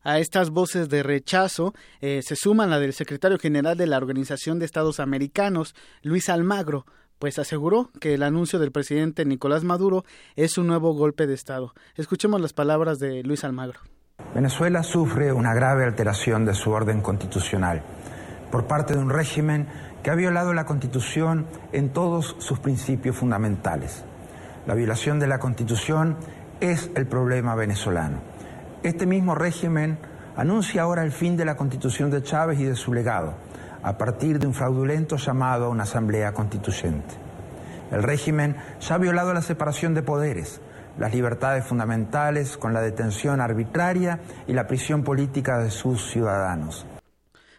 A 0.03 0.19
estas 0.19 0.51
voces 0.51 0.89
de 0.89 1.03
rechazo 1.03 1.75
eh, 2.01 2.21
se 2.23 2.37
suman 2.37 2.71
la 2.71 2.79
del 2.79 2.93
secretario 2.93 3.39
general 3.39 3.77
de 3.77 3.87
la 3.87 3.97
Organización 3.97 4.59
de 4.59 4.65
Estados 4.65 5.01
Americanos, 5.01 5.75
Luis 6.03 6.29
Almagro, 6.29 6.87
pues 7.19 7.39
aseguró 7.39 7.91
que 8.01 8.15
el 8.15 8.23
anuncio 8.23 8.59
del 8.59 8.73
presidente 8.73 9.25
Nicolás 9.25 9.65
Maduro 9.65 10.05
es 10.37 10.59
un 10.59 10.69
nuevo 10.69 10.95
golpe 10.95 11.27
de 11.27 11.35
Estado. 11.35 11.75
Escuchemos 11.97 12.41
las 12.41 12.53
palabras 12.53 12.99
de 12.99 13.23
Luis 13.25 13.43
Almagro. 13.45 13.81
Venezuela 14.35 14.83
sufre 14.83 15.33
una 15.33 15.55
grave 15.55 15.85
alteración 15.85 16.45
de 16.45 16.55
su 16.55 16.71
orden 16.71 17.01
constitucional 17.03 17.83
por 18.51 18.67
parte 18.67 18.95
de 18.95 19.01
un 19.01 19.11
régimen 19.11 19.67
que 20.07 20.13
ha 20.13 20.15
violado 20.15 20.55
la 20.55 20.67
Constitución 20.67 21.47
en 21.73 21.89
todos 21.89 22.37
sus 22.39 22.61
principios 22.61 23.17
fundamentales. 23.17 24.05
La 24.65 24.75
violación 24.75 25.19
de 25.19 25.27
la 25.27 25.41
Constitución 25.41 26.17
es 26.61 26.93
el 26.95 27.09
problema 27.09 27.57
venezolano. 27.57 28.19
Este 28.85 29.05
mismo 29.05 29.35
régimen 29.35 29.99
anuncia 30.37 30.83
ahora 30.83 31.03
el 31.03 31.11
fin 31.11 31.37
de 31.37 31.45
la 31.45 31.57
Constitución 31.57 32.13
de 32.13 32.23
Chávez 32.23 32.61
y 32.61 32.65
de 32.67 32.77
su 32.77 32.95
legado, 32.95 33.35
a 33.83 33.99
partir 33.99 34.39
de 34.39 34.47
un 34.47 34.55
fraudulento 34.55 35.17
llamado 35.17 35.65
a 35.65 35.71
una 35.71 35.83
asamblea 35.83 36.33
constituyente. 36.33 37.17
El 37.91 38.05
régimen 38.05 38.55
ya 38.79 38.95
ha 38.95 38.99
violado 38.99 39.35
la 39.35 39.43
separación 39.43 39.93
de 39.95 40.05
poderes, 40.05 40.61
las 41.01 41.13
libertades 41.13 41.65
fundamentales 41.65 42.57
con 42.57 42.73
la 42.73 42.81
detención 42.81 43.41
arbitraria 43.41 44.21
y 44.47 44.53
la 44.53 44.69
prisión 44.69 45.03
política 45.03 45.59
de 45.59 45.73
sus 45.73 46.13
ciudadanos. 46.13 46.87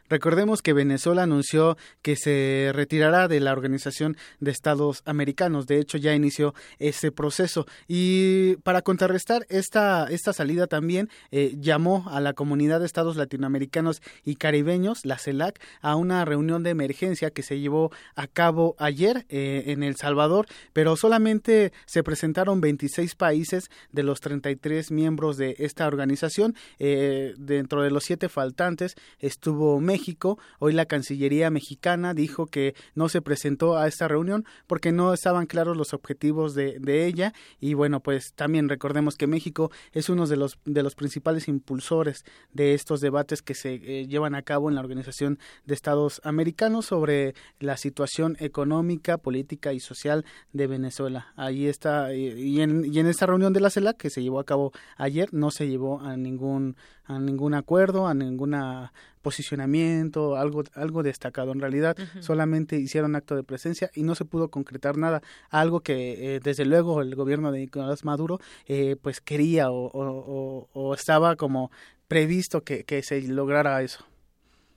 Recordemos 0.10 0.62
que 0.62 0.74
Venezuela 0.74 1.24
anunció 1.24 1.78
que 2.02 2.16
se 2.16 2.72
retirará 2.74 3.28
de 3.28 3.40
la 3.42 3.52
Organización 3.52 4.16
de 4.40 4.52
Estados 4.52 5.02
Americanos. 5.06 5.68
De 5.68 5.80
hecho, 5.80 5.98
ya 5.98 6.16
inició 6.16 6.54
ese 6.80 7.12
proceso. 7.12 7.66
Y 7.88 8.56
para 8.58 8.82
contrarrestar 8.82 9.46
esta, 9.50 10.08
esta 10.10 10.32
salida 10.32 10.68
también 10.68 11.10
eh, 11.32 11.56
llamó 11.60 12.06
a 12.10 12.22
la 12.22 12.34
comunidad 12.34 12.80
de 12.80 12.86
estados 12.86 13.18
latinoamericanos 13.18 14.02
y 14.24 14.36
caribeños, 14.36 15.06
la 15.06 15.18
CELAC, 15.18 15.60
a 15.82 15.96
una 15.96 16.24
reunión 16.24 16.64
de 16.64 16.70
emergencia 16.70 17.32
que 17.32 17.44
se 17.44 17.60
llevó 17.60 17.92
a 18.16 18.28
cabo 18.28 18.76
ayer 18.80 19.26
eh, 19.30 19.64
en 19.68 19.84
El 19.84 19.98
Salvador, 19.98 20.48
pero 20.72 20.96
solamente 20.96 21.74
se 21.86 22.04
presentaron 22.04 22.62
26 22.62 23.16
países 23.16 23.70
de 23.92 24.04
los 24.04 24.22
33 24.22 24.92
miembros 24.92 25.36
de 25.38 25.56
esta 25.60 25.86
organización. 25.86 26.56
Eh, 26.80 27.34
dentro 27.38 27.82
de 27.82 27.92
los 27.92 28.06
siete 28.06 28.30
faltantes 28.30 28.96
estuvo 29.20 29.80
México 29.82 29.97
México. 29.98 30.38
Hoy 30.60 30.74
la 30.74 30.86
Cancillería 30.86 31.50
mexicana 31.50 32.14
dijo 32.14 32.46
que 32.46 32.76
no 32.94 33.10
se 33.10 33.24
presentó 33.24 33.78
a 33.78 33.88
esta 33.88 34.08
reunión 34.08 34.46
porque 34.68 34.92
no 34.92 35.12
estaban 35.12 35.48
claros 35.48 35.76
los 35.76 35.96
objetivos 35.96 36.54
de, 36.54 36.78
ella. 37.08 37.34
Y 37.60 37.74
bueno, 37.74 38.00
pues 38.00 38.34
también 38.34 38.70
recordemos 38.70 39.16
que 39.16 39.26
México 39.26 39.72
es 39.94 40.10
uno 40.10 40.28
de 40.28 40.38
los, 40.38 40.60
de 40.66 40.84
los 40.84 40.94
principales 40.94 41.48
impulsores 41.48 42.26
de 42.54 42.76
estos 42.76 43.02
debates 43.02 43.42
que 43.42 43.56
se 43.56 43.74
eh, 43.74 44.08
llevan 44.08 44.36
a 44.36 44.44
cabo 44.44 44.70
en 44.70 44.76
la 44.76 44.82
Organización 44.82 45.40
de 45.66 45.74
Estados 45.74 46.22
Americanos 46.24 46.86
sobre 46.86 47.34
la 47.60 47.76
situación 47.76 48.38
económica, 48.40 49.18
política 49.18 49.74
y 49.74 49.80
social 49.80 50.26
de 50.54 50.68
Venezuela. 50.68 51.34
Ahí 51.36 51.66
está, 51.66 52.14
y 52.14 52.62
en, 52.62 52.86
y 52.86 53.00
en 53.00 53.08
esta 53.08 53.26
reunión 53.26 53.52
de 53.52 53.62
la 53.62 53.72
CELAC 53.72 53.98
que 53.98 54.12
se 54.12 54.22
llevó 54.22 54.40
a 54.40 54.46
cabo 54.46 54.74
ayer 54.96 55.34
no 55.34 55.50
se 55.50 55.68
llevó 55.68 56.02
a 56.02 56.18
ningún 56.18 56.76
a 57.08 57.20
ningún 57.20 57.54
acuerdo, 57.54 58.08
a 58.08 58.14
ninguna 58.14 58.94
posicionamiento, 59.22 60.36
algo, 60.36 60.64
algo 60.74 61.04
destacado. 61.04 61.52
En 61.52 61.60
realidad 61.60 61.98
solamente 62.20 62.78
hicieron 62.78 63.16
acto 63.16 63.36
de 63.36 63.44
presencia 63.44 63.90
y 63.94 64.04
no 64.04 64.16
se 64.16 64.26
pudo 64.26 64.50
concretar 64.50 64.98
nada, 64.98 65.22
algo 65.50 65.82
que 65.82 66.36
eh, 66.36 66.40
desde 66.42 66.66
luego 66.66 67.02
el 67.02 67.16
gobierno 67.16 67.52
de 67.52 67.60
Nicolás 67.60 68.06
Maduro 68.06 68.40
eh, 68.68 68.96
pues 69.02 69.22
quería 69.22 69.72
o, 69.72 70.68
o, 70.74 70.94
estaba 70.94 71.36
como 71.36 71.72
previsto 72.08 72.64
que, 72.64 72.84
que 72.84 73.04
se 73.04 73.22
lograra 73.22 73.82
eso. 73.82 74.06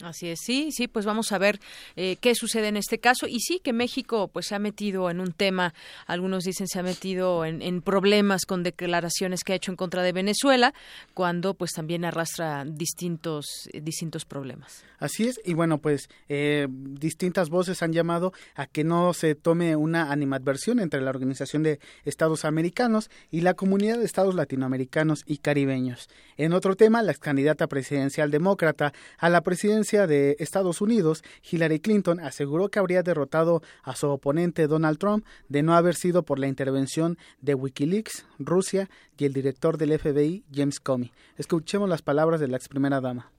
Así 0.02 0.28
es, 0.28 0.40
sí, 0.42 0.70
sí, 0.72 0.88
pues 0.88 1.04
vamos 1.04 1.32
a 1.32 1.38
ver 1.38 1.60
eh, 1.96 2.16
qué 2.20 2.34
sucede 2.34 2.68
en 2.68 2.76
este 2.76 2.98
caso. 2.98 3.26
Y 3.26 3.40
sí 3.40 3.60
que 3.62 3.72
México 3.72 4.28
pues 4.28 4.46
se 4.46 4.54
ha 4.54 4.58
metido 4.58 5.10
en 5.10 5.20
un 5.20 5.32
tema, 5.32 5.74
algunos 6.06 6.44
dicen 6.44 6.66
se 6.66 6.78
ha 6.78 6.82
metido 6.82 7.44
en, 7.44 7.82
problemas 7.82 8.44
con 8.46 8.62
declaraciones 8.62 9.44
que 9.44 9.52
ha 9.52 9.56
hecho 9.56 9.70
en 9.70 9.76
contra 9.76 10.02
de 10.02 10.12
Venezuela, 10.12 10.74
cuando 11.14 11.54
pues 11.54 11.72
también 11.72 12.04
arrastra 12.04 12.64
distintos, 12.66 13.46
distintos 13.72 14.24
problemas. 14.24 14.84
Así 14.98 15.28
es, 15.28 15.40
y 15.44 15.54
bueno, 15.54 15.78
pues 15.78 16.08
eh, 16.28 16.66
distintas 16.70 17.48
voces 17.48 17.82
han 17.82 17.92
llamado 17.92 18.32
a 18.54 18.66
que 18.66 18.84
no 18.84 19.14
se 19.14 19.34
tome 19.34 19.76
una 19.76 20.12
animadversión 20.12 20.78
entre 20.78 21.00
la 21.00 21.10
Organización 21.10 21.62
de 21.62 21.80
Estados 22.04 22.44
Americanos 22.44 23.10
y 23.30 23.40
la 23.40 23.54
Comunidad 23.54 23.98
de 23.98 24.04
Estados 24.04 24.34
Latinoamericanos 24.34 25.22
y 25.26 25.38
Caribeños. 25.38 26.08
En 26.36 26.52
otro 26.52 26.76
tema, 26.76 27.02
la 27.02 27.14
candidata 27.14 27.66
presidencial 27.66 28.30
demócrata 28.30 28.92
a 29.18 29.28
la 29.28 29.40
presidencia 29.40 29.89
de 29.98 30.36
Estados 30.38 30.80
Unidos, 30.80 31.24
Hillary 31.50 31.80
Clinton 31.80 32.20
aseguró 32.20 32.68
que 32.68 32.78
habría 32.78 33.02
derrotado 33.02 33.62
a 33.82 33.96
su 33.96 34.08
oponente 34.08 34.66
Donald 34.66 34.98
Trump 34.98 35.26
de 35.48 35.62
no 35.62 35.74
haber 35.74 35.94
sido 35.94 36.22
por 36.22 36.38
la 36.38 36.46
intervención 36.46 37.18
de 37.40 37.54
Wikileaks, 37.54 38.26
Rusia 38.38 38.88
y 39.18 39.24
el 39.24 39.32
director 39.32 39.78
del 39.78 39.98
FBI, 39.98 40.44
James 40.52 40.80
Comey. 40.80 41.12
Escuchemos 41.36 41.88
las 41.88 42.02
palabras 42.02 42.40
de 42.40 42.48
la 42.48 42.56
ex 42.56 42.68
primera 42.68 43.00
dama. 43.00 43.30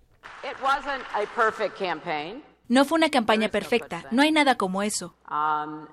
No 2.68 2.86
fue 2.86 2.98
una 2.98 3.10
campaña 3.10 3.50
perfecta, 3.50 4.06
no 4.12 4.22
hay 4.22 4.32
nada 4.32 4.56
como 4.56 4.84
eso. 4.84 5.16
Um, 5.30 5.88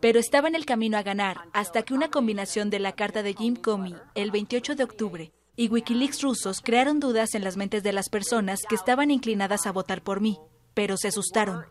Pero 0.00 0.18
estaba 0.18 0.48
en 0.48 0.54
el 0.54 0.64
camino 0.64 0.96
a 0.96 1.02
ganar 1.02 1.38
hasta 1.52 1.82
que 1.82 1.94
una 1.94 2.10
combinación 2.10 2.70
de 2.70 2.78
la 2.78 2.92
carta 2.92 3.22
de 3.22 3.34
Jim 3.34 3.56
Comey 3.56 3.94
el 4.14 4.30
28 4.30 4.74
de 4.74 4.84
octubre 4.84 5.32
y 5.58 5.68
Wikileaks 5.68 6.22
rusos 6.22 6.60
crearon 6.62 7.00
dudas 7.00 7.34
en 7.34 7.42
las 7.42 7.56
mentes 7.56 7.82
de 7.82 7.92
las 7.92 8.08
personas 8.08 8.60
que 8.68 8.76
estaban 8.76 9.10
inclinadas 9.10 9.66
a 9.66 9.72
votar 9.72 10.02
por 10.02 10.20
mí, 10.20 10.38
pero 10.72 10.96
se 10.96 11.08
asustaron. 11.08 11.64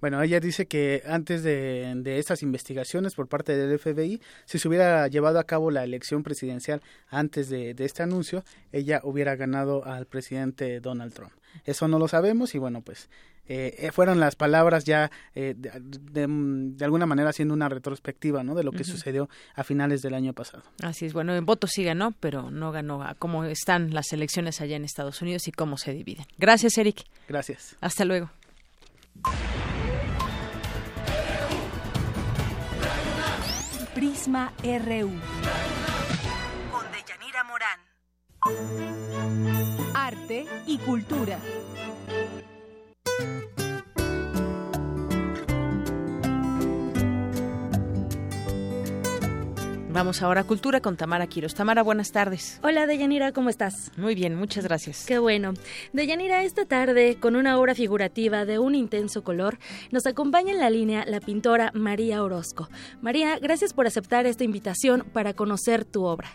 Bueno, 0.00 0.22
ella 0.22 0.38
dice 0.38 0.68
que 0.68 1.02
antes 1.04 1.42
de, 1.42 1.92
de, 1.96 2.18
estas 2.20 2.44
investigaciones 2.44 3.16
por 3.16 3.26
parte 3.26 3.56
del 3.56 3.76
FBI, 3.76 4.22
si 4.44 4.60
se 4.60 4.68
hubiera 4.68 5.08
llevado 5.08 5.40
a 5.40 5.44
cabo 5.44 5.72
la 5.72 5.82
elección 5.82 6.22
presidencial 6.22 6.80
antes 7.08 7.48
de, 7.48 7.74
de, 7.74 7.84
este 7.84 8.04
anuncio, 8.04 8.44
ella 8.70 9.00
hubiera 9.02 9.34
ganado 9.34 9.84
al 9.84 10.06
presidente 10.06 10.78
Donald 10.78 11.12
Trump. 11.12 11.32
Eso 11.64 11.88
no 11.88 11.98
lo 11.98 12.06
sabemos 12.06 12.54
y 12.54 12.58
bueno, 12.58 12.82
pues 12.82 13.10
eh, 13.48 13.90
fueron 13.92 14.20
las 14.20 14.36
palabras 14.36 14.84
ya 14.84 15.10
eh, 15.34 15.54
de, 15.56 16.26
de, 16.28 16.84
alguna 16.84 17.06
manera 17.06 17.30
haciendo 17.30 17.54
una 17.54 17.68
retrospectiva 17.68 18.44
¿no? 18.44 18.54
de 18.54 18.62
lo 18.62 18.72
que 18.72 18.78
uh 18.78 18.80
-huh. 18.80 18.92
sucedió 18.92 19.28
a 19.54 19.64
finales 19.64 20.02
del 20.02 20.14
año 20.14 20.32
pasado. 20.34 20.64
Así 20.82 21.06
es, 21.06 21.12
bueno, 21.12 21.34
en 21.34 21.46
votos 21.46 21.70
sí 21.72 21.84
ganó, 21.84 22.12
pero 22.20 22.50
no 22.50 22.72
ganó 22.72 23.02
a 23.02 23.14
cómo 23.14 23.44
están 23.44 23.94
las 23.94 24.12
elecciones 24.12 24.60
allá 24.60 24.76
en 24.76 24.84
Estados 24.84 25.22
Unidos 25.22 25.48
y 25.48 25.52
cómo 25.52 25.78
se 25.78 25.92
dividen. 25.92 26.26
Gracias, 26.36 26.76
Eric. 26.78 27.04
Gracias. 27.28 27.76
Hasta 27.80 28.04
luego. 28.04 28.30
Prisma 33.94 34.52
RU. 34.62 35.10
Con 36.70 36.86
Deyanira 36.92 37.44
Morán. 37.44 37.80
Arte 39.94 40.46
y 40.66 40.78
cultura. 40.78 41.40
Vamos 49.98 50.22
ahora 50.22 50.42
a 50.42 50.44
Cultura 50.44 50.80
con 50.80 50.96
Tamara 50.96 51.26
Quiros. 51.26 51.56
Tamara, 51.56 51.82
buenas 51.82 52.12
tardes. 52.12 52.60
Hola, 52.62 52.86
Deyanira, 52.86 53.32
¿cómo 53.32 53.48
estás? 53.50 53.90
Muy 53.98 54.14
bien, 54.14 54.36
muchas 54.36 54.62
gracias. 54.62 55.04
Qué 55.04 55.18
bueno. 55.18 55.54
Deyanira, 55.92 56.44
esta 56.44 56.66
tarde, 56.66 57.16
con 57.18 57.34
una 57.34 57.58
obra 57.58 57.74
figurativa 57.74 58.44
de 58.44 58.60
un 58.60 58.76
intenso 58.76 59.24
color, 59.24 59.58
nos 59.90 60.06
acompaña 60.06 60.52
en 60.52 60.60
la 60.60 60.70
línea 60.70 61.04
la 61.04 61.18
pintora 61.18 61.72
María 61.74 62.22
Orozco. 62.22 62.68
María, 63.02 63.40
gracias 63.40 63.74
por 63.74 63.88
aceptar 63.88 64.24
esta 64.26 64.44
invitación 64.44 65.04
para 65.12 65.34
conocer 65.34 65.84
tu 65.84 66.04
obra. 66.04 66.28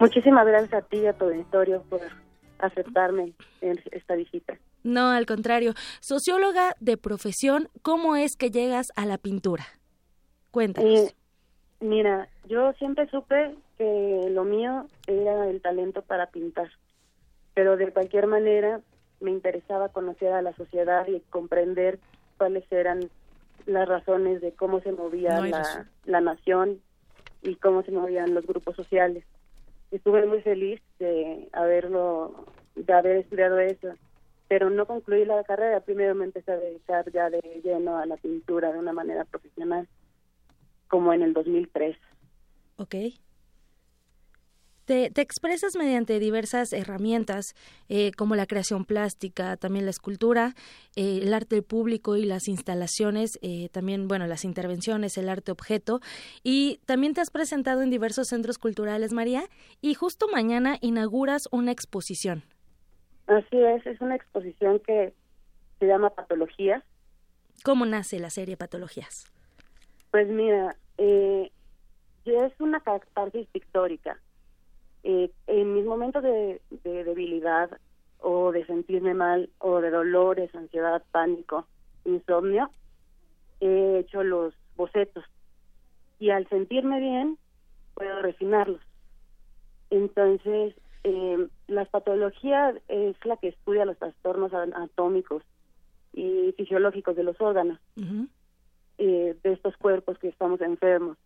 Muchísimas 0.00 0.44
gracias 0.44 0.74
a 0.74 0.82
ti 0.82 0.96
y 0.96 1.06
a 1.06 1.12
tu 1.12 1.26
auditorio 1.26 1.84
por 1.88 2.00
aceptarme 2.58 3.32
en 3.60 3.78
esta 3.92 4.16
visita. 4.16 4.58
No, 4.82 5.10
al 5.10 5.26
contrario. 5.26 5.74
Socióloga 6.00 6.74
de 6.80 6.96
profesión, 6.96 7.68
¿cómo 7.82 8.16
es 8.16 8.36
que 8.36 8.50
llegas 8.50 8.88
a 8.96 9.06
la 9.06 9.18
pintura? 9.18 9.66
Cuéntanos. 10.50 10.90
Eh, 10.90 11.14
Mira, 11.80 12.28
yo 12.48 12.72
siempre 12.74 13.08
supe 13.08 13.54
que 13.76 14.28
lo 14.30 14.44
mío 14.44 14.86
era 15.06 15.48
el 15.48 15.60
talento 15.62 16.02
para 16.02 16.26
pintar, 16.26 16.70
pero 17.54 17.76
de 17.76 17.92
cualquier 17.92 18.26
manera 18.26 18.80
me 19.20 19.30
interesaba 19.30 19.88
conocer 19.90 20.32
a 20.32 20.42
la 20.42 20.54
sociedad 20.54 21.06
y 21.06 21.20
comprender 21.30 22.00
cuáles 22.36 22.70
eran 22.72 23.08
las 23.66 23.88
razones 23.88 24.40
de 24.40 24.52
cómo 24.52 24.80
se 24.80 24.92
movía 24.92 25.38
no 25.40 25.46
la, 25.46 25.86
la 26.04 26.20
nación 26.20 26.80
y 27.42 27.54
cómo 27.56 27.82
se 27.82 27.92
movían 27.92 28.34
los 28.34 28.46
grupos 28.46 28.74
sociales. 28.74 29.24
Estuve 29.92 30.26
muy 30.26 30.42
feliz 30.42 30.80
de 30.98 31.48
haberlo, 31.52 32.44
de 32.74 32.92
haber 32.92 33.18
estudiado 33.18 33.60
eso, 33.60 33.88
pero 34.48 34.70
no 34.70 34.86
concluí 34.86 35.24
la 35.24 35.44
carrera. 35.44 35.80
Primero 35.80 36.14
me 36.14 36.24
empecé 36.24 36.52
a 36.52 36.56
dedicar 36.56 37.10
ya 37.12 37.30
de 37.30 37.40
lleno 37.62 37.98
a 37.98 38.06
la 38.06 38.16
pintura 38.16 38.72
de 38.72 38.78
una 38.78 38.92
manera 38.92 39.24
profesional 39.26 39.86
como 40.88 41.12
en 41.12 41.22
el 41.22 41.34
2003. 41.34 41.96
Ok. 42.76 42.94
Te, 44.86 45.10
te 45.10 45.20
expresas 45.20 45.76
mediante 45.76 46.18
diversas 46.18 46.72
herramientas, 46.72 47.54
eh, 47.90 48.10
como 48.12 48.36
la 48.36 48.46
creación 48.46 48.86
plástica, 48.86 49.58
también 49.58 49.84
la 49.84 49.90
escultura, 49.90 50.54
eh, 50.96 51.20
el 51.22 51.34
arte 51.34 51.60
público 51.60 52.16
y 52.16 52.24
las 52.24 52.48
instalaciones, 52.48 53.38
eh, 53.42 53.68
también, 53.70 54.08
bueno, 54.08 54.26
las 54.26 54.46
intervenciones, 54.46 55.18
el 55.18 55.28
arte 55.28 55.52
objeto, 55.52 56.00
y 56.42 56.80
también 56.86 57.12
te 57.12 57.20
has 57.20 57.30
presentado 57.30 57.82
en 57.82 57.90
diversos 57.90 58.28
centros 58.28 58.56
culturales, 58.56 59.12
María, 59.12 59.44
y 59.82 59.92
justo 59.92 60.26
mañana 60.26 60.78
inauguras 60.80 61.48
una 61.52 61.70
exposición. 61.70 62.44
Así 63.28 63.62
es, 63.62 63.86
es 63.86 64.00
una 64.00 64.16
exposición 64.16 64.80
que 64.80 65.12
se 65.78 65.86
llama 65.86 66.10
Patologías. 66.10 66.82
¿Cómo 67.62 67.84
nace 67.84 68.18
la 68.18 68.30
serie 68.30 68.56
Patologías? 68.56 69.30
Pues 70.10 70.28
mira, 70.28 70.74
eh, 70.96 71.52
es 72.24 72.52
una 72.58 72.80
catarsis 72.80 73.46
pictórica. 73.48 74.18
Eh, 75.02 75.30
en 75.46 75.74
mis 75.74 75.84
momentos 75.84 76.22
de, 76.22 76.60
de, 76.70 77.04
debilidad 77.04 77.70
o 78.20 78.50
de 78.50 78.64
sentirme 78.66 79.14
mal 79.14 79.50
o 79.58 79.80
de 79.80 79.90
dolores, 79.90 80.54
ansiedad, 80.54 81.02
pánico, 81.12 81.66
insomnio, 82.04 82.70
he 83.60 83.98
hecho 83.98 84.22
los 84.24 84.54
bocetos 84.76 85.24
y 86.18 86.30
al 86.30 86.48
sentirme 86.48 86.98
bien 86.98 87.38
puedo 87.94 88.22
refinarlos. 88.22 88.80
Entonces, 89.90 90.74
eh, 91.04 91.48
la 91.66 91.84
patología 91.84 92.74
es 92.88 93.16
la 93.24 93.36
que 93.36 93.48
estudia 93.48 93.84
los 93.84 93.98
trastornos 93.98 94.52
anatómicos 94.52 95.42
y 96.12 96.52
fisiológicos 96.56 97.16
de 97.16 97.22
los 97.22 97.40
órganos. 97.40 97.78
Uh 97.96 98.02
-huh 98.02 98.28
eh, 98.98 99.36
de 99.44 99.52
estos 99.52 99.76
cuerpos 99.76 100.18
que 100.18 100.26
estamos 100.26 100.60
enfermos. 100.60 101.16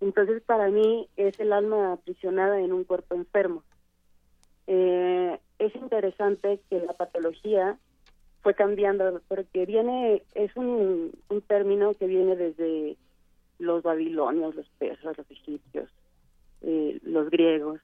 Entonces, 0.00 0.42
para 0.42 0.68
mí 0.68 1.08
es 1.16 1.38
el 1.40 1.52
alma 1.52 1.92
aprisionada 1.92 2.58
en 2.58 2.72
un 2.72 2.84
cuerpo 2.84 3.14
enfermo. 3.14 3.62
Eh, 4.66 5.38
es 5.58 5.74
interesante 5.76 6.60
que 6.70 6.80
la 6.80 6.94
patología 6.94 7.78
fue 8.42 8.54
cambiando 8.54 9.20
porque 9.28 9.66
viene, 9.66 10.22
es 10.34 10.56
un, 10.56 11.12
un 11.28 11.42
término 11.42 11.92
que 11.94 12.06
viene 12.06 12.34
desde 12.34 12.96
los 13.58 13.82
babilonios, 13.82 14.54
los 14.54 14.68
persas, 14.78 15.18
los 15.18 15.30
egipcios, 15.30 15.90
eh, 16.62 16.98
los 17.02 17.28
griegos. 17.28 17.80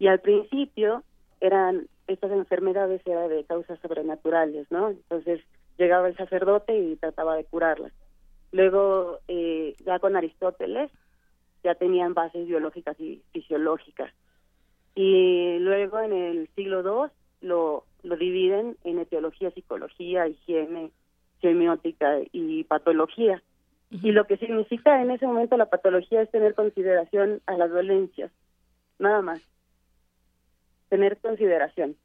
Y 0.00 0.08
al 0.08 0.18
principio 0.18 1.04
eran, 1.40 1.86
estas 2.08 2.32
enfermedades 2.32 3.02
eran 3.06 3.28
de 3.28 3.44
causas 3.44 3.78
sobrenaturales, 3.80 4.66
¿no? 4.70 4.88
Entonces 4.88 5.42
llegaba 5.76 6.08
el 6.08 6.16
sacerdote 6.16 6.76
y 6.76 6.96
trataba 6.96 7.36
de 7.36 7.44
curarlas. 7.44 7.92
Luego, 8.50 9.18
eh, 9.28 9.76
ya 9.84 9.98
con 9.98 10.16
Aristóteles, 10.16 10.90
ya 11.62 11.74
tenían 11.74 12.14
bases 12.14 12.46
biológicas 12.46 12.98
y 12.98 13.22
fisiológicas. 13.32 14.10
Y 14.94 15.58
luego 15.58 16.00
en 16.00 16.14
el 16.14 16.48
siglo 16.56 16.80
II 16.80 17.12
lo, 17.46 17.84
lo 18.02 18.16
dividen 18.16 18.78
en 18.84 19.00
etiología, 19.00 19.50
psicología, 19.50 20.26
higiene, 20.26 20.92
semiótica 21.42 22.20
y 22.32 22.64
patología. 22.64 23.42
Uh 23.90 23.96
-huh. 23.96 24.00
Y 24.08 24.12
lo 24.12 24.24
que 24.26 24.38
significa 24.38 25.02
en 25.02 25.10
ese 25.10 25.26
momento 25.26 25.58
la 25.58 25.68
patología 25.68 26.22
es 26.22 26.30
tener 26.30 26.54
consideración 26.54 27.42
a 27.44 27.58
las 27.58 27.70
dolencias, 27.70 28.32
nada 28.98 29.20
más. 29.20 29.42
Tener 30.90 31.16
consideración. 31.18 31.96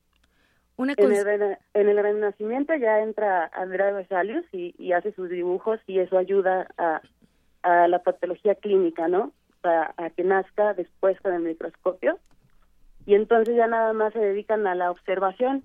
Una 0.78 0.94
en, 0.96 1.12
el, 1.12 1.58
en 1.74 1.90
el 1.90 1.98
Renacimiento 1.98 2.74
ya 2.76 3.00
entra 3.02 3.50
Andrea 3.54 3.92
Vesalius 3.92 4.46
y, 4.54 4.74
y, 4.78 4.94
hace 4.94 5.12
sus 5.14 5.30
dibujos 5.30 5.80
y 5.88 6.00
eso 6.00 6.18
ayuda 6.18 6.68
a, 6.78 7.02
a 7.64 7.88
la 7.88 8.00
patología 8.04 8.56
clínica, 8.56 9.08
¿no? 9.08 9.34
A, 9.64 9.94
a, 9.98 10.10
que 10.12 10.24
nazca 10.24 10.74
después 10.74 11.20
con 11.22 11.34
el 11.34 11.42
microscopio 11.42 12.20
y 13.06 13.16
entonces 13.16 13.56
ya 13.56 13.68
nada 13.68 13.94
más 13.94 14.14
se 14.14 14.20
dedican 14.20 14.66
a 14.68 14.76
la 14.76 14.92
observación. 14.92 15.64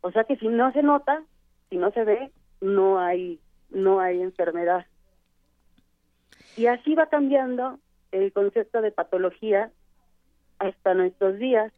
O 0.00 0.10
sea 0.10 0.24
que 0.24 0.36
si 0.36 0.48
no 0.48 0.72
se 0.72 0.82
nota, 0.82 1.22
si 1.70 1.76
no 1.76 1.90
se 1.92 2.04
ve, 2.04 2.30
no 2.60 2.98
hay 2.98 3.40
no 3.70 4.00
hay 4.00 4.20
enfermedad. 4.20 4.86
Y 6.56 6.66
así 6.66 6.94
va 6.94 7.06
cambiando 7.06 7.78
el 8.12 8.32
concepto 8.32 8.80
de 8.80 8.92
patología 8.92 9.70
hasta 10.58 10.94
nuestros 10.94 11.38
días 11.38 11.72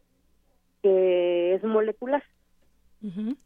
que 0.81 1.55
es 1.55 1.63
molecular. 1.63 2.23
Uh 3.01 3.07
-huh. 3.07 3.37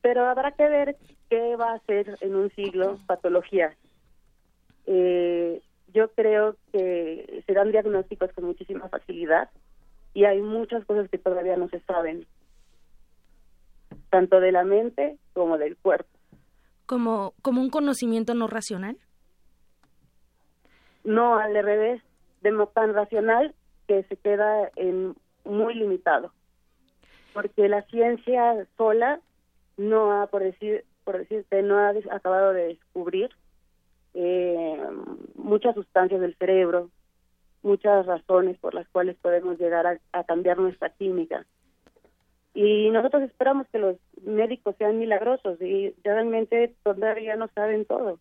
Pero 0.00 0.26
habrá 0.26 0.52
que 0.52 0.68
ver 0.68 0.96
qué 1.30 1.56
va 1.56 1.74
a 1.74 1.78
ser 1.80 2.18
en 2.20 2.34
un 2.34 2.50
siglo 2.50 2.98
patología. 3.06 3.74
Eh, 4.86 5.62
yo 5.94 6.10
creo 6.12 6.56
que 6.72 7.42
se 7.46 7.52
dan 7.52 7.70
diagnósticos 7.70 8.32
con 8.32 8.44
muchísima 8.44 8.88
facilidad 8.88 9.50
y 10.14 10.24
hay 10.24 10.40
muchas 10.40 10.84
cosas 10.84 11.08
que 11.08 11.18
todavía 11.18 11.56
no 11.56 11.68
se 11.68 11.80
saben, 11.80 12.26
tanto 14.10 14.40
de 14.40 14.52
la 14.52 14.64
mente 14.64 15.18
como 15.32 15.58
del 15.58 15.76
cuerpo. 15.76 16.10
¿Como, 16.86 17.34
como 17.42 17.60
un 17.60 17.70
conocimiento 17.70 18.34
no 18.34 18.48
racional? 18.48 18.98
No, 21.04 21.36
al 21.36 21.54
revés, 21.54 22.02
de 22.42 22.52
tan 22.74 22.94
racional 22.94 23.54
que 23.86 24.02
se 24.04 24.16
queda 24.16 24.70
en 24.76 25.14
muy 25.44 25.74
limitado 25.74 26.32
porque 27.32 27.68
la 27.68 27.82
ciencia 27.82 28.66
sola 28.76 29.20
no 29.76 30.12
ha, 30.12 30.26
por 30.26 30.42
decir, 30.42 30.84
por 31.04 31.18
decirte, 31.18 31.62
no 31.62 31.78
ha 31.78 31.92
acabado 32.10 32.52
de 32.52 32.68
descubrir 32.68 33.30
eh, 34.14 34.80
muchas 35.34 35.74
sustancias 35.74 36.20
del 36.20 36.36
cerebro, 36.36 36.90
muchas 37.62 38.06
razones 38.06 38.58
por 38.58 38.74
las 38.74 38.88
cuales 38.88 39.16
podemos 39.20 39.58
llegar 39.58 40.00
a, 40.12 40.24
cambiar 40.24 40.58
nuestra 40.58 40.90
química. 40.90 41.46
Y 42.54 42.90
nosotros 42.90 43.22
esperamos 43.22 43.66
que 43.68 43.78
los 43.78 43.96
médicos 44.22 44.76
sean 44.76 44.98
milagrosos 44.98 45.60
y 45.62 45.94
realmente 46.04 46.74
todavía 46.82 47.36
no 47.36 47.48
saben 47.54 47.86
todo. 47.86 48.18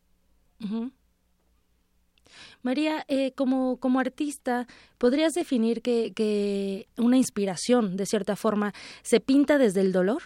María, 2.63 3.03
eh, 3.07 3.31
como, 3.33 3.77
como 3.79 3.99
artista, 3.99 4.67
¿podrías 4.97 5.33
definir 5.33 5.81
que, 5.81 6.13
que 6.13 6.87
una 6.97 7.17
inspiración, 7.17 7.97
de 7.97 8.05
cierta 8.05 8.35
forma, 8.35 8.73
se 9.01 9.19
pinta 9.19 9.57
desde 9.57 9.81
el 9.81 9.91
dolor? 9.91 10.21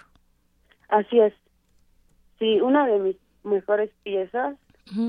Así 0.89 1.19
es. 1.19 1.33
Sí, 2.39 2.59
una 2.61 2.85
de 2.87 2.99
mis 2.99 3.17
mejores 3.43 3.91
piezas, 4.03 4.57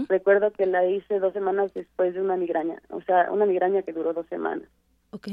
recuerdo 0.08 0.52
que 0.52 0.66
la 0.66 0.86
hice 0.86 1.18
dos 1.18 1.32
semanas 1.32 1.74
después 1.74 2.14
de 2.14 2.20
una 2.20 2.36
migraña, 2.36 2.80
o 2.90 3.02
sea, 3.02 3.30
una 3.30 3.46
migraña 3.46 3.82
que 3.82 3.92
duró 3.92 4.12
dos 4.12 4.26
semanas. 4.28 4.68
Ok. 5.10 5.28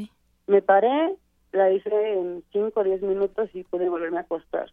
Me 0.47 0.61
paré, 0.61 1.16
la 1.51 1.72
hice 1.72 2.14
en 2.14 2.43
cinco 2.51 2.82
o 2.82 2.84
diez 2.84 3.01
minutos 3.01 3.49
y 3.53 3.64
pude 3.64 3.89
volverme 3.89 4.18
a 4.18 4.22
acostar. 4.22 4.72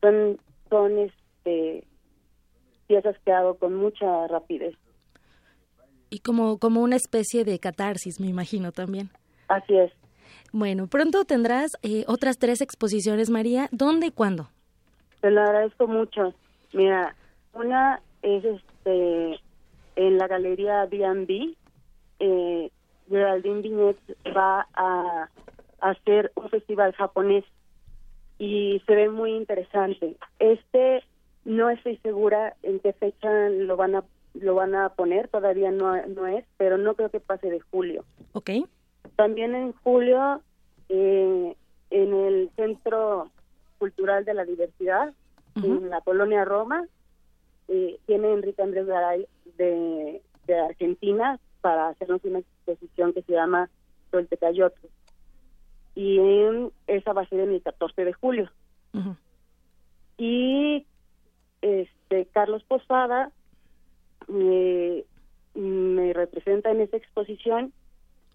Son, 0.00 0.38
son 0.68 0.98
este, 0.98 1.84
piezas 2.86 3.16
que 3.24 3.32
hago 3.32 3.54
con 3.54 3.74
mucha 3.74 4.26
rapidez. 4.26 4.74
Y 6.10 6.20
como, 6.20 6.58
como 6.58 6.80
una 6.82 6.96
especie 6.96 7.44
de 7.44 7.58
catarsis, 7.58 8.20
me 8.20 8.26
imagino 8.26 8.72
también. 8.72 9.10
Así 9.48 9.76
es. 9.76 9.92
Bueno, 10.52 10.86
pronto 10.86 11.24
tendrás 11.24 11.72
eh, 11.82 12.04
otras 12.06 12.38
tres 12.38 12.60
exposiciones, 12.60 13.30
María. 13.30 13.68
¿Dónde 13.70 14.06
y 14.06 14.10
cuándo? 14.10 14.48
Te 15.20 15.30
lo 15.30 15.42
agradezco 15.42 15.86
mucho. 15.86 16.34
Mira, 16.72 17.14
una 17.52 18.00
es 18.22 18.44
este 18.44 19.40
en 19.96 20.16
la 20.16 20.28
galería 20.28 20.86
B&B. 20.86 21.54
Eh, 22.20 22.70
Geraldine 23.08 23.62
Viñet 23.62 23.96
va 24.36 24.66
a, 24.74 25.28
hacer 25.80 26.32
un 26.34 26.48
festival 26.50 26.92
japonés 26.94 27.44
y 28.38 28.82
se 28.86 28.94
ve 28.94 29.08
muy 29.08 29.32
interesante. 29.32 30.16
Este 30.38 31.02
no 31.44 31.70
estoy 31.70 31.96
segura 31.98 32.56
en 32.62 32.80
qué 32.80 32.92
fecha 32.92 33.48
lo 33.48 33.76
van 33.76 33.94
a 33.96 34.04
lo 34.40 34.54
van 34.54 34.74
a 34.74 34.90
poner, 34.90 35.28
todavía 35.28 35.70
no, 35.70 35.94
no 36.06 36.26
es, 36.26 36.44
pero 36.56 36.78
no 36.78 36.94
creo 36.94 37.10
que 37.10 37.20
pase 37.20 37.50
de 37.50 37.60
julio. 37.60 38.04
Ok. 38.32 38.50
También 39.16 39.54
en 39.54 39.72
julio, 39.72 40.42
eh, 40.88 41.56
en 41.90 42.14
el 42.14 42.50
Centro 42.56 43.30
Cultural 43.78 44.24
de 44.24 44.34
la 44.34 44.44
Diversidad, 44.44 45.12
en 45.56 45.90
la 45.90 46.00
colonia 46.02 46.44
Roma, 46.44 46.86
eh, 47.66 47.98
tiene 48.06 48.32
Enrique 48.32 48.62
Andrés 48.62 48.86
Garay 48.86 49.26
de, 49.56 50.22
de, 50.46 50.58
Argentina 50.58 51.40
para 51.60 51.88
hacernos 51.88 52.22
una 52.22 52.38
exposición 52.38 53.12
que 53.12 53.22
se 53.22 53.32
llama 53.32 53.68
Toltecayotl. 54.12 54.86
Y 55.96 56.18
en, 56.18 56.70
esa 56.86 57.12
va 57.12 57.22
a 57.22 57.28
ser 57.28 57.40
en 57.40 57.50
el 57.50 57.62
14 57.62 58.04
de 58.04 58.12
julio. 58.12 58.50
Y 60.16 60.86
este 61.60 62.26
Carlos 62.32 62.62
Posada 62.64 63.32
me, 64.28 65.04
me 65.54 66.12
representa 66.12 66.70
en 66.70 66.80
esta 66.80 66.96
exposición 66.96 67.72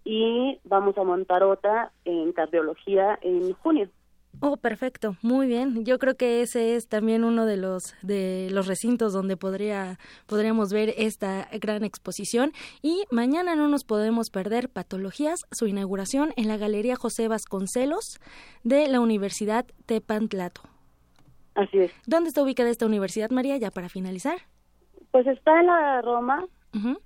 y 0.04 0.58
vamos 0.64 0.98
a 0.98 1.04
montar 1.04 1.42
otra 1.42 1.92
en 2.04 2.32
cardiología 2.32 3.18
en 3.22 3.52
junio. 3.54 3.88
Oh, 4.40 4.56
perfecto, 4.56 5.16
muy 5.22 5.46
bien. 5.46 5.84
Yo 5.84 5.98
creo 5.98 6.16
que 6.16 6.42
ese 6.42 6.74
es 6.74 6.88
también 6.88 7.24
uno 7.24 7.46
de 7.46 7.56
los 7.56 7.94
de 8.02 8.48
los 8.50 8.66
recintos 8.66 9.12
donde 9.12 9.36
podría 9.36 9.98
podríamos 10.26 10.72
ver 10.72 10.92
esta 10.96 11.48
gran 11.52 11.84
exposición 11.84 12.52
y 12.82 13.04
mañana 13.10 13.54
no 13.54 13.68
nos 13.68 13.84
podemos 13.84 14.30
perder 14.30 14.68
Patologías, 14.68 15.44
su 15.52 15.66
inauguración 15.66 16.32
en 16.36 16.48
la 16.48 16.56
Galería 16.56 16.96
José 16.96 17.28
Vasconcelos 17.28 18.20
de 18.64 18.88
la 18.88 19.00
Universidad 19.00 19.66
Tepantlato. 19.86 20.62
Así 21.54 21.78
es. 21.78 21.92
¿Dónde 22.06 22.28
está 22.28 22.42
ubicada 22.42 22.70
esta 22.70 22.86
universidad, 22.86 23.30
María, 23.30 23.56
ya 23.56 23.70
para 23.70 23.88
finalizar? 23.88 24.38
Pues 25.14 25.28
está 25.28 25.60
en 25.60 25.66
la 25.68 26.02
Roma, 26.02 26.44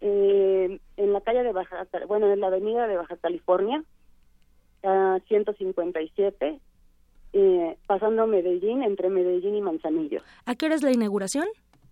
eh, 0.00 0.80
en 0.96 1.12
la 1.12 1.20
calle 1.20 1.42
de 1.42 1.52
Baja, 1.52 1.86
bueno, 2.06 2.32
en 2.32 2.40
la 2.40 2.46
avenida 2.46 2.86
de 2.86 2.96
Baja 2.96 3.18
California, 3.18 3.84
a 4.82 5.18
157, 5.28 6.58
eh, 7.34 7.76
pasando 7.86 8.26
Medellín, 8.26 8.82
entre 8.82 9.10
Medellín 9.10 9.56
y 9.56 9.60
Manzanillo. 9.60 10.22
¿A 10.46 10.54
qué 10.54 10.64
hora 10.64 10.76
es 10.76 10.82
la 10.82 10.90
inauguración? 10.90 11.44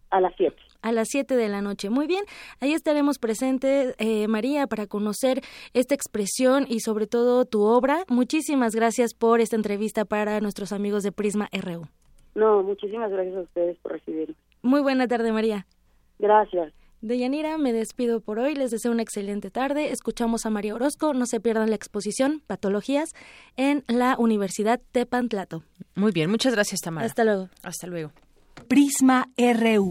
A 0.09 0.23
las 0.23 0.33
7. 0.39 0.57
A 0.81 0.91
las 0.91 1.09
7 1.11 1.37
de 1.37 1.51
la 1.51 1.61
noche. 1.61 1.91
Muy 1.91 2.07
bien, 2.07 2.25
ahí 2.63 2.73
estaremos 2.73 3.19
presentes, 3.19 3.95
eh, 3.99 4.27
María, 4.27 4.67
para 4.69 4.87
conocer 4.87 5.43
esta 5.75 5.95
expresión 5.95 6.65
y 6.67 6.81
sobre 6.81 7.07
todo 7.07 7.45
tu 7.45 7.61
obra. 7.65 8.05
Muchísimas 8.09 8.75
gracias 8.75 9.13
por 9.13 9.43
esta 9.43 9.57
entrevista 9.57 10.07
para 10.07 10.41
nuestros 10.41 10.73
amigos 10.73 11.03
de 11.03 11.13
Prisma 11.13 11.51
RU. 11.53 11.83
No, 12.35 12.63
muchísimas 12.63 13.11
gracias 13.11 13.37
a 13.37 13.41
ustedes 13.41 13.77
por 13.81 13.93
recibirme. 13.93 14.35
Muy 14.63 14.81
buena 14.81 15.07
tarde, 15.07 15.31
María. 15.31 15.67
Gracias. 16.19 16.73
De 17.03 17.19
Yanira 17.19 17.59
me 17.59 17.73
despido 17.73 18.21
por 18.21 18.39
hoy, 18.39 18.55
les 18.55 18.71
deseo 18.71 18.91
una 18.91 19.03
excelente 19.03 19.51
tarde. 19.51 19.93
Escuchamos 19.93 20.47
a 20.47 20.51
María 20.51 20.75
Orozco, 20.75 21.13
no 21.13 21.27
se 21.27 21.41
pierdan 21.41 21.69
la 21.71 21.77
exposición 21.77 22.43
Patologías 22.47 23.11
en 23.57 23.85
la 23.87 24.17
Universidad 24.19 24.81
Tepantlato. 24.93 25.63
Muy 25.95 26.13
bien, 26.13 26.31
muchas 26.31 26.55
gracias 26.55 26.81
Tamara. 26.81 27.07
Hasta 27.07 27.25
luego. 27.25 27.49
Hasta 27.63 27.87
luego. 27.87 28.13
Prisma 28.67 29.29
RU. 29.37 29.91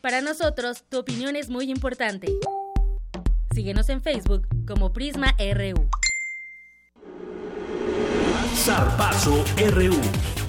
Para 0.00 0.20
nosotros, 0.20 0.82
tu 0.88 0.98
opinión 0.98 1.36
es 1.36 1.48
muy 1.48 1.70
importante. 1.70 2.32
Síguenos 3.54 3.88
en 3.90 4.02
Facebook 4.02 4.48
como 4.66 4.92
Prisma 4.92 5.36
RU. 5.38 5.88
Zarpazo 8.56 9.44
RU. 9.70 10.41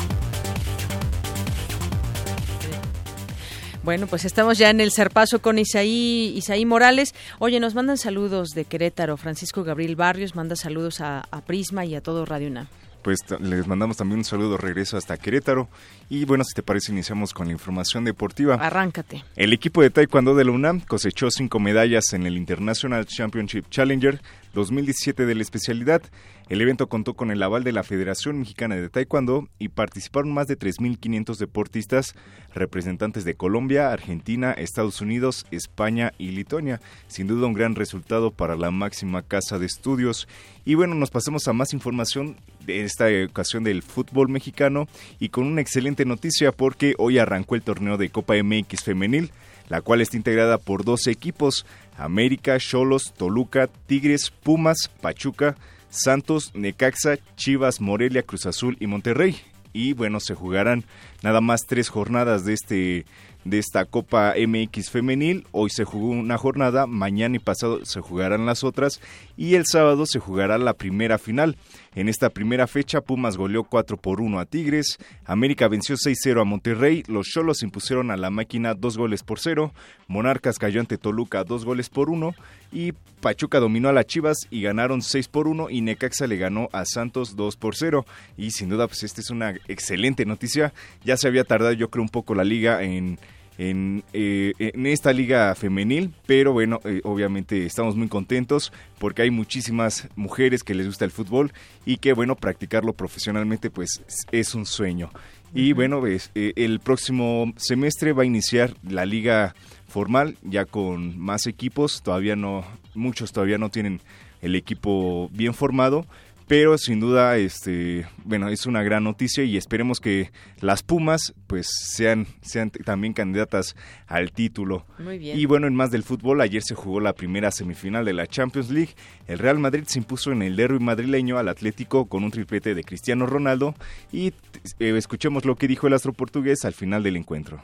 Bueno, 3.84 4.08
pues 4.08 4.24
estamos 4.24 4.58
ya 4.58 4.70
en 4.70 4.80
el 4.80 4.92
Zarpazo 4.92 5.42
con 5.42 5.60
Isaí, 5.60 6.34
Isaí 6.38 6.66
Morales. 6.66 7.14
Oye, 7.40 7.60
nos 7.60 7.76
mandan 7.76 7.98
saludos 7.98 8.52
de 8.52 8.64
Querétaro. 8.64 9.18
Francisco 9.18 9.66
Gabriel 9.66 9.98
Barrios 9.98 10.36
manda 10.36 10.56
saludos 10.56 11.02
a, 11.02 11.28
a 11.30 11.42
Prisma 11.42 11.84
y 11.84 11.96
a 11.96 12.02
todo 12.02 12.26
Radio 12.26 12.48
UNAM 12.48 12.68
pues 13.04 13.20
les 13.40 13.68
mandamos 13.68 13.98
también 13.98 14.20
un 14.20 14.24
saludo 14.24 14.58
regreso 14.58 14.98
hasta 14.98 15.18
Querétaro. 15.18 15.68
Y 16.10 16.26
bueno, 16.26 16.44
si 16.44 16.54
te 16.56 16.64
parece, 16.64 16.92
iniciamos 16.92 17.34
con 17.34 17.48
la 17.48 17.54
información 17.54 18.06
deportiva. 18.06 18.56
Arráncate. 18.56 19.24
El 19.36 19.54
equipo 19.54 19.82
de 19.82 19.90
Taekwondo 19.90 20.34
de 20.36 20.46
la 20.46 20.52
UNAM 20.52 20.80
cosechó 20.80 21.30
cinco 21.30 21.60
medallas 21.60 22.14
en 22.14 22.26
el 22.26 22.38
International 22.38 23.06
Championship 23.06 23.70
Challenger 23.70 24.22
2017 24.54 25.26
de 25.26 25.36
la 25.36 25.42
especialidad. 25.42 26.02
El 26.50 26.62
evento 26.62 26.88
contó 26.88 27.16
con 27.16 27.32
el 27.32 27.42
aval 27.42 27.64
de 27.64 27.72
la 27.72 27.84
Federación 27.84 28.40
Mexicana 28.40 28.76
de 28.76 28.90
Taekwondo 28.90 29.48
y 29.60 29.70
participaron 29.70 30.34
más 30.34 30.48
de 30.48 30.58
3.500 30.58 31.38
deportistas, 31.38 32.16
representantes 32.54 33.26
de 33.26 33.36
Colombia, 33.36 33.92
Argentina, 33.92 34.52
Estados 34.52 35.02
Unidos, 35.02 35.46
España 35.52 36.14
y 36.18 36.32
Lituania. 36.32 36.82
Sin 37.08 37.28
duda 37.28 37.48
un 37.48 37.54
gran 37.54 37.76
resultado 37.76 38.32
para 38.32 38.56
la 38.56 38.72
máxima 38.72 39.24
casa 39.24 39.58
de 39.58 39.66
estudios. 39.66 40.28
Y 40.66 40.76
bueno, 40.76 40.96
nos 40.96 41.12
pasamos 41.12 41.48
a 41.48 41.54
más 41.54 41.74
información 41.74 42.38
de 42.66 42.84
esta 42.84 43.06
ocasión 43.28 43.64
del 43.64 43.82
fútbol 43.82 44.30
mexicano 44.30 44.88
y 45.20 45.30
con 45.30 45.46
una 45.46 45.62
excelente 45.62 46.06
noticia 46.06 46.52
porque 46.52 46.96
hoy 46.98 47.18
arrancó 47.18 47.56
el 47.56 47.64
torneo 47.64 47.98
de 47.98 48.10
Copa 48.10 48.36
MX 48.42 48.84
femenil, 48.84 49.32
la 49.70 49.82
cual 49.82 50.02
está 50.02 50.18
integrada 50.18 50.58
por 50.58 50.84
12 50.84 51.12
equipos, 51.12 51.66
América, 51.98 52.58
Cholos, 52.60 53.14
Toluca, 53.16 53.68
Tigres, 53.88 54.32
Pumas, 54.32 54.90
Pachuca, 55.02 55.56
Santos, 55.90 56.52
Necaxa, 56.56 57.18
Chivas, 57.36 57.80
Morelia, 57.80 58.24
Cruz 58.24 58.46
Azul 58.46 58.78
y 58.80 58.88
Monterrey. 58.88 59.38
Y 59.74 59.94
bueno, 59.94 60.20
se 60.20 60.36
jugarán 60.36 60.86
nada 61.22 61.42
más 61.42 61.62
tres 61.68 61.90
jornadas 61.90 62.46
de 62.46 62.54
este 62.54 63.06
de 63.46 63.60
esta 63.60 63.86
Copa 63.86 64.34
MX 64.38 64.90
femenil. 64.90 65.46
Hoy 65.52 65.70
se 65.70 65.84
jugó 65.84 66.10
una 66.10 66.38
jornada, 66.38 66.88
mañana 66.88 67.36
y 67.36 67.40
pasado 67.40 67.86
se 67.86 68.02
jugarán 68.02 68.46
las 68.46 68.64
otras 68.64 69.02
y 69.38 69.56
el 69.56 69.66
sábado 69.66 70.06
se 70.06 70.20
jugará 70.20 70.58
la 70.58 70.74
primera 70.74 71.18
final. 71.18 71.58
En 71.96 72.10
esta 72.10 72.30
primera 72.30 72.66
fecha, 72.66 73.02
Pumas 73.02 73.38
goleó 73.38 73.64
4 73.64 73.98
por 73.98 74.20
1 74.20 74.40
a 74.40 74.46
Tigres, 74.46 74.98
América 75.26 75.68
venció 75.68 75.96
6-0 75.96 76.42
a 76.42 76.44
Monterrey, 76.44 77.04
los 77.08 77.28
Cholos 77.28 77.62
impusieron 77.62 78.10
a 78.10 78.18
la 78.18 78.32
máquina 78.32 78.74
2 78.74 78.98
goles 78.98 79.22
por 79.22 79.40
0, 79.40 79.74
Monarcas 80.08 80.58
cayó 80.58 80.80
ante 80.80 80.98
Toluca 80.98 81.44
2 81.44 81.66
goles 81.66 81.90
por 81.90 82.10
1 82.10 82.34
y 82.72 82.94
Pachuca 83.22 83.60
dominó 83.60 83.90
a 83.90 83.94
las 83.94 84.06
Chivas 84.08 84.38
y 84.50 84.64
ganaron 84.64 85.02
6 85.02 85.28
por 85.28 85.48
1 85.48 85.70
y 85.70 85.82
Necaxa 85.82 86.28
le 86.28 86.38
ganó 86.38 86.68
a 86.74 86.84
Santos 86.86 87.36
2 87.36 87.58
por 87.58 87.76
0 87.76 88.06
y 88.38 88.52
sin 88.52 88.70
duda 88.70 88.88
pues 88.88 89.04
esta 89.04 89.22
es 89.22 89.30
una 89.30 89.52
excelente 89.68 90.26
noticia, 90.26 90.74
ya 91.06 91.16
se 91.16 91.28
había 91.28 91.44
tardado 91.44 91.74
yo 91.74 91.90
creo 91.90 92.04
un 92.04 92.10
poco 92.10 92.34
la 92.34 92.44
liga 92.44 92.82
en 92.82 93.20
en, 93.58 94.04
eh, 94.14 94.54
en 94.58 94.86
esta 94.86 95.14
liga 95.14 95.54
femenil, 95.56 96.14
pero 96.26 96.54
bueno, 96.54 96.80
eh, 96.84 97.02
obviamente 97.04 97.66
estamos 97.66 97.96
muy 97.96 98.08
contentos 98.08 98.72
porque 99.00 99.22
hay 99.22 99.32
muchísimas 99.32 100.08
mujeres 100.16 100.64
que 100.64 100.74
les 100.74 100.88
gusta 100.88 101.06
el 101.06 101.12
fútbol 101.12 101.52
y 101.86 101.98
que 101.98 102.14
bueno, 102.14 102.36
practicarlo 102.36 102.94
profesionalmente 102.94 103.70
pues 103.70 104.02
es 104.32 104.56
un 104.56 104.66
sueño. 104.66 105.10
Y 105.54 105.74
bueno, 105.74 106.02
ves, 106.02 106.32
eh, 106.34 106.54
el 106.56 106.80
próximo 106.80 107.54
semestre 107.58 108.14
va 108.14 108.24
a 108.24 108.26
iniciar 108.26 108.74
la 108.82 109.06
liga 109.06 109.54
formal 109.88 110.36
ya 110.42 110.66
con 110.66 111.20
más 111.20 111.46
equipos, 111.46 112.02
todavía 112.02 112.36
no, 112.36 112.66
muchos 112.96 113.32
todavía 113.32 113.60
no 113.60 113.70
tienen 113.70 114.02
el 114.42 114.56
equipo 114.56 115.30
bien 115.32 115.54
formado 115.54 116.08
pero 116.48 116.78
sin 116.78 117.00
duda 117.00 117.38
este 117.38 118.06
bueno 118.24 118.50
es 118.50 118.66
una 118.66 118.84
gran 118.84 119.04
noticia 119.04 119.44
y 119.44 119.58
esperemos 119.58 120.00
que 120.00 120.32
las 120.60 120.84
Pumas 120.84 121.34
pues 121.48 121.68
sean 121.70 122.28
sean 122.42 122.70
también 122.70 123.14
candidatas 123.14 123.76
al 124.08 124.32
título. 124.32 124.86
Muy 125.00 125.18
bien. 125.18 125.40
y 125.40 125.46
bueno 125.46 125.68
en 125.68 125.76
más 125.76 125.92
del 125.92 126.04
fútbol 126.04 126.42
ayer 126.42 126.62
se 126.64 126.76
jugó 126.76 127.00
la 127.00 127.14
primera 127.14 127.52
semifinal 127.52 128.06
de 128.06 128.14
la 128.14 128.28
Champions 128.28 128.70
League. 128.70 128.96
El 129.28 129.40
Real 129.40 129.60
Madrid 129.60 129.84
se 129.88 130.00
impuso 130.00 130.32
en 130.32 130.42
el 130.42 130.56
derby 130.56 130.80
madrileño 130.80 131.38
al 131.38 131.50
Atlético 131.50 132.06
con 132.06 132.24
un 132.24 132.32
triplete 132.32 132.76
de 132.76 132.84
Cristiano 132.84 133.26
Ronaldo. 133.26 133.76
Y 134.12 134.34
eh, 134.80 134.98
escuchemos 134.98 135.46
lo 135.46 135.56
que 135.56 135.68
dijo 135.68 135.88
el 135.88 135.94
astro 135.94 136.14
portugués 136.14 136.66
al 136.66 136.74
final 136.74 137.04
del 137.04 137.18
encuentro 137.18 137.62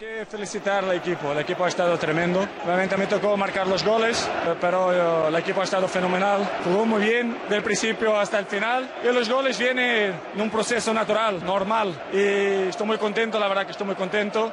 que 0.00 0.24
felicitar 0.24 0.82
al 0.82 0.96
equipo, 0.96 1.30
el 1.30 1.40
equipo 1.40 1.62
ha 1.62 1.68
estado 1.68 1.98
tremendo. 1.98 2.48
Realmente 2.64 2.96
me 2.96 3.06
tocó 3.06 3.36
marcar 3.36 3.66
los 3.66 3.84
goles, 3.84 4.26
eh, 4.46 4.54
pero 4.58 5.26
eh, 5.26 5.28
el 5.28 5.34
equipo 5.34 5.60
ha 5.60 5.64
estado 5.64 5.86
fenomenal. 5.88 6.50
Jugó 6.64 6.86
muy 6.86 7.02
bien 7.02 7.36
del 7.50 7.62
principio 7.62 8.18
hasta 8.18 8.38
el 8.38 8.46
final 8.46 8.90
y 9.04 9.12
los 9.12 9.28
goles 9.28 9.58
vienen 9.58 10.14
en 10.34 10.40
un 10.40 10.48
proceso 10.48 10.94
natural, 10.94 11.44
normal. 11.44 12.04
Y 12.14 12.68
estoy 12.68 12.86
muy 12.86 12.96
contento, 12.96 13.38
la 13.38 13.46
verdad 13.46 13.66
que 13.66 13.72
estoy 13.72 13.86
muy 13.86 13.94
contento 13.94 14.50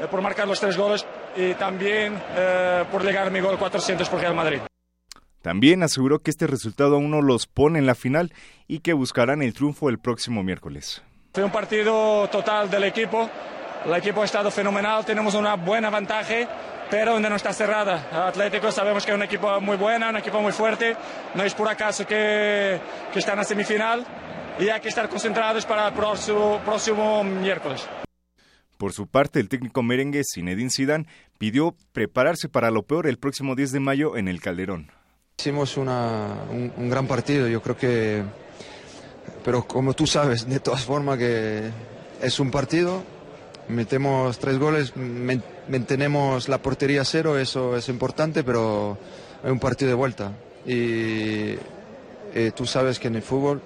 eh, 0.00 0.08
por 0.10 0.20
marcar 0.20 0.48
los 0.48 0.58
tres 0.58 0.76
goles 0.76 1.06
y 1.36 1.54
también 1.54 2.20
eh, 2.34 2.84
por 2.90 3.04
llegar 3.04 3.28
a 3.28 3.30
mi 3.30 3.38
gol 3.38 3.56
400 3.56 4.08
por 4.08 4.20
Real 4.20 4.34
Madrid. 4.34 4.58
También 5.42 5.84
aseguró 5.84 6.18
que 6.18 6.32
este 6.32 6.48
resultado 6.48 6.96
aún 6.96 7.12
no 7.12 7.22
los 7.22 7.46
pone 7.46 7.78
en 7.78 7.86
la 7.86 7.94
final 7.94 8.32
y 8.66 8.80
que 8.80 8.94
buscarán 8.94 9.42
el 9.42 9.54
triunfo 9.54 9.90
el 9.90 10.00
próximo 10.00 10.42
miércoles. 10.42 11.04
Fue 11.32 11.44
un 11.44 11.52
partido 11.52 12.26
total 12.30 12.68
del 12.68 12.82
equipo. 12.82 13.30
El 13.88 13.94
equipo 13.94 14.20
ha 14.20 14.26
estado 14.26 14.50
fenomenal, 14.50 15.02
tenemos 15.02 15.34
una 15.34 15.54
buena 15.54 15.88
ventaja, 15.88 16.86
pero 16.90 17.18
no 17.18 17.34
está 17.34 17.54
cerrada. 17.54 18.28
Atlético 18.28 18.70
sabemos 18.70 19.02
que 19.02 19.12
es 19.12 19.16
un 19.16 19.22
equipo 19.22 19.58
muy 19.62 19.78
bueno, 19.78 20.10
un 20.10 20.16
equipo 20.18 20.42
muy 20.42 20.52
fuerte. 20.52 20.94
No 21.34 21.42
es 21.42 21.54
por 21.54 21.66
acaso 21.68 22.06
que, 22.06 22.78
que 23.10 23.18
está 23.18 23.32
en 23.32 23.38
la 23.38 23.44
semifinal 23.44 24.04
y 24.60 24.68
hay 24.68 24.78
que 24.82 24.90
estar 24.90 25.08
concentrados 25.08 25.64
para 25.64 25.88
el 25.88 25.94
próximo, 25.94 26.60
próximo 26.66 27.24
miércoles. 27.24 27.88
Por 28.76 28.92
su 28.92 29.06
parte, 29.06 29.40
el 29.40 29.48
técnico 29.48 29.82
merengue 29.82 30.22
Zinedine 30.22 30.68
Zidane 30.68 31.06
pidió 31.38 31.74
prepararse 31.92 32.50
para 32.50 32.70
lo 32.70 32.82
peor 32.82 33.06
el 33.06 33.16
próximo 33.16 33.54
10 33.54 33.72
de 33.72 33.80
mayo 33.80 34.18
en 34.18 34.28
el 34.28 34.42
Calderón. 34.42 34.92
Hicimos 35.38 35.78
una, 35.78 36.34
un, 36.50 36.74
un, 36.76 36.90
gran 36.90 37.06
partido, 37.06 37.48
yo 37.48 37.62
creo 37.62 37.76
que, 37.78 38.22
pero 39.42 39.66
como 39.66 39.94
tú 39.94 40.06
sabes, 40.06 40.46
de 40.46 40.60
todas 40.60 40.84
formas 40.84 41.16
que 41.16 41.70
es 42.20 42.38
un 42.38 42.50
partido, 42.50 43.02
metemos 43.68 44.38
tres 44.38 44.58
goles, 44.58 44.92
mantenemos 45.68 46.48
la 46.48 46.58
portería 46.58 47.04
cero, 47.04 47.38
eso 47.38 47.76
es 47.76 47.88
importante, 47.88 48.42
pero 48.44 48.98
es 49.44 49.50
un 49.50 49.58
partido 49.58 49.90
de 49.90 49.94
vuelta. 49.94 50.32
Y 50.66 51.56
eh, 52.34 52.52
tú 52.54 52.66
sabes 52.66 52.98
que 52.98 53.08
en 53.08 53.16
el 53.16 53.22
fútbol, 53.22 53.60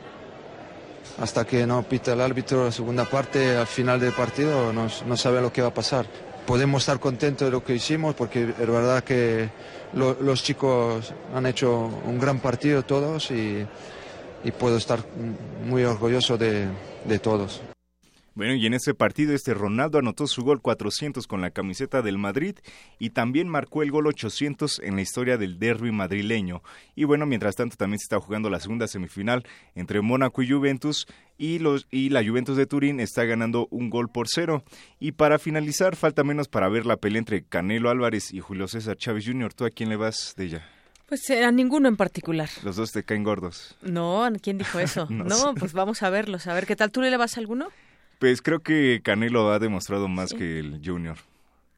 hasta 1.20 1.44
que 1.44 1.66
no 1.66 1.82
pita 1.82 2.12
el 2.12 2.20
árbitro 2.20 2.64
la 2.64 2.72
segunda 2.72 3.04
parte, 3.04 3.56
al 3.56 3.66
final 3.66 4.00
del 4.00 4.12
partido, 4.12 4.72
no, 4.72 4.88
no 5.06 5.16
sabe 5.16 5.40
lo 5.40 5.52
que 5.52 5.62
va 5.62 5.68
a 5.68 5.74
pasar. 5.74 6.06
Podemos 6.46 6.82
estar 6.82 6.98
contentos 6.98 7.46
de 7.46 7.52
lo 7.52 7.62
que 7.62 7.74
hicimos 7.74 8.14
porque 8.14 8.42
es 8.42 8.66
verdad 8.66 9.04
que 9.04 9.48
lo, 9.92 10.16
los 10.20 10.42
chicos 10.42 11.12
han 11.34 11.46
hecho 11.46 11.88
un 12.04 12.18
gran 12.18 12.40
partido 12.40 12.82
todos 12.82 13.30
y, 13.30 13.64
y 14.42 14.50
puedo 14.50 14.76
estar 14.76 15.00
muy 15.66 15.84
orgulloso 15.84 16.36
de, 16.36 16.66
de 17.04 17.18
todos. 17.20 17.60
Bueno, 18.34 18.54
y 18.54 18.66
en 18.66 18.72
ese 18.72 18.94
partido 18.94 19.34
este 19.34 19.52
Ronaldo 19.52 19.98
anotó 19.98 20.26
su 20.26 20.42
gol 20.42 20.62
400 20.62 21.26
con 21.26 21.42
la 21.42 21.50
camiseta 21.50 22.00
del 22.00 22.16
Madrid 22.16 22.56
y 22.98 23.10
también 23.10 23.48
marcó 23.48 23.82
el 23.82 23.90
gol 23.90 24.06
800 24.06 24.80
en 24.82 24.96
la 24.96 25.02
historia 25.02 25.36
del 25.36 25.58
derby 25.58 25.92
madrileño. 25.92 26.62
Y 26.94 27.04
bueno, 27.04 27.26
mientras 27.26 27.56
tanto 27.56 27.76
también 27.76 27.98
se 27.98 28.04
está 28.04 28.20
jugando 28.20 28.48
la 28.48 28.60
segunda 28.60 28.88
semifinal 28.88 29.44
entre 29.74 30.00
Mónaco 30.00 30.42
y 30.42 30.50
Juventus 30.50 31.06
y, 31.36 31.58
los, 31.58 31.86
y 31.90 32.08
la 32.08 32.24
Juventus 32.24 32.56
de 32.56 32.66
Turín 32.66 33.00
está 33.00 33.24
ganando 33.24 33.68
un 33.70 33.90
gol 33.90 34.08
por 34.08 34.28
cero. 34.28 34.64
Y 34.98 35.12
para 35.12 35.38
finalizar, 35.38 35.96
falta 35.96 36.24
menos 36.24 36.48
para 36.48 36.68
ver 36.68 36.86
la 36.86 36.96
pelea 36.96 37.18
entre 37.18 37.44
Canelo 37.44 37.90
Álvarez 37.90 38.32
y 38.32 38.40
Julio 38.40 38.66
César 38.66 38.96
Chávez 38.96 39.26
Jr. 39.26 39.52
¿Tú 39.52 39.66
a 39.66 39.70
quién 39.70 39.90
le 39.90 39.96
vas 39.96 40.34
de 40.36 40.44
ella? 40.44 40.68
Pues 41.06 41.28
a 41.28 41.50
ninguno 41.50 41.88
en 41.88 41.96
particular. 41.98 42.48
Los 42.64 42.76
dos 42.76 42.92
te 42.92 43.02
caen 43.02 43.24
gordos. 43.24 43.76
No, 43.82 44.26
¿quién 44.40 44.56
dijo 44.56 44.78
eso? 44.78 45.06
no, 45.10 45.24
no 45.24 45.54
pues 45.54 45.74
vamos 45.74 46.02
a 46.02 46.08
verlos, 46.08 46.46
a 46.46 46.54
ver 46.54 46.66
qué 46.66 46.76
tal. 46.76 46.90
¿Tú 46.90 47.02
le 47.02 47.14
vas 47.18 47.36
a 47.36 47.40
alguno? 47.40 47.68
Pues 48.22 48.40
creo 48.40 48.60
que 48.60 49.00
Canelo 49.02 49.50
ha 49.50 49.58
demostrado 49.58 50.06
más 50.06 50.30
sí. 50.30 50.36
que 50.36 50.60
el 50.60 50.80
Junior. 50.84 51.16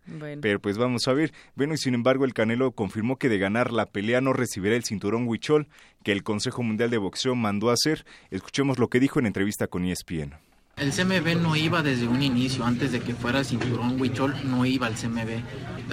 Bueno. 0.05 0.43
Pero 0.43 0.61
pues 0.61 0.77
vamos 0.77 1.09
a 1.09 1.15
ver. 1.15 1.33
Bueno, 1.55 1.73
y 1.73 1.79
sin 1.79 1.95
embargo 1.95 2.27
el 2.27 2.35
Canelo 2.35 2.73
confirmó 2.73 3.17
que 3.17 3.31
de 3.31 3.39
ganar 3.39 3.73
la 3.73 3.87
pelea 3.87 4.21
no 4.21 4.35
recibirá 4.35 4.77
el 4.77 4.85
cinturón 4.85 5.27
Huichol 5.27 5.69
que 6.03 6.13
el 6.13 6.23
Consejo 6.23 6.63
Mundial 6.63 6.91
de 6.91 6.99
Boxeo 6.99 7.35
mandó 7.35 7.71
a 7.71 7.73
hacer. 7.73 8.05
Escuchemos 8.31 8.79
lo 8.79 8.89
que 8.89 9.01
dijo 9.01 9.19
en 9.19 9.25
entrevista 9.25 9.69
con 9.69 9.87
ESPN. 9.87 10.35
El 10.77 10.91
CMB 10.91 11.41
no 11.41 11.55
iba 11.55 11.83
desde 11.83 12.09
un 12.09 12.21
inicio, 12.21 12.65
antes 12.65 12.91
de 12.91 12.99
que 12.99 13.15
fuera 13.15 13.39
el 13.39 13.45
cinturón 13.45 14.01
Huichol, 14.01 14.35
no 14.45 14.67
iba 14.67 14.89
al 14.89 14.95
CMB. 14.95 15.41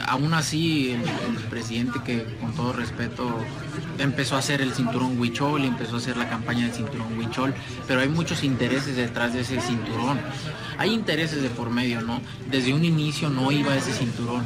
Aún 0.08 0.34
así, 0.34 0.92
el, 0.92 1.02
presidente 1.52 2.00
que 2.04 2.24
con 2.40 2.54
todo 2.56 2.74
respeto 2.74 3.30
empezó 4.00 4.38
a 4.38 4.40
hacer 4.40 4.62
el 4.62 4.74
cinturón 4.74 5.20
Huichol 5.20 5.66
empezó 5.66 5.96
a 5.96 5.98
hacer 5.98 6.16
la 6.16 6.30
campaña 6.30 6.66
del 6.66 6.74
cinturón 6.74 7.18
Huichol, 7.18 7.54
pero 7.88 8.00
hay 8.00 8.08
muchos 8.08 8.44
intereses 8.44 8.96
detrás 8.96 9.34
de 9.34 9.42
ese 9.42 9.60
cinturón. 9.62 10.20
Hay 10.78 10.94
intereses 10.94 11.44
de 11.44 11.50
por 11.50 11.70
medio, 11.70 12.02
¿no? 12.02 12.22
Desde 12.50 12.74
un 12.74 12.84
inicio 12.84 13.30
no 13.30 13.52
iba 13.52 13.76
ese 13.76 13.92
cinturón. 13.92 14.44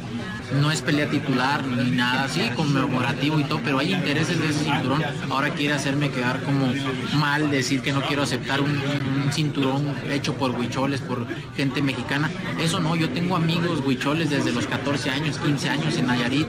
No 0.60 0.70
es 0.70 0.82
pelea 0.82 1.08
titular 1.08 1.64
ni 1.64 1.92
nada, 1.92 2.28
sí, 2.28 2.42
conmemorativo 2.54 3.40
y 3.40 3.44
todo, 3.44 3.60
pero 3.64 3.78
hay 3.78 3.94
intereses 3.94 4.38
de 4.38 4.48
ese 4.48 4.64
cinturón. 4.64 5.02
Ahora 5.30 5.50
quiere 5.50 5.74
hacerme 5.74 6.10
quedar 6.10 6.42
como 6.42 6.66
mal, 7.14 7.50
decir 7.50 7.80
que 7.80 7.92
no 7.92 8.02
quiero 8.02 8.22
aceptar 8.22 8.60
un 8.60 9.32
cinturón 9.32 9.94
hecho 10.10 10.25
por 10.34 10.50
huicholes, 10.52 11.00
por 11.00 11.26
gente 11.56 11.82
mexicana. 11.82 12.30
Eso 12.60 12.80
no, 12.80 12.96
yo 12.96 13.10
tengo 13.10 13.36
amigos 13.36 13.82
huicholes 13.84 14.30
desde 14.30 14.52
los 14.52 14.66
14 14.66 15.10
años, 15.10 15.38
15 15.38 15.68
años 15.68 15.96
en 15.96 16.06
Nayarit. 16.06 16.46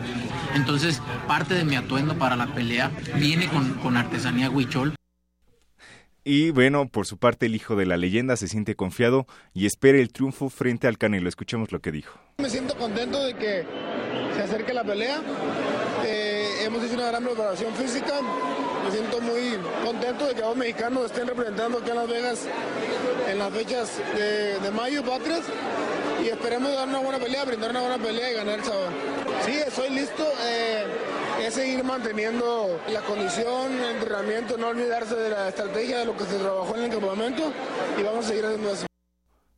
Entonces, 0.56 1.02
parte 1.28 1.54
de 1.54 1.66
mi 1.66 1.76
atuendo 1.76 2.18
para 2.18 2.36
la 2.36 2.48
pelea 2.54 2.92
viene 3.20 3.48
con, 3.48 3.74
con 3.76 3.98
artesanía 3.98 4.50
huichol. 4.50 4.96
Y 6.30 6.52
bueno, 6.52 6.90
por 6.90 7.06
su 7.06 7.18
parte, 7.18 7.46
el 7.46 7.56
hijo 7.56 7.78
de 7.78 7.86
la 7.86 7.96
leyenda 7.96 8.36
se 8.36 8.50
siente 8.50 8.76
confiado 8.76 9.28
y 9.54 9.66
espera 9.66 9.98
el 9.98 10.12
triunfo 10.12 10.50
frente 10.50 10.86
al 10.86 10.98
Canelo. 10.98 11.30
Escuchemos 11.30 11.72
lo 11.72 11.80
que 11.80 11.90
dijo. 11.90 12.20
Me 12.40 12.50
siento 12.50 12.76
contento 12.76 13.24
de 13.24 13.34
que 13.36 13.66
se 14.36 14.42
acerque 14.42 14.74
la 14.74 14.84
pelea. 14.84 15.22
Eh, 16.06 16.66
hemos 16.66 16.84
hecho 16.84 16.96
una 16.96 17.08
gran 17.08 17.24
preparación 17.24 17.74
física. 17.76 18.20
Me 18.88 18.94
siento 18.94 19.20
muy 19.20 19.60
contento 19.84 20.28
de 20.28 20.34
que 20.34 20.40
los 20.40 20.56
mexicanos 20.56 21.08
estén 21.08 21.28
representando 21.28 21.80
aquí 21.80 21.90
en 21.90 21.96
Las 21.98 22.08
Vegas 22.08 22.40
en 23.30 23.38
las 23.38 23.54
fechas 23.54 23.92
de, 24.16 24.60
de 24.60 24.72
mayo, 24.72 25.04
patrias. 25.04 25.42
Y 26.24 26.30
esperemos 26.30 26.72
dar 26.74 26.88
una 26.88 27.00
buena 27.00 27.20
pelea, 27.20 27.44
brindar 27.44 27.72
una 27.72 27.82
buena 27.82 27.98
pelea 27.98 28.32
y 28.32 28.34
ganar 28.36 28.60
el 28.60 28.64
sabor. 28.64 28.88
Sí, 29.46 29.52
estoy 29.58 29.90
listo. 29.90 30.24
Eh, 30.46 30.86
es 31.42 31.54
seguir 31.54 31.84
manteniendo 31.84 32.80
la 32.88 33.02
condición, 33.02 33.74
el 33.74 33.96
entrenamiento, 33.98 34.58
no 34.58 34.70
olvidarse 34.70 35.16
de 35.16 35.32
la 35.32 35.50
estrategia, 35.50 36.00
de 36.00 36.06
lo 36.06 36.16
que 36.16 36.24
se 36.24 36.38
trabajó 36.38 36.74
en 36.78 36.84
el 36.84 36.90
campamento 36.90 37.52
y 38.00 38.04
vamos 38.04 38.26
a 38.26 38.30
seguir 38.30 38.46
haciendo 38.46 38.72
eso. 38.72 38.88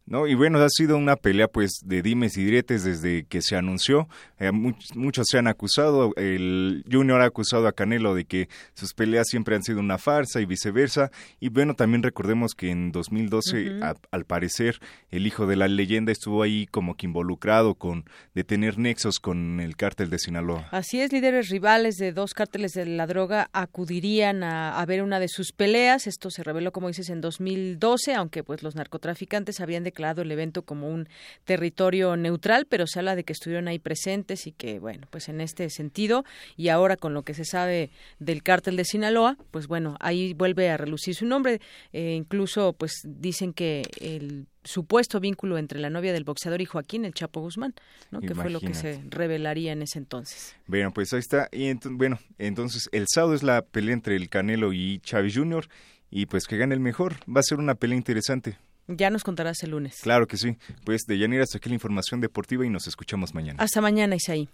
No, 0.09 0.25
y 0.25 0.33
bueno, 0.33 0.57
ha 0.57 0.69
sido 0.69 0.97
una 0.97 1.17
pelea 1.17 1.47
pues 1.47 1.81
de 1.85 2.01
dimes 2.01 2.35
y 2.35 2.43
diretes 2.43 2.83
desde 2.83 3.25
que 3.25 3.43
se 3.43 3.55
anunció. 3.55 4.09
Eh, 4.39 4.51
much, 4.51 4.95
muchos 4.95 5.27
se 5.29 5.37
han 5.37 5.45
acusado, 5.45 6.13
el 6.15 6.83
Junior 6.91 7.21
ha 7.21 7.25
acusado 7.25 7.67
a 7.67 7.73
Canelo 7.73 8.15
de 8.15 8.25
que 8.25 8.49
sus 8.73 8.95
peleas 8.95 9.27
siempre 9.29 9.55
han 9.55 9.61
sido 9.61 9.79
una 9.79 9.99
farsa 9.99 10.41
y 10.41 10.47
viceversa. 10.47 11.11
Y 11.39 11.49
bueno, 11.49 11.75
también 11.75 12.01
recordemos 12.01 12.55
que 12.55 12.71
en 12.71 12.91
2012, 12.91 13.55
uh 13.55 13.59
-huh. 13.59 13.83
a, 13.83 13.95
al 14.09 14.25
parecer, 14.25 14.79
el 15.11 15.27
hijo 15.27 15.45
de 15.45 15.57
la 15.57 15.67
leyenda 15.67 16.11
estuvo 16.11 16.41
ahí 16.41 16.65
como 16.65 16.97
que 16.97 17.05
involucrado 17.05 17.75
con 17.75 18.05
de 18.33 18.43
tener 18.43 18.79
nexos 18.79 19.19
con 19.19 19.59
el 19.59 19.75
cártel 19.75 20.09
de 20.09 20.17
Sinaloa. 20.17 20.69
Así 20.71 20.99
es, 20.99 21.13
líderes 21.13 21.49
rivales 21.49 21.97
de 21.97 22.13
dos 22.13 22.33
cárteles 22.33 22.71
de 22.71 22.87
la 22.87 23.05
droga 23.05 23.51
acudirían 23.53 24.41
a, 24.41 24.79
a 24.79 24.85
ver 24.87 25.03
una 25.03 25.19
de 25.19 25.27
sus 25.27 25.51
peleas. 25.51 26.07
Esto 26.07 26.31
se 26.31 26.41
reveló, 26.41 26.71
como 26.71 26.87
dices, 26.87 27.11
en 27.11 27.21
2012, 27.21 28.15
aunque 28.15 28.43
pues 28.43 28.63
los 28.63 28.73
narcotraficantes 28.73 29.59
habían 29.59 29.83
declarado 29.83 29.98
el 29.99 30.31
evento 30.31 30.63
como 30.63 30.89
un 30.89 31.07
territorio 31.45 32.15
neutral, 32.15 32.65
pero 32.67 32.87
se 32.87 32.99
habla 32.99 33.15
de 33.15 33.23
que 33.23 33.33
estuvieron 33.33 33.67
ahí 33.67 33.79
presentes 33.79 34.47
y 34.47 34.51
que, 34.51 34.79
bueno, 34.79 35.07
pues 35.09 35.29
en 35.29 35.41
este 35.41 35.69
sentido 35.69 36.25
y 36.57 36.69
ahora 36.69 36.97
con 36.97 37.13
lo 37.13 37.23
que 37.23 37.33
se 37.33 37.45
sabe 37.45 37.91
del 38.19 38.43
cártel 38.43 38.75
de 38.75 38.85
Sinaloa, 38.85 39.37
pues 39.51 39.67
bueno, 39.67 39.97
ahí 39.99 40.33
vuelve 40.33 40.69
a 40.69 40.77
relucir 40.77 41.15
su 41.15 41.25
nombre. 41.25 41.61
Eh, 41.93 42.15
incluso, 42.15 42.73
pues 42.73 43.01
dicen 43.05 43.53
que 43.53 43.83
el 43.99 44.47
supuesto 44.63 45.19
vínculo 45.19 45.57
entre 45.57 45.79
la 45.79 45.89
novia 45.89 46.13
del 46.13 46.23
boxeador 46.23 46.61
y 46.61 46.65
Joaquín, 46.65 47.05
el 47.05 47.13
Chapo 47.13 47.41
Guzmán, 47.41 47.73
¿no? 48.11 48.21
que 48.21 48.35
fue 48.35 48.49
lo 48.49 48.59
que 48.59 48.73
se 48.73 49.01
revelaría 49.09 49.71
en 49.71 49.81
ese 49.81 49.99
entonces. 49.99 50.55
Bueno, 50.67 50.91
pues 50.93 51.13
ahí 51.13 51.19
está. 51.19 51.49
Y 51.51 51.67
ent 51.67 51.85
bueno, 51.89 52.19
entonces 52.37 52.89
el 52.91 53.05
sábado 53.07 53.33
es 53.33 53.43
la 53.43 53.61
pelea 53.61 53.93
entre 53.93 54.15
el 54.15 54.29
Canelo 54.29 54.73
y 54.73 54.99
Chávez 54.99 55.35
Jr. 55.35 55.67
y 56.11 56.25
pues 56.25 56.45
que 56.45 56.57
gane 56.57 56.73
el 56.73 56.81
mejor. 56.81 57.15
Va 57.27 57.39
a 57.39 57.43
ser 57.43 57.59
una 57.59 57.75
pelea 57.75 57.97
interesante. 57.97 58.57
Ya 58.91 59.11
nos 59.11 59.23
contarás 59.23 59.61
el 59.63 59.71
lunes. 59.71 59.97
Claro 60.01 60.27
que 60.27 60.35
sí. 60.35 60.57
Pues 60.83 61.01
de 61.07 61.19
Yanira 61.19 61.43
hasta 61.43 61.59
aquí 61.59 61.69
la 61.69 61.75
información 61.75 62.21
deportiva 62.21 62.65
y 62.65 62.69
nos 62.69 62.87
escuchamos 62.87 63.35
mañana. 63.35 63.61
Hasta 63.63 63.81
mañana, 63.81 64.15
Isaí. 64.15 64.49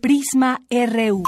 Prisma 0.00 0.62
RU. 0.70 1.22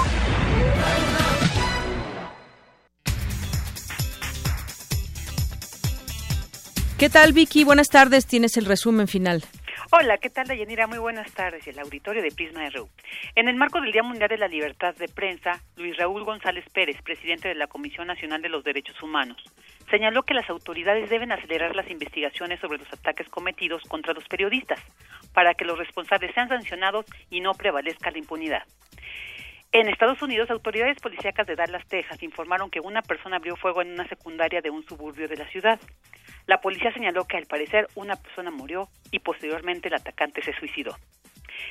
¿Qué 6.97 7.11
tal, 7.11 7.33
Vicky? 7.33 7.65
Buenas 7.65 7.89
tardes. 7.89 8.27
Tienes 8.27 8.57
el 8.57 8.65
resumen 8.65 9.07
final. 9.07 9.45
Hola, 9.91 10.19
¿qué 10.19 10.29
tal, 10.29 10.47
Dayanira? 10.47 10.87
Muy 10.87 10.99
buenas 10.99 11.33
tardes. 11.33 11.67
El 11.67 11.79
auditorio 11.79 12.21
de 12.23 12.31
Prisma 12.31 12.69
RU. 12.69 12.91
En 13.35 13.49
el 13.49 13.57
marco 13.57 13.81
del 13.81 13.91
Día 13.91 14.03
Mundial 14.03 14.29
de 14.29 14.37
la 14.37 14.47
Libertad 14.47 14.95
de 14.95 15.09
Prensa, 15.09 15.63
Luis 15.77 15.97
Raúl 15.97 16.25
González 16.25 16.67
Pérez, 16.75 17.01
presidente 17.01 17.49
de 17.49 17.55
la 17.55 17.69
Comisión 17.69 18.07
Nacional 18.07 18.43
de 18.43 18.51
los 18.51 18.63
Derechos 18.63 19.03
Humanos, 19.03 19.43
señaló 19.91 20.25
que 20.25 20.35
las 20.35 20.51
autoridades 20.51 21.09
deben 21.09 21.33
acelerar 21.33 21.75
las 21.75 21.91
investigaciones 21.91 22.61
sobre 22.61 22.77
los 22.77 22.93
ataques 22.93 23.31
cometidos 23.31 23.83
contra 23.85 24.13
los 24.13 24.29
periodistas 24.29 24.79
para 25.33 25.55
que 25.55 25.65
los 25.65 25.79
responsables 25.79 26.35
sean 26.35 26.51
sancionados 26.51 27.07
y 27.31 27.41
no 27.41 27.55
prevalezca 27.55 28.11
la 28.11 28.19
impunidad. 28.19 28.65
En 29.71 29.87
Estados 29.89 30.23
Unidos, 30.23 30.51
autoridades 30.51 30.99
policíacas 30.99 31.47
de 31.47 31.55
Dallas, 31.55 31.87
Texas, 31.89 32.23
informaron 32.23 32.71
que 32.71 32.81
una 32.81 33.03
persona 33.03 33.37
abrió 33.37 33.55
fuego 33.55 33.83
en 33.83 33.93
una 33.93 34.09
secundaria 34.09 34.63
de 34.63 34.71
un 34.71 34.83
suburbio 34.87 35.29
de 35.29 35.37
la 35.37 35.47
ciudad. 35.51 35.79
La 36.47 36.63
policía 36.63 36.91
señaló 36.95 37.27
que 37.27 37.37
al 37.37 37.45
parecer 37.45 37.87
una 37.95 38.17
persona 38.17 38.51
murió 38.51 38.89
y 39.11 39.19
posteriormente 39.19 39.89
el 39.89 39.95
atacante 39.95 40.43
se 40.43 40.55
suicidó. 40.55 40.97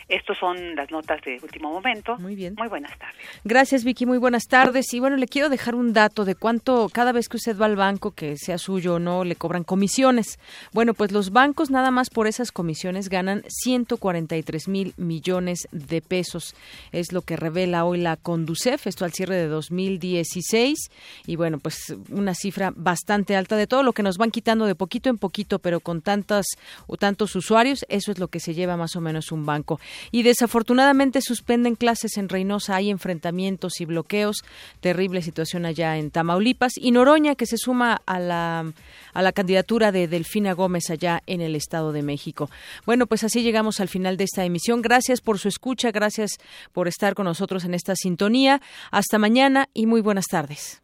Estos 0.07 0.37
son 0.37 0.75
las 0.75 0.89
notas 0.89 1.21
de 1.21 1.39
último 1.41 1.71
momento. 1.71 2.17
Muy 2.17 2.35
bien. 2.35 2.55
Muy 2.57 2.67
buenas 2.67 2.97
tardes. 2.97 3.21
Gracias, 3.43 3.83
Vicky. 3.83 4.05
Muy 4.05 4.17
buenas 4.17 4.45
tardes. 4.47 4.93
Y 4.93 4.99
bueno, 4.99 5.17
le 5.17 5.27
quiero 5.27 5.49
dejar 5.49 5.75
un 5.75 5.93
dato 5.93 6.25
de 6.25 6.35
cuánto 6.35 6.89
cada 6.89 7.11
vez 7.11 7.27
que 7.27 7.37
usted 7.37 7.57
va 7.57 7.65
al 7.65 7.75
banco, 7.75 8.11
que 8.11 8.37
sea 8.37 8.57
suyo 8.57 8.95
o 8.95 8.99
no, 8.99 9.23
le 9.23 9.35
cobran 9.35 9.63
comisiones. 9.63 10.39
Bueno, 10.71 10.93
pues 10.93 11.11
los 11.11 11.31
bancos 11.31 11.69
nada 11.69 11.91
más 11.91 12.09
por 12.09 12.27
esas 12.27 12.51
comisiones 12.51 13.09
ganan 13.09 13.43
143 13.47 14.67
mil 14.67 14.93
millones 14.97 15.67
de 15.71 16.01
pesos. 16.01 16.55
Es 16.91 17.11
lo 17.11 17.21
que 17.21 17.35
revela 17.35 17.85
hoy 17.85 17.99
la 17.99 18.15
Conducef, 18.15 18.87
esto 18.87 19.05
al 19.05 19.13
cierre 19.13 19.35
de 19.35 19.47
2016. 19.47 20.89
Y 21.25 21.35
bueno, 21.35 21.59
pues 21.59 21.95
una 22.09 22.33
cifra 22.33 22.71
bastante 22.75 23.35
alta 23.35 23.55
de 23.57 23.67
todo 23.67 23.83
lo 23.83 23.93
que 23.93 24.03
nos 24.03 24.17
van 24.17 24.31
quitando 24.31 24.65
de 24.65 24.75
poquito 24.75 25.09
en 25.09 25.17
poquito, 25.17 25.59
pero 25.59 25.79
con 25.79 26.01
tantas 26.01 26.45
o 26.87 26.97
tantos 26.97 27.35
usuarios, 27.35 27.85
eso 27.89 28.11
es 28.11 28.19
lo 28.19 28.27
que 28.29 28.39
se 28.39 28.53
lleva 28.53 28.77
más 28.77 28.95
o 28.95 29.01
menos 29.01 29.31
un 29.31 29.45
banco 29.45 29.76
y 30.11 30.23
desafortunadamente 30.23 31.21
suspenden 31.21 31.75
clases 31.75 32.17
en 32.17 32.29
Reynosa. 32.29 32.75
Hay 32.75 32.89
enfrentamientos 32.89 33.79
y 33.81 33.85
bloqueos. 33.85 34.43
Terrible 34.79 35.21
situación 35.21 35.65
allá 35.65 35.97
en 35.97 36.11
Tamaulipas. 36.11 36.73
Y 36.75 36.91
Noroña, 36.91 37.35
que 37.35 37.45
se 37.45 37.57
suma 37.57 38.01
a 38.05 38.19
la, 38.19 38.71
a 39.13 39.21
la 39.21 39.31
candidatura 39.31 39.91
de 39.91 40.07
Delfina 40.07 40.53
Gómez 40.53 40.89
allá 40.89 41.23
en 41.27 41.41
el 41.41 41.55
Estado 41.55 41.91
de 41.91 42.01
México. 42.01 42.49
Bueno, 42.85 43.07
pues 43.07 43.23
así 43.23 43.41
llegamos 43.41 43.79
al 43.79 43.89
final 43.89 44.17
de 44.17 44.25
esta 44.25 44.45
emisión. 44.45 44.81
Gracias 44.81 45.21
por 45.21 45.39
su 45.39 45.47
escucha. 45.47 45.91
Gracias 45.91 46.31
por 46.73 46.87
estar 46.87 47.15
con 47.15 47.25
nosotros 47.25 47.63
en 47.65 47.73
esta 47.73 47.95
sintonía. 47.95 48.61
Hasta 48.91 49.17
mañana 49.17 49.69
y 49.73 49.85
muy 49.85 50.01
buenas 50.01 50.25
tardes. 50.25 50.79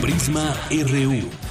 Prisma 0.00 0.54
RU. 0.70 1.43